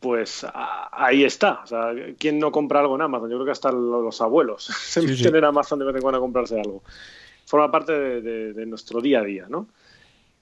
[0.00, 0.46] pues
[0.92, 1.60] ahí está.
[1.62, 3.30] O sea, ¿quién no compra algo en Amazon?
[3.30, 6.20] Yo creo que hasta los abuelos se meten en Amazon de vez en cuando a
[6.20, 6.82] comprarse algo.
[7.46, 9.68] Forma parte de, nuestro día a día, ¿no?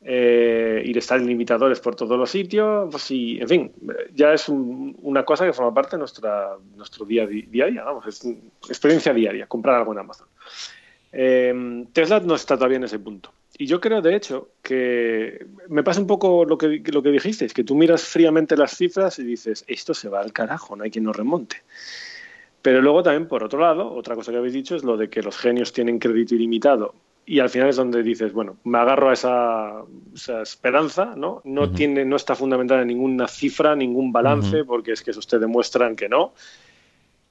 [0.06, 3.72] Eh, y en limitadores por todos los sitios, pues sí, en fin,
[4.14, 8.06] ya es una cosa que forma parte de nuestra, nuestro día, día a día, vamos,
[8.06, 8.22] es
[8.68, 10.28] experiencia diaria, comprar algo en Amazon.
[11.10, 13.32] Em, Tesla no está todavía en ese punto.
[13.56, 17.54] Y yo creo, de hecho, que me pasa un poco lo que, lo que dijisteis,
[17.54, 20.90] que tú miras fríamente las cifras y dices, esto se va al carajo, no hay
[20.90, 21.62] quien nos remonte.
[22.62, 25.22] Pero luego también, por otro lado, otra cosa que habéis dicho es lo de que
[25.22, 26.94] los genios tienen crédito ilimitado.
[27.26, 29.84] Y al final es donde dices, bueno, me agarro a esa,
[30.42, 31.40] esperanza, ¿no?
[31.44, 35.42] No, tiene, no está fundamentada en ninguna cifra, ningún balance, porque es que eso ustedes
[35.42, 36.32] demuestran que no.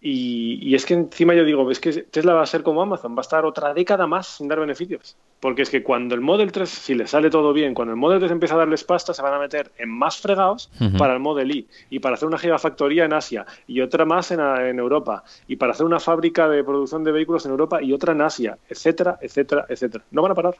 [0.05, 3.19] Y, es que encima yo digo, es que Tesla va a ser como Amazon, va
[3.19, 5.15] a estar otra década más sin dar beneficios.
[5.39, 8.19] Porque es que cuando el Model 3, si le sale todo bien, cuando el Model
[8.19, 11.55] 3 empieza a darles pasta, se van a meter en más fregados para el Model
[11.55, 15.55] Y y para hacer una gigafactoría en Asia y otra más en, en, Europa y
[15.55, 19.19] para hacer una fábrica de producción de vehículos en Europa y otra en Asia, etcétera,
[19.21, 20.03] etcétera, etcétera.
[20.11, 20.55] No van a parar.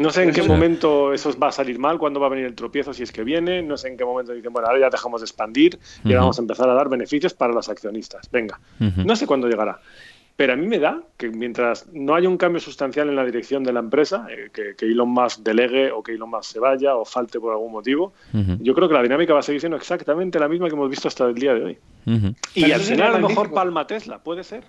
[0.00, 2.54] No sé en qué momento eso va a salir mal, cuándo va a venir el
[2.54, 3.62] tropiezo, si es que viene.
[3.62, 6.38] No sé en qué momento dicen, bueno, ahora ya dejamos de expandir y ahora vamos
[6.38, 8.30] a empezar a dar beneficios para los accionistas.
[8.30, 9.80] Venga, no sé cuándo llegará.
[10.36, 13.62] Pero a mí me da que mientras no haya un cambio sustancial en la dirección
[13.62, 17.04] de la empresa, eh, que, Elon Musk delegue o que Elon Musk se vaya o
[17.04, 18.14] falte por algún motivo,
[18.58, 21.08] yo creo que la dinámica va a seguir siendo exactamente la misma que hemos visto
[21.08, 21.78] hasta el día de hoy.
[22.54, 24.64] Y al final a lo mejor palma Tesla, puede ser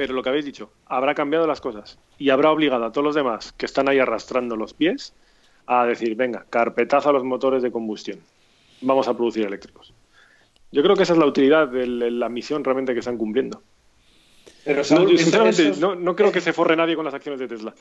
[0.00, 3.14] pero lo que habéis dicho, habrá cambiado las cosas y habrá obligado a todos los
[3.14, 5.12] demás que están ahí arrastrando los pies
[5.66, 8.18] a decir, venga, carpetazo a los motores de combustión,
[8.80, 9.92] vamos a producir eléctricos.
[10.72, 13.62] Yo creo que esa es la utilidad de la misión realmente que están cumpliendo.
[14.64, 17.74] Pero sinceramente, no, creo que se forre nadie con las acciones de Tesla.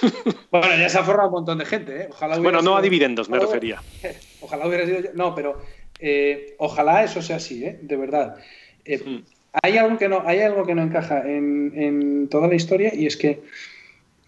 [0.50, 2.04] Bueno, ya se ha forrado un montón de gente.
[2.04, 2.08] ¿eh?
[2.10, 3.82] Ojalá bueno, no a dividendos, me refería.
[4.40, 5.08] Ojalá hubiera sido yo.
[5.12, 5.60] No, pero
[5.98, 7.78] eh, ojalá eso sea así, ¿eh?
[7.82, 8.38] de verdad.
[8.86, 12.92] Eh, mm hay algo que no, hay algo que no encaja en, toda la historia
[12.94, 13.42] y es que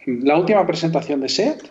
[0.06, 1.62] la última presentación de SEAT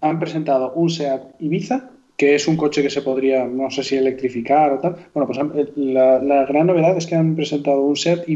[0.00, 3.96] han presentado un SEAT Ibiza, que es un coche que se podría, no sé si
[3.96, 4.96] electrificar o tal.
[5.14, 5.38] Bueno, pues
[5.76, 8.35] la, la gran novedad es que han presentado un SEAT.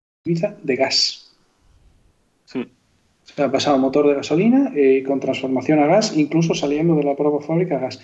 [0.23, 1.31] De gas.
[2.53, 7.03] O sea, ha pasado motor de gasolina eh, con transformación a gas, incluso saliendo de
[7.03, 7.99] la propia fábrica a gas.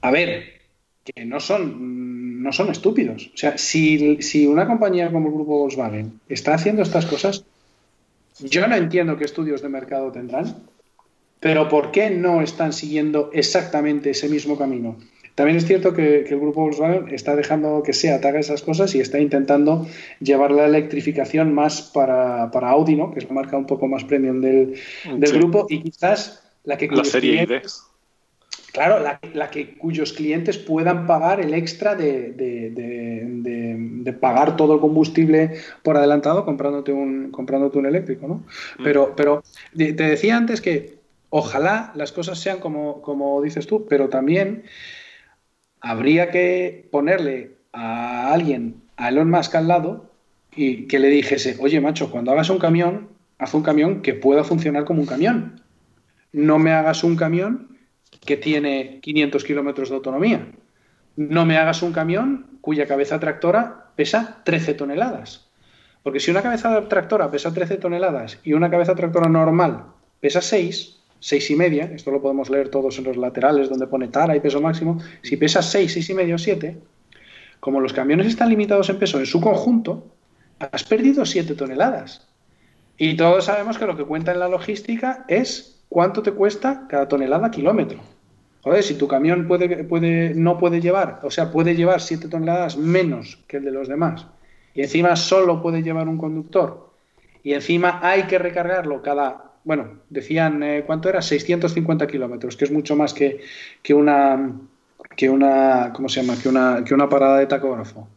[0.00, 0.60] A ver,
[1.04, 3.30] que no son, no son estúpidos.
[3.34, 7.44] O sea, si, si una compañía como el grupo Volkswagen está haciendo estas cosas,
[8.40, 10.56] yo no entiendo qué estudios de mercado tendrán,
[11.40, 14.96] pero ¿por qué no están siguiendo exactamente ese mismo camino?
[15.34, 19.00] También es cierto que, el grupo Volkswagen está dejando que sea haga esas cosas y
[19.00, 19.86] está intentando
[20.20, 23.10] llevar la electrificación más para, para Audi, ¿no?
[23.10, 24.74] que es la marca un poco más premium del,
[25.16, 26.86] del grupo, y quizás la que...
[26.88, 27.62] La serie ID.
[28.72, 34.74] Claro, la, la, que cuyos clientes puedan pagar el extra de, de, de, pagar todo
[34.74, 35.52] el combustible
[35.84, 38.34] por adelantado comprándote un, comprándote un eléctrico, ¿no?
[38.78, 38.82] Mm.
[38.82, 39.44] Pero, pero
[39.76, 40.98] te decía antes que
[41.30, 44.64] ojalá las cosas sean como, como dices tú, pero también
[45.84, 50.10] habría que ponerle a alguien, a Elon Musk al lado,
[50.56, 53.08] y que le dijese, oye macho, cuando hagas un camión,
[53.38, 55.60] haz un camión que pueda funcionar como un camión.
[56.32, 57.76] No me hagas un camión
[58.24, 60.46] que tiene 500 kilómetros de autonomía.
[61.16, 65.50] No me hagas un camión cuya cabeza tractora pesa 13 toneladas.
[66.02, 69.84] Porque si una cabeza tractora pesa 13 toneladas y una cabeza tractora normal
[70.20, 74.08] pesa 6, seis y media, esto lo podemos leer todos en los laterales donde pone
[74.08, 76.76] tara y peso máximo, si pesa 6, 6 y medio, 7,
[77.60, 80.04] como los camiones están limitados en peso en su conjunto,
[80.58, 82.28] has perdido 7 toneladas.
[82.98, 87.08] Y todos sabemos que lo que cuenta en la logística es cuánto te cuesta cada
[87.08, 88.00] tonelada kilómetro.
[88.60, 92.76] Joder, si tu camión puede, puede, no puede llevar, o sea, puede llevar 7 toneladas
[92.76, 94.26] menos que el de los demás,
[94.74, 96.90] y encima solo puede llevar un conductor,
[97.42, 101.22] y encima hay que recargarlo cada bueno, decían, eh, ¿cuánto era?
[101.22, 103.40] 650 kilómetros, que es mucho más que,
[103.82, 104.52] que, una,
[105.16, 106.40] que una, ¿cómo se llama?
[106.40, 108.08] Que una, que una parada de tacógrafo.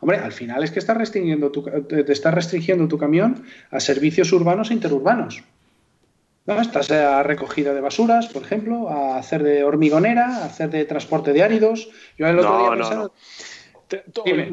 [0.00, 4.32] Hombre, al final es que estás restringiendo tu, te estás restringiendo tu camión a servicios
[4.32, 5.42] urbanos e interurbanos.
[6.46, 6.60] ¿No?
[6.60, 11.32] Estás a recogida de basuras, por ejemplo, a hacer de hormigonera, a hacer de transporte
[11.32, 11.90] de áridos.
[12.16, 13.12] Yo el otro día no, no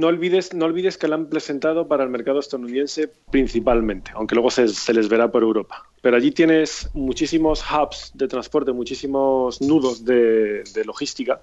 [0.07, 4.93] olvides, no olvides que la han presentado para el mercado estadounidense principalmente, aunque luego se,
[4.93, 5.89] les verá por Europa.
[6.01, 11.41] Pero allí tienes muchísimos hubs de transporte, muchísimos nudos de, logística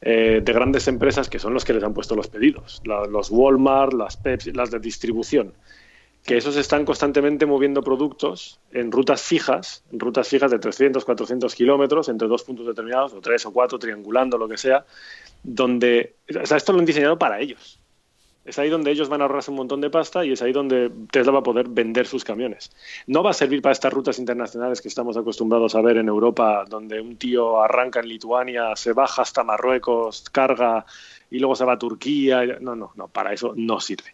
[0.00, 2.80] eh, de grandes empresas que son los que les han puesto los pedidos.
[2.84, 5.52] los Walmart, las Pepsi, las de distribución.
[6.24, 11.52] Que esos están constantemente moviendo productos en rutas fijas, en rutas fijas de 300, 400
[11.52, 14.86] kilómetros entre dos puntos determinados, o tres o cuatro, triangulando, lo que sea,
[15.42, 17.78] donde, esto lo han diseñado para ellos.
[18.44, 20.90] Es ahí donde ellos van a ahorrarse un montón de pasta y es ahí donde
[21.12, 22.72] Tesla va a poder vender sus camiones.
[23.06, 26.64] No va a servir para estas rutas internacionales que estamos acostumbrados a ver en Europa,
[26.68, 30.84] donde un tío arranca en Lituania, se baja hasta Marruecos, carga
[31.30, 32.44] y luego se va a Turquía.
[32.60, 34.12] No, no, no, para eso no sirve.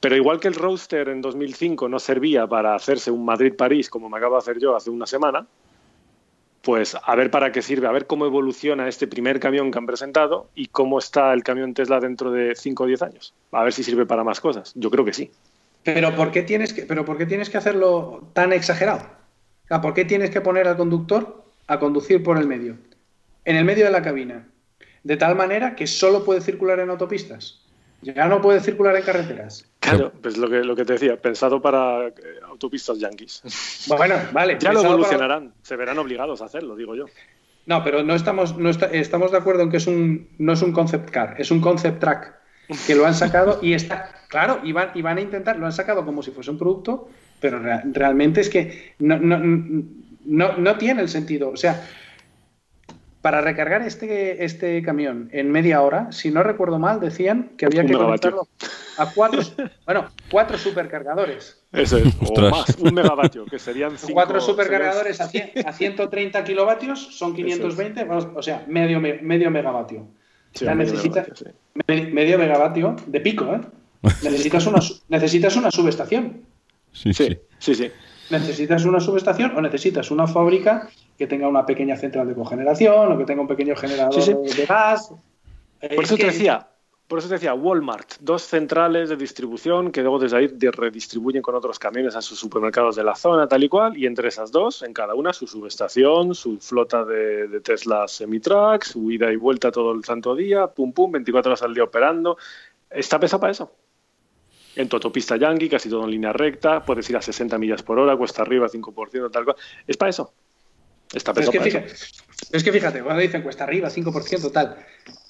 [0.00, 4.16] Pero igual que el Roadster en 2005 no servía para hacerse un Madrid-París como me
[4.16, 5.46] acabo de hacer yo hace una semana,
[6.62, 9.86] pues a ver para qué sirve, a ver cómo evoluciona este primer camión que han
[9.86, 13.34] presentado y cómo está el camión Tesla dentro de 5 o 10 años.
[13.52, 14.72] A ver si sirve para más cosas.
[14.74, 15.30] Yo creo que sí.
[15.82, 19.06] Pero ¿por qué tienes que, pero ¿por qué tienes que hacerlo tan exagerado?
[19.80, 22.76] ¿Por qué tienes que poner al conductor a conducir por el medio?
[23.44, 24.46] En el medio de la cabina.
[25.04, 27.62] De tal manera que solo puede circular en autopistas.
[28.02, 29.69] Ya no puede circular en carreteras.
[29.90, 32.14] Claro, pues lo que, lo que te decía, pensado para eh,
[32.48, 33.42] autopistas yanquis.
[33.88, 34.56] Bueno, vale.
[34.60, 37.06] Ya lo evolucionarán, se verán obligados a hacerlo, digo yo.
[37.66, 40.72] No, pero no estamos, no estamos de acuerdo en que es un, no es un
[40.72, 42.34] concept car, es un concept track
[42.86, 45.72] que lo han sacado y está, claro, y van, y van a intentar, lo han
[45.72, 47.08] sacado como si fuese un producto,
[47.40, 47.60] pero
[47.92, 49.38] realmente es que no, no,
[50.24, 51.50] no, no tiene el sentido.
[51.50, 51.86] O sea,
[53.22, 57.84] para recargar este, este camión en media hora, si no recuerdo mal, decían que había
[57.84, 58.48] que conectarlo
[58.96, 59.42] a cuatro,
[59.86, 61.62] bueno, cuatro supercargadores.
[61.72, 67.34] Eso es, o más, un megavatio, que serían cinco, Cuatro supercargadores a, 130 kilovatios son
[67.34, 70.08] 520, o sea, medio, medio megavatio.
[71.86, 73.60] medio, megavatio de pico, ¿eh?
[74.22, 76.42] necesitas, una, necesitas una subestación.
[76.92, 77.38] sí, sí.
[77.58, 77.90] sí.
[78.30, 80.88] Necesitas una subestación o necesitas una fábrica
[81.20, 85.12] que tenga una pequeña central de cogeneración o que tenga un pequeño generador de gas.
[85.94, 86.66] Por eso te decía,
[87.06, 91.54] por eso te decía, Walmart, dos centrales de distribución que luego desde ahí redistribuyen con
[91.54, 94.82] otros camiones a sus supermercados de la zona, tal y cual, y entre esas dos,
[94.82, 99.70] en cada una, su subestación, su flota de, de Tesla semi-truck, su ida y vuelta
[99.70, 102.38] todo el santo día, pum pum, 24 horas al día operando.
[102.88, 103.70] Está pensado para eso.
[104.74, 107.98] En tu autopista Yankee, casi todo en línea recta, puedes ir a 60 millas por
[107.98, 109.56] hora, cuesta arriba 5%, tal cual.
[109.86, 110.32] Es para eso.
[111.12, 111.92] Está es, que fíjate,
[112.52, 114.76] es que fíjate, cuando dicen cuesta arriba, 5%, tal.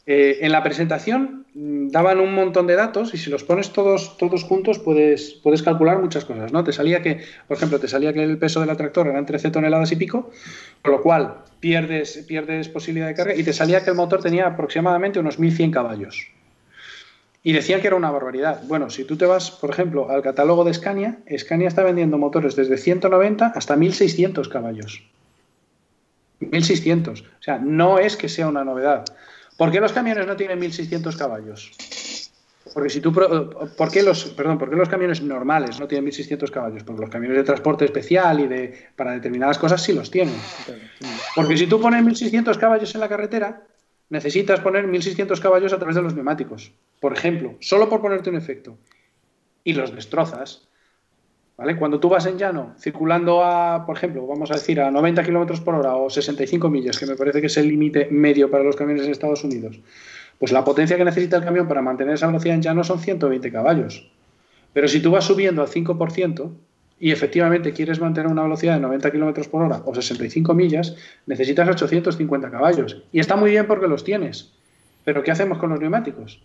[0.07, 4.16] Eh, en la presentación mm, daban un montón de datos y si los pones todos,
[4.16, 6.65] todos juntos puedes, puedes calcular muchas cosas, ¿no?
[6.65, 9.93] Te salía que, por ejemplo, te salía que el peso del tractor eran 13 toneladas
[9.93, 10.31] y pico,
[10.82, 14.47] con lo cual pierdes, pierdes posibilidad de carga y te salía que el motor tenía
[14.47, 16.27] aproximadamente unos 1100 caballos.
[17.43, 18.62] Y decían que era una barbaridad.
[18.65, 22.55] Bueno, si tú te vas, por ejemplo, al catálogo de Scania, Scania está vendiendo motores
[22.55, 25.02] desde 190 hasta 1600 caballos.
[26.41, 27.21] 1600.
[27.21, 29.05] O sea, no es que sea una novedad.
[29.57, 31.73] ¿Por qué los camiones no tienen 1600 caballos?
[32.73, 36.51] Porque si tú, ¿por qué los, perdón, ¿por qué los camiones normales no tienen 1600
[36.51, 36.85] caballos?
[36.85, 40.37] Porque los camiones de transporte especial y de para determinadas cosas sí los tienen.
[41.35, 43.62] Porque si tú pones 1600 caballos en la carretera,
[44.09, 46.73] necesitas poner 1600 caballos a través de los neumáticos.
[47.01, 48.79] Por ejemplo, solo por ponerte un efecto.
[49.65, 50.69] Y los destrozas.
[51.61, 51.77] ¿Vale?
[51.77, 55.61] Cuando tú vas en llano, circulando a, por ejemplo, vamos a decir a 90 kilómetros
[55.61, 58.77] por hora o 65 millas, que me parece que es el límite medio para los
[58.77, 59.78] camiones en Estados Unidos,
[60.39, 63.53] pues la potencia que necesita el camión para mantener esa velocidad en llano son 120
[63.53, 64.11] caballos.
[64.73, 66.51] Pero si tú vas subiendo al 5%,
[66.99, 70.97] y efectivamente quieres mantener una velocidad de 90 km por hora o 65 millas,
[71.27, 73.03] necesitas 850 caballos.
[73.12, 74.55] Y está muy bien porque los tienes.
[75.05, 76.43] Pero ¿qué hacemos con los neumáticos?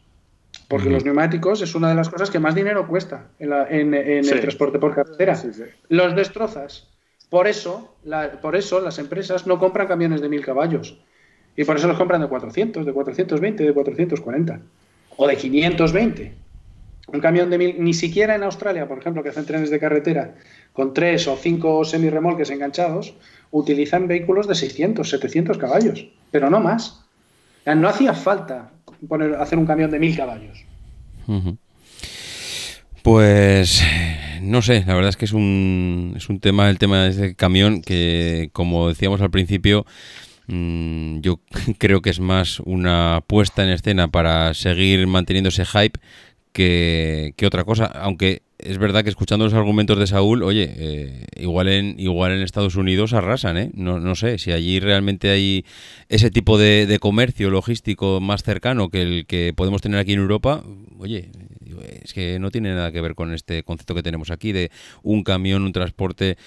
[0.67, 4.79] Porque los neumáticos es una de las cosas que más dinero cuesta en, el transporte
[4.79, 5.39] por carretera.
[5.89, 6.87] los destrozas.
[7.29, 7.95] Por eso,
[8.41, 10.97] por eso las empresas no compran camiones de 1000 caballos.
[11.55, 14.59] Y por eso los compran de 400, de 420, de 440.
[15.17, 16.33] O de 520.
[17.13, 20.35] Un camión de mil, ni siquiera en Australia, por ejemplo, que hacen trenes de carretera
[20.73, 23.13] con tres o cinco semirremolques enganchados,
[23.51, 27.04] utilizan vehículos de 600, 700 caballos, pero no más.
[27.73, 28.71] No hacía falta
[29.07, 30.63] poner, hacer un camión de mil caballos.
[33.01, 33.83] Pues
[34.41, 37.35] no sé, la verdad es que es un, es un tema, el tema de ese
[37.35, 39.85] camión que, como decíamos al principio,
[40.47, 41.39] mm, yo
[41.77, 45.99] creo que es más una puesta en escena para seguir manteniendo ese hype
[46.51, 47.85] que, otra cosa.
[47.85, 52.41] Aunque es verdad que escuchando los argumentos de Saúl, oye, eh, igual, en, igual en
[52.41, 53.71] Estados Unidos arrasan, ¿eh?
[53.73, 55.65] No, no sé, si allí realmente hay
[56.09, 60.63] ese tipo de, comercio logístico más cercano que el que podemos tener aquí en Europa,
[60.97, 61.29] oye,
[62.03, 64.71] es que no tiene nada que ver con este concepto que tenemos aquí de
[65.03, 66.37] un camión, un transporte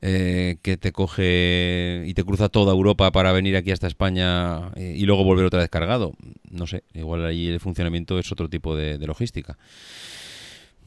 [0.00, 4.94] eh, que te coge y te cruza toda Europa para venir aquí hasta España eh,
[4.96, 6.14] y luego volver otra vez cargado
[6.50, 9.56] no sé, igual ahí el funcionamiento es otro tipo de, logística.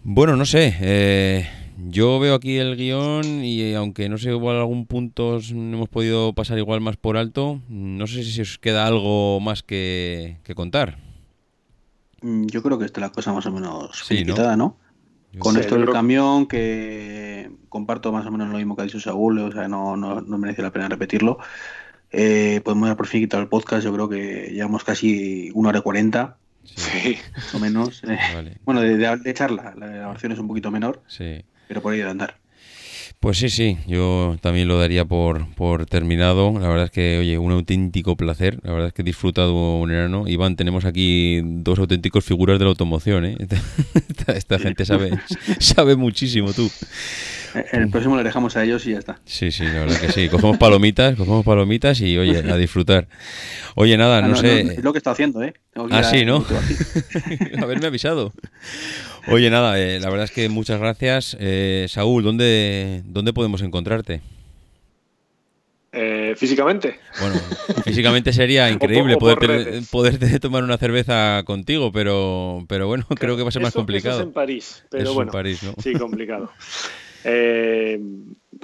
[0.04, 1.48] Bueno, no sé, eh,
[1.78, 6.58] yo veo aquí el guion y aunque no sé, igual algún punto hemos podido pasar
[6.58, 10.98] igual más por alto, no sé si os queda algo más que, contar.
[12.24, 14.78] Mm, yo creo que está la cosa más o menos sí, ¿no?
[15.38, 19.40] Con esto del camión, que comparto más o menos lo mismo que ha dicho Saúl,
[19.40, 21.38] o sea, no, no, no merece la pena repetirlo.
[22.12, 25.80] Eh, podemos dar por fin quitado el podcast, yo creo que llevamos casi una hora
[25.80, 26.38] y cuarenta.
[26.64, 27.18] Sí.
[27.36, 28.04] Más o menos.
[28.04, 28.18] Eh,
[28.66, 31.44] bueno, de, de, charla, la grabación es un poquito menor, sí.
[31.68, 32.41] pero por ahí de andar.
[33.22, 36.58] Pues sí, sí, yo también lo daría por, por terminado.
[36.60, 38.60] La verdad es que, oye, un auténtico placer.
[38.64, 40.28] La verdad es que he disfrutado un enano.
[40.28, 43.38] Iván, tenemos aquí dos auténticos figuras de la automoción, ¿eh?
[44.28, 45.12] Esta, gente sabe,
[45.60, 46.68] sabe muchísimo, tú.
[47.72, 49.20] En el próximo le dejamos a ellos y ya está.
[49.26, 50.28] Sí, sí, la verdad que sí.
[50.28, 53.08] Cogemos palomitas, cogemos palomitas y, oye, a disfrutar.
[53.76, 54.62] Oye, nada, ah, no, sé...
[54.62, 55.54] es lo que está haciendo, ¿eh?
[55.92, 56.44] Ah, sí, ¿no?
[57.62, 58.34] Haberme avisado.
[59.28, 61.38] Oye, nada, eh, la verdad es que muchas gracias.
[61.40, 64.22] Eh, Saúl, ¿dónde, ¿dónde podemos encontrarte?
[65.92, 67.00] Eh, físicamente.
[67.20, 67.36] Bueno,
[67.84, 73.50] físicamente sería increíble poder poderte tomar una cerveza contigo, pero, pero bueno, creo que va
[73.50, 74.16] a ser más complicado.
[74.16, 75.74] Eso es en París, pero bueno, en París, ¿no?
[75.82, 76.52] sí, complicado.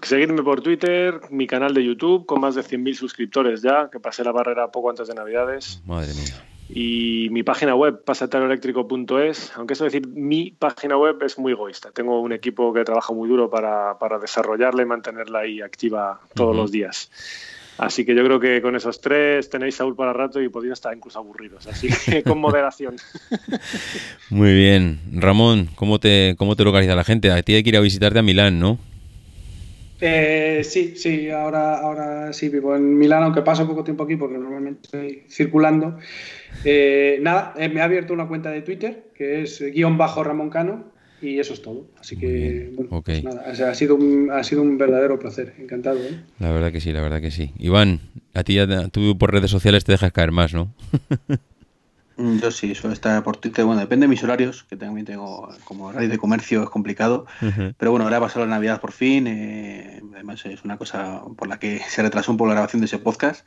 [0.01, 4.23] seguidme por Twitter, mi canal de YouTube con más de 100.000 suscriptores ya, que pasé
[4.23, 5.81] la barrera poco antes de Navidades.
[5.85, 11.53] Madre mía y mi página web, pasateloeléctrico.es, aunque eso decir mi página web es muy
[11.53, 11.91] egoísta.
[11.91, 16.55] Tengo un equipo que trabaja muy duro para, para desarrollarla y mantenerla ahí activa todos
[16.55, 17.09] los días.
[17.77, 20.95] Así que yo creo que con esos tres tenéis Saúl para rato y podéis estar
[20.95, 21.67] incluso aburridos.
[21.67, 22.95] Así que con moderación.
[24.29, 24.99] Muy bien.
[25.13, 27.31] Ramón, ¿cómo te, cómo te localiza la gente?
[27.31, 28.79] A ti hay que ir a visitarte a Milán, ¿no?
[29.99, 34.37] Eh, sí, sí, ahora, ahora sí vivo en Milán, aunque paso poco tiempo aquí porque
[34.37, 35.97] normalmente estoy circulando.
[36.63, 40.49] Eh, nada, eh, me ha abierto una cuenta de Twitter que es guion bajo Ramón
[40.49, 40.91] Cano
[41.21, 41.87] y eso es todo.
[41.99, 45.99] Así que, bueno, pues nada, ha, sido un, ha sido un verdadero placer, encantado.
[46.39, 47.53] La verdad que sí, la verdad que sí.
[47.57, 47.99] Iván,
[48.33, 50.73] a ti ya, tú por redes sociales te dejas caer más, ¿no?
[52.17, 53.63] Mm, yo sí, suelo estar por Twitter.
[53.63, 57.27] Bueno, depende de mis horarios, que también tengo como horario de comercio, es complicado.
[57.77, 59.27] Pero bueno, ahora ha pasado la Navidad por fin.
[59.27, 62.85] Eh, además, es una cosa por la que se retrasó un poco la grabación de
[62.85, 63.45] ese podcast.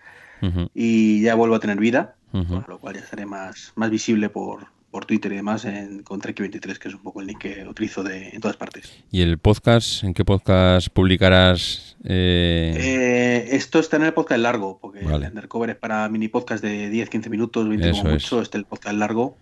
[0.73, 2.15] Y ya vuelvo a tener vida.
[2.33, 6.21] con lo cual ya estaré más, más visible por, por Twitter y demás en, con
[6.21, 9.03] Trek23, que es un poco el link que utilizo de, en todas partes.
[9.11, 10.03] ¿Y el podcast?
[10.05, 11.97] ¿En qué podcast publicarás?
[12.05, 12.75] Eh?
[12.77, 16.91] Eh, esto está en el podcast largo, porque el Undercover es para mini podcast de
[16.91, 19.37] 10-15 minutos, 20 como mucho, este es el podcast largo.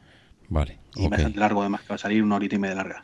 [0.48, 0.78] Vale.
[0.94, 3.02] Y bastante largo, además, que va a salir una horita y media larga.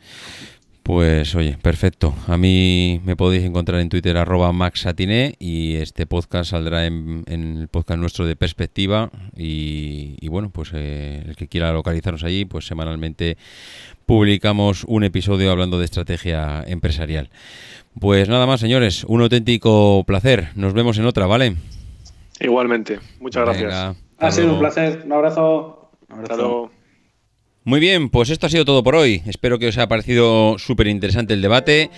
[0.85, 2.13] Pues oye, perfecto.
[2.27, 7.67] A mí me podéis encontrar en Twitter arroba maxatiné y este podcast saldrá en, el
[7.69, 13.35] podcast nuestro de perspectiva y, bueno, pues eh, el que quiera localizarnos allí, pues semanalmente
[14.05, 17.31] publicamos un episodio hablando de estrategia empresarial.
[17.99, 20.49] Pues nada más, señores, un auténtico placer.
[20.53, 21.55] Nos vemos en otra, ¿vale?
[22.39, 23.97] Igualmente, muchas gracias.
[24.19, 25.01] Ha sido un placer.
[25.03, 25.89] Un abrazo.
[26.09, 26.74] Un abrazo.
[27.67, 29.23] Muy bien, pues esto ha sido todo por hoy.
[29.25, 31.89] Espero que os haya parecido súper interesante el debate.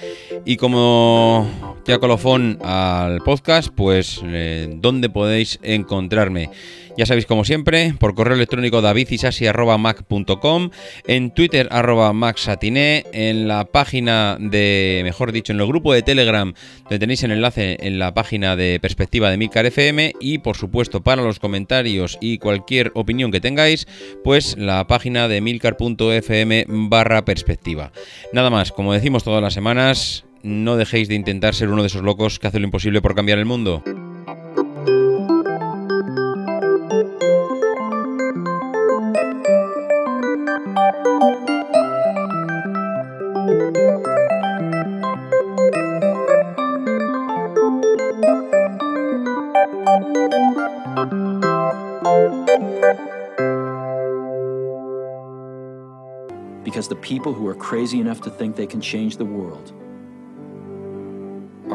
[0.45, 6.49] Y como ya colofón al podcast, pues eh, ¿dónde podéis encontrarme?
[6.97, 10.72] Ya sabéis, como siempre, por correo electrónico davidisasi.mac.com,
[11.05, 16.53] en Twitter arroba en la página de, mejor dicho, en el grupo de Telegram,
[16.84, 21.03] donde tenéis el enlace en la página de perspectiva de Milcar FM y, por supuesto,
[21.03, 23.88] para los comentarios y cualquier opinión que tengáis,
[24.23, 27.91] pues la página de milcar.fm barra perspectiva.
[28.34, 32.03] Nada más, como decimos todas las semanas, no dejéis de intentar ser uno de esos
[32.03, 33.84] locos que hace lo imposible por cambiar el mundo.
[56.64, 59.73] Because the people who are crazy enough to think they can change the world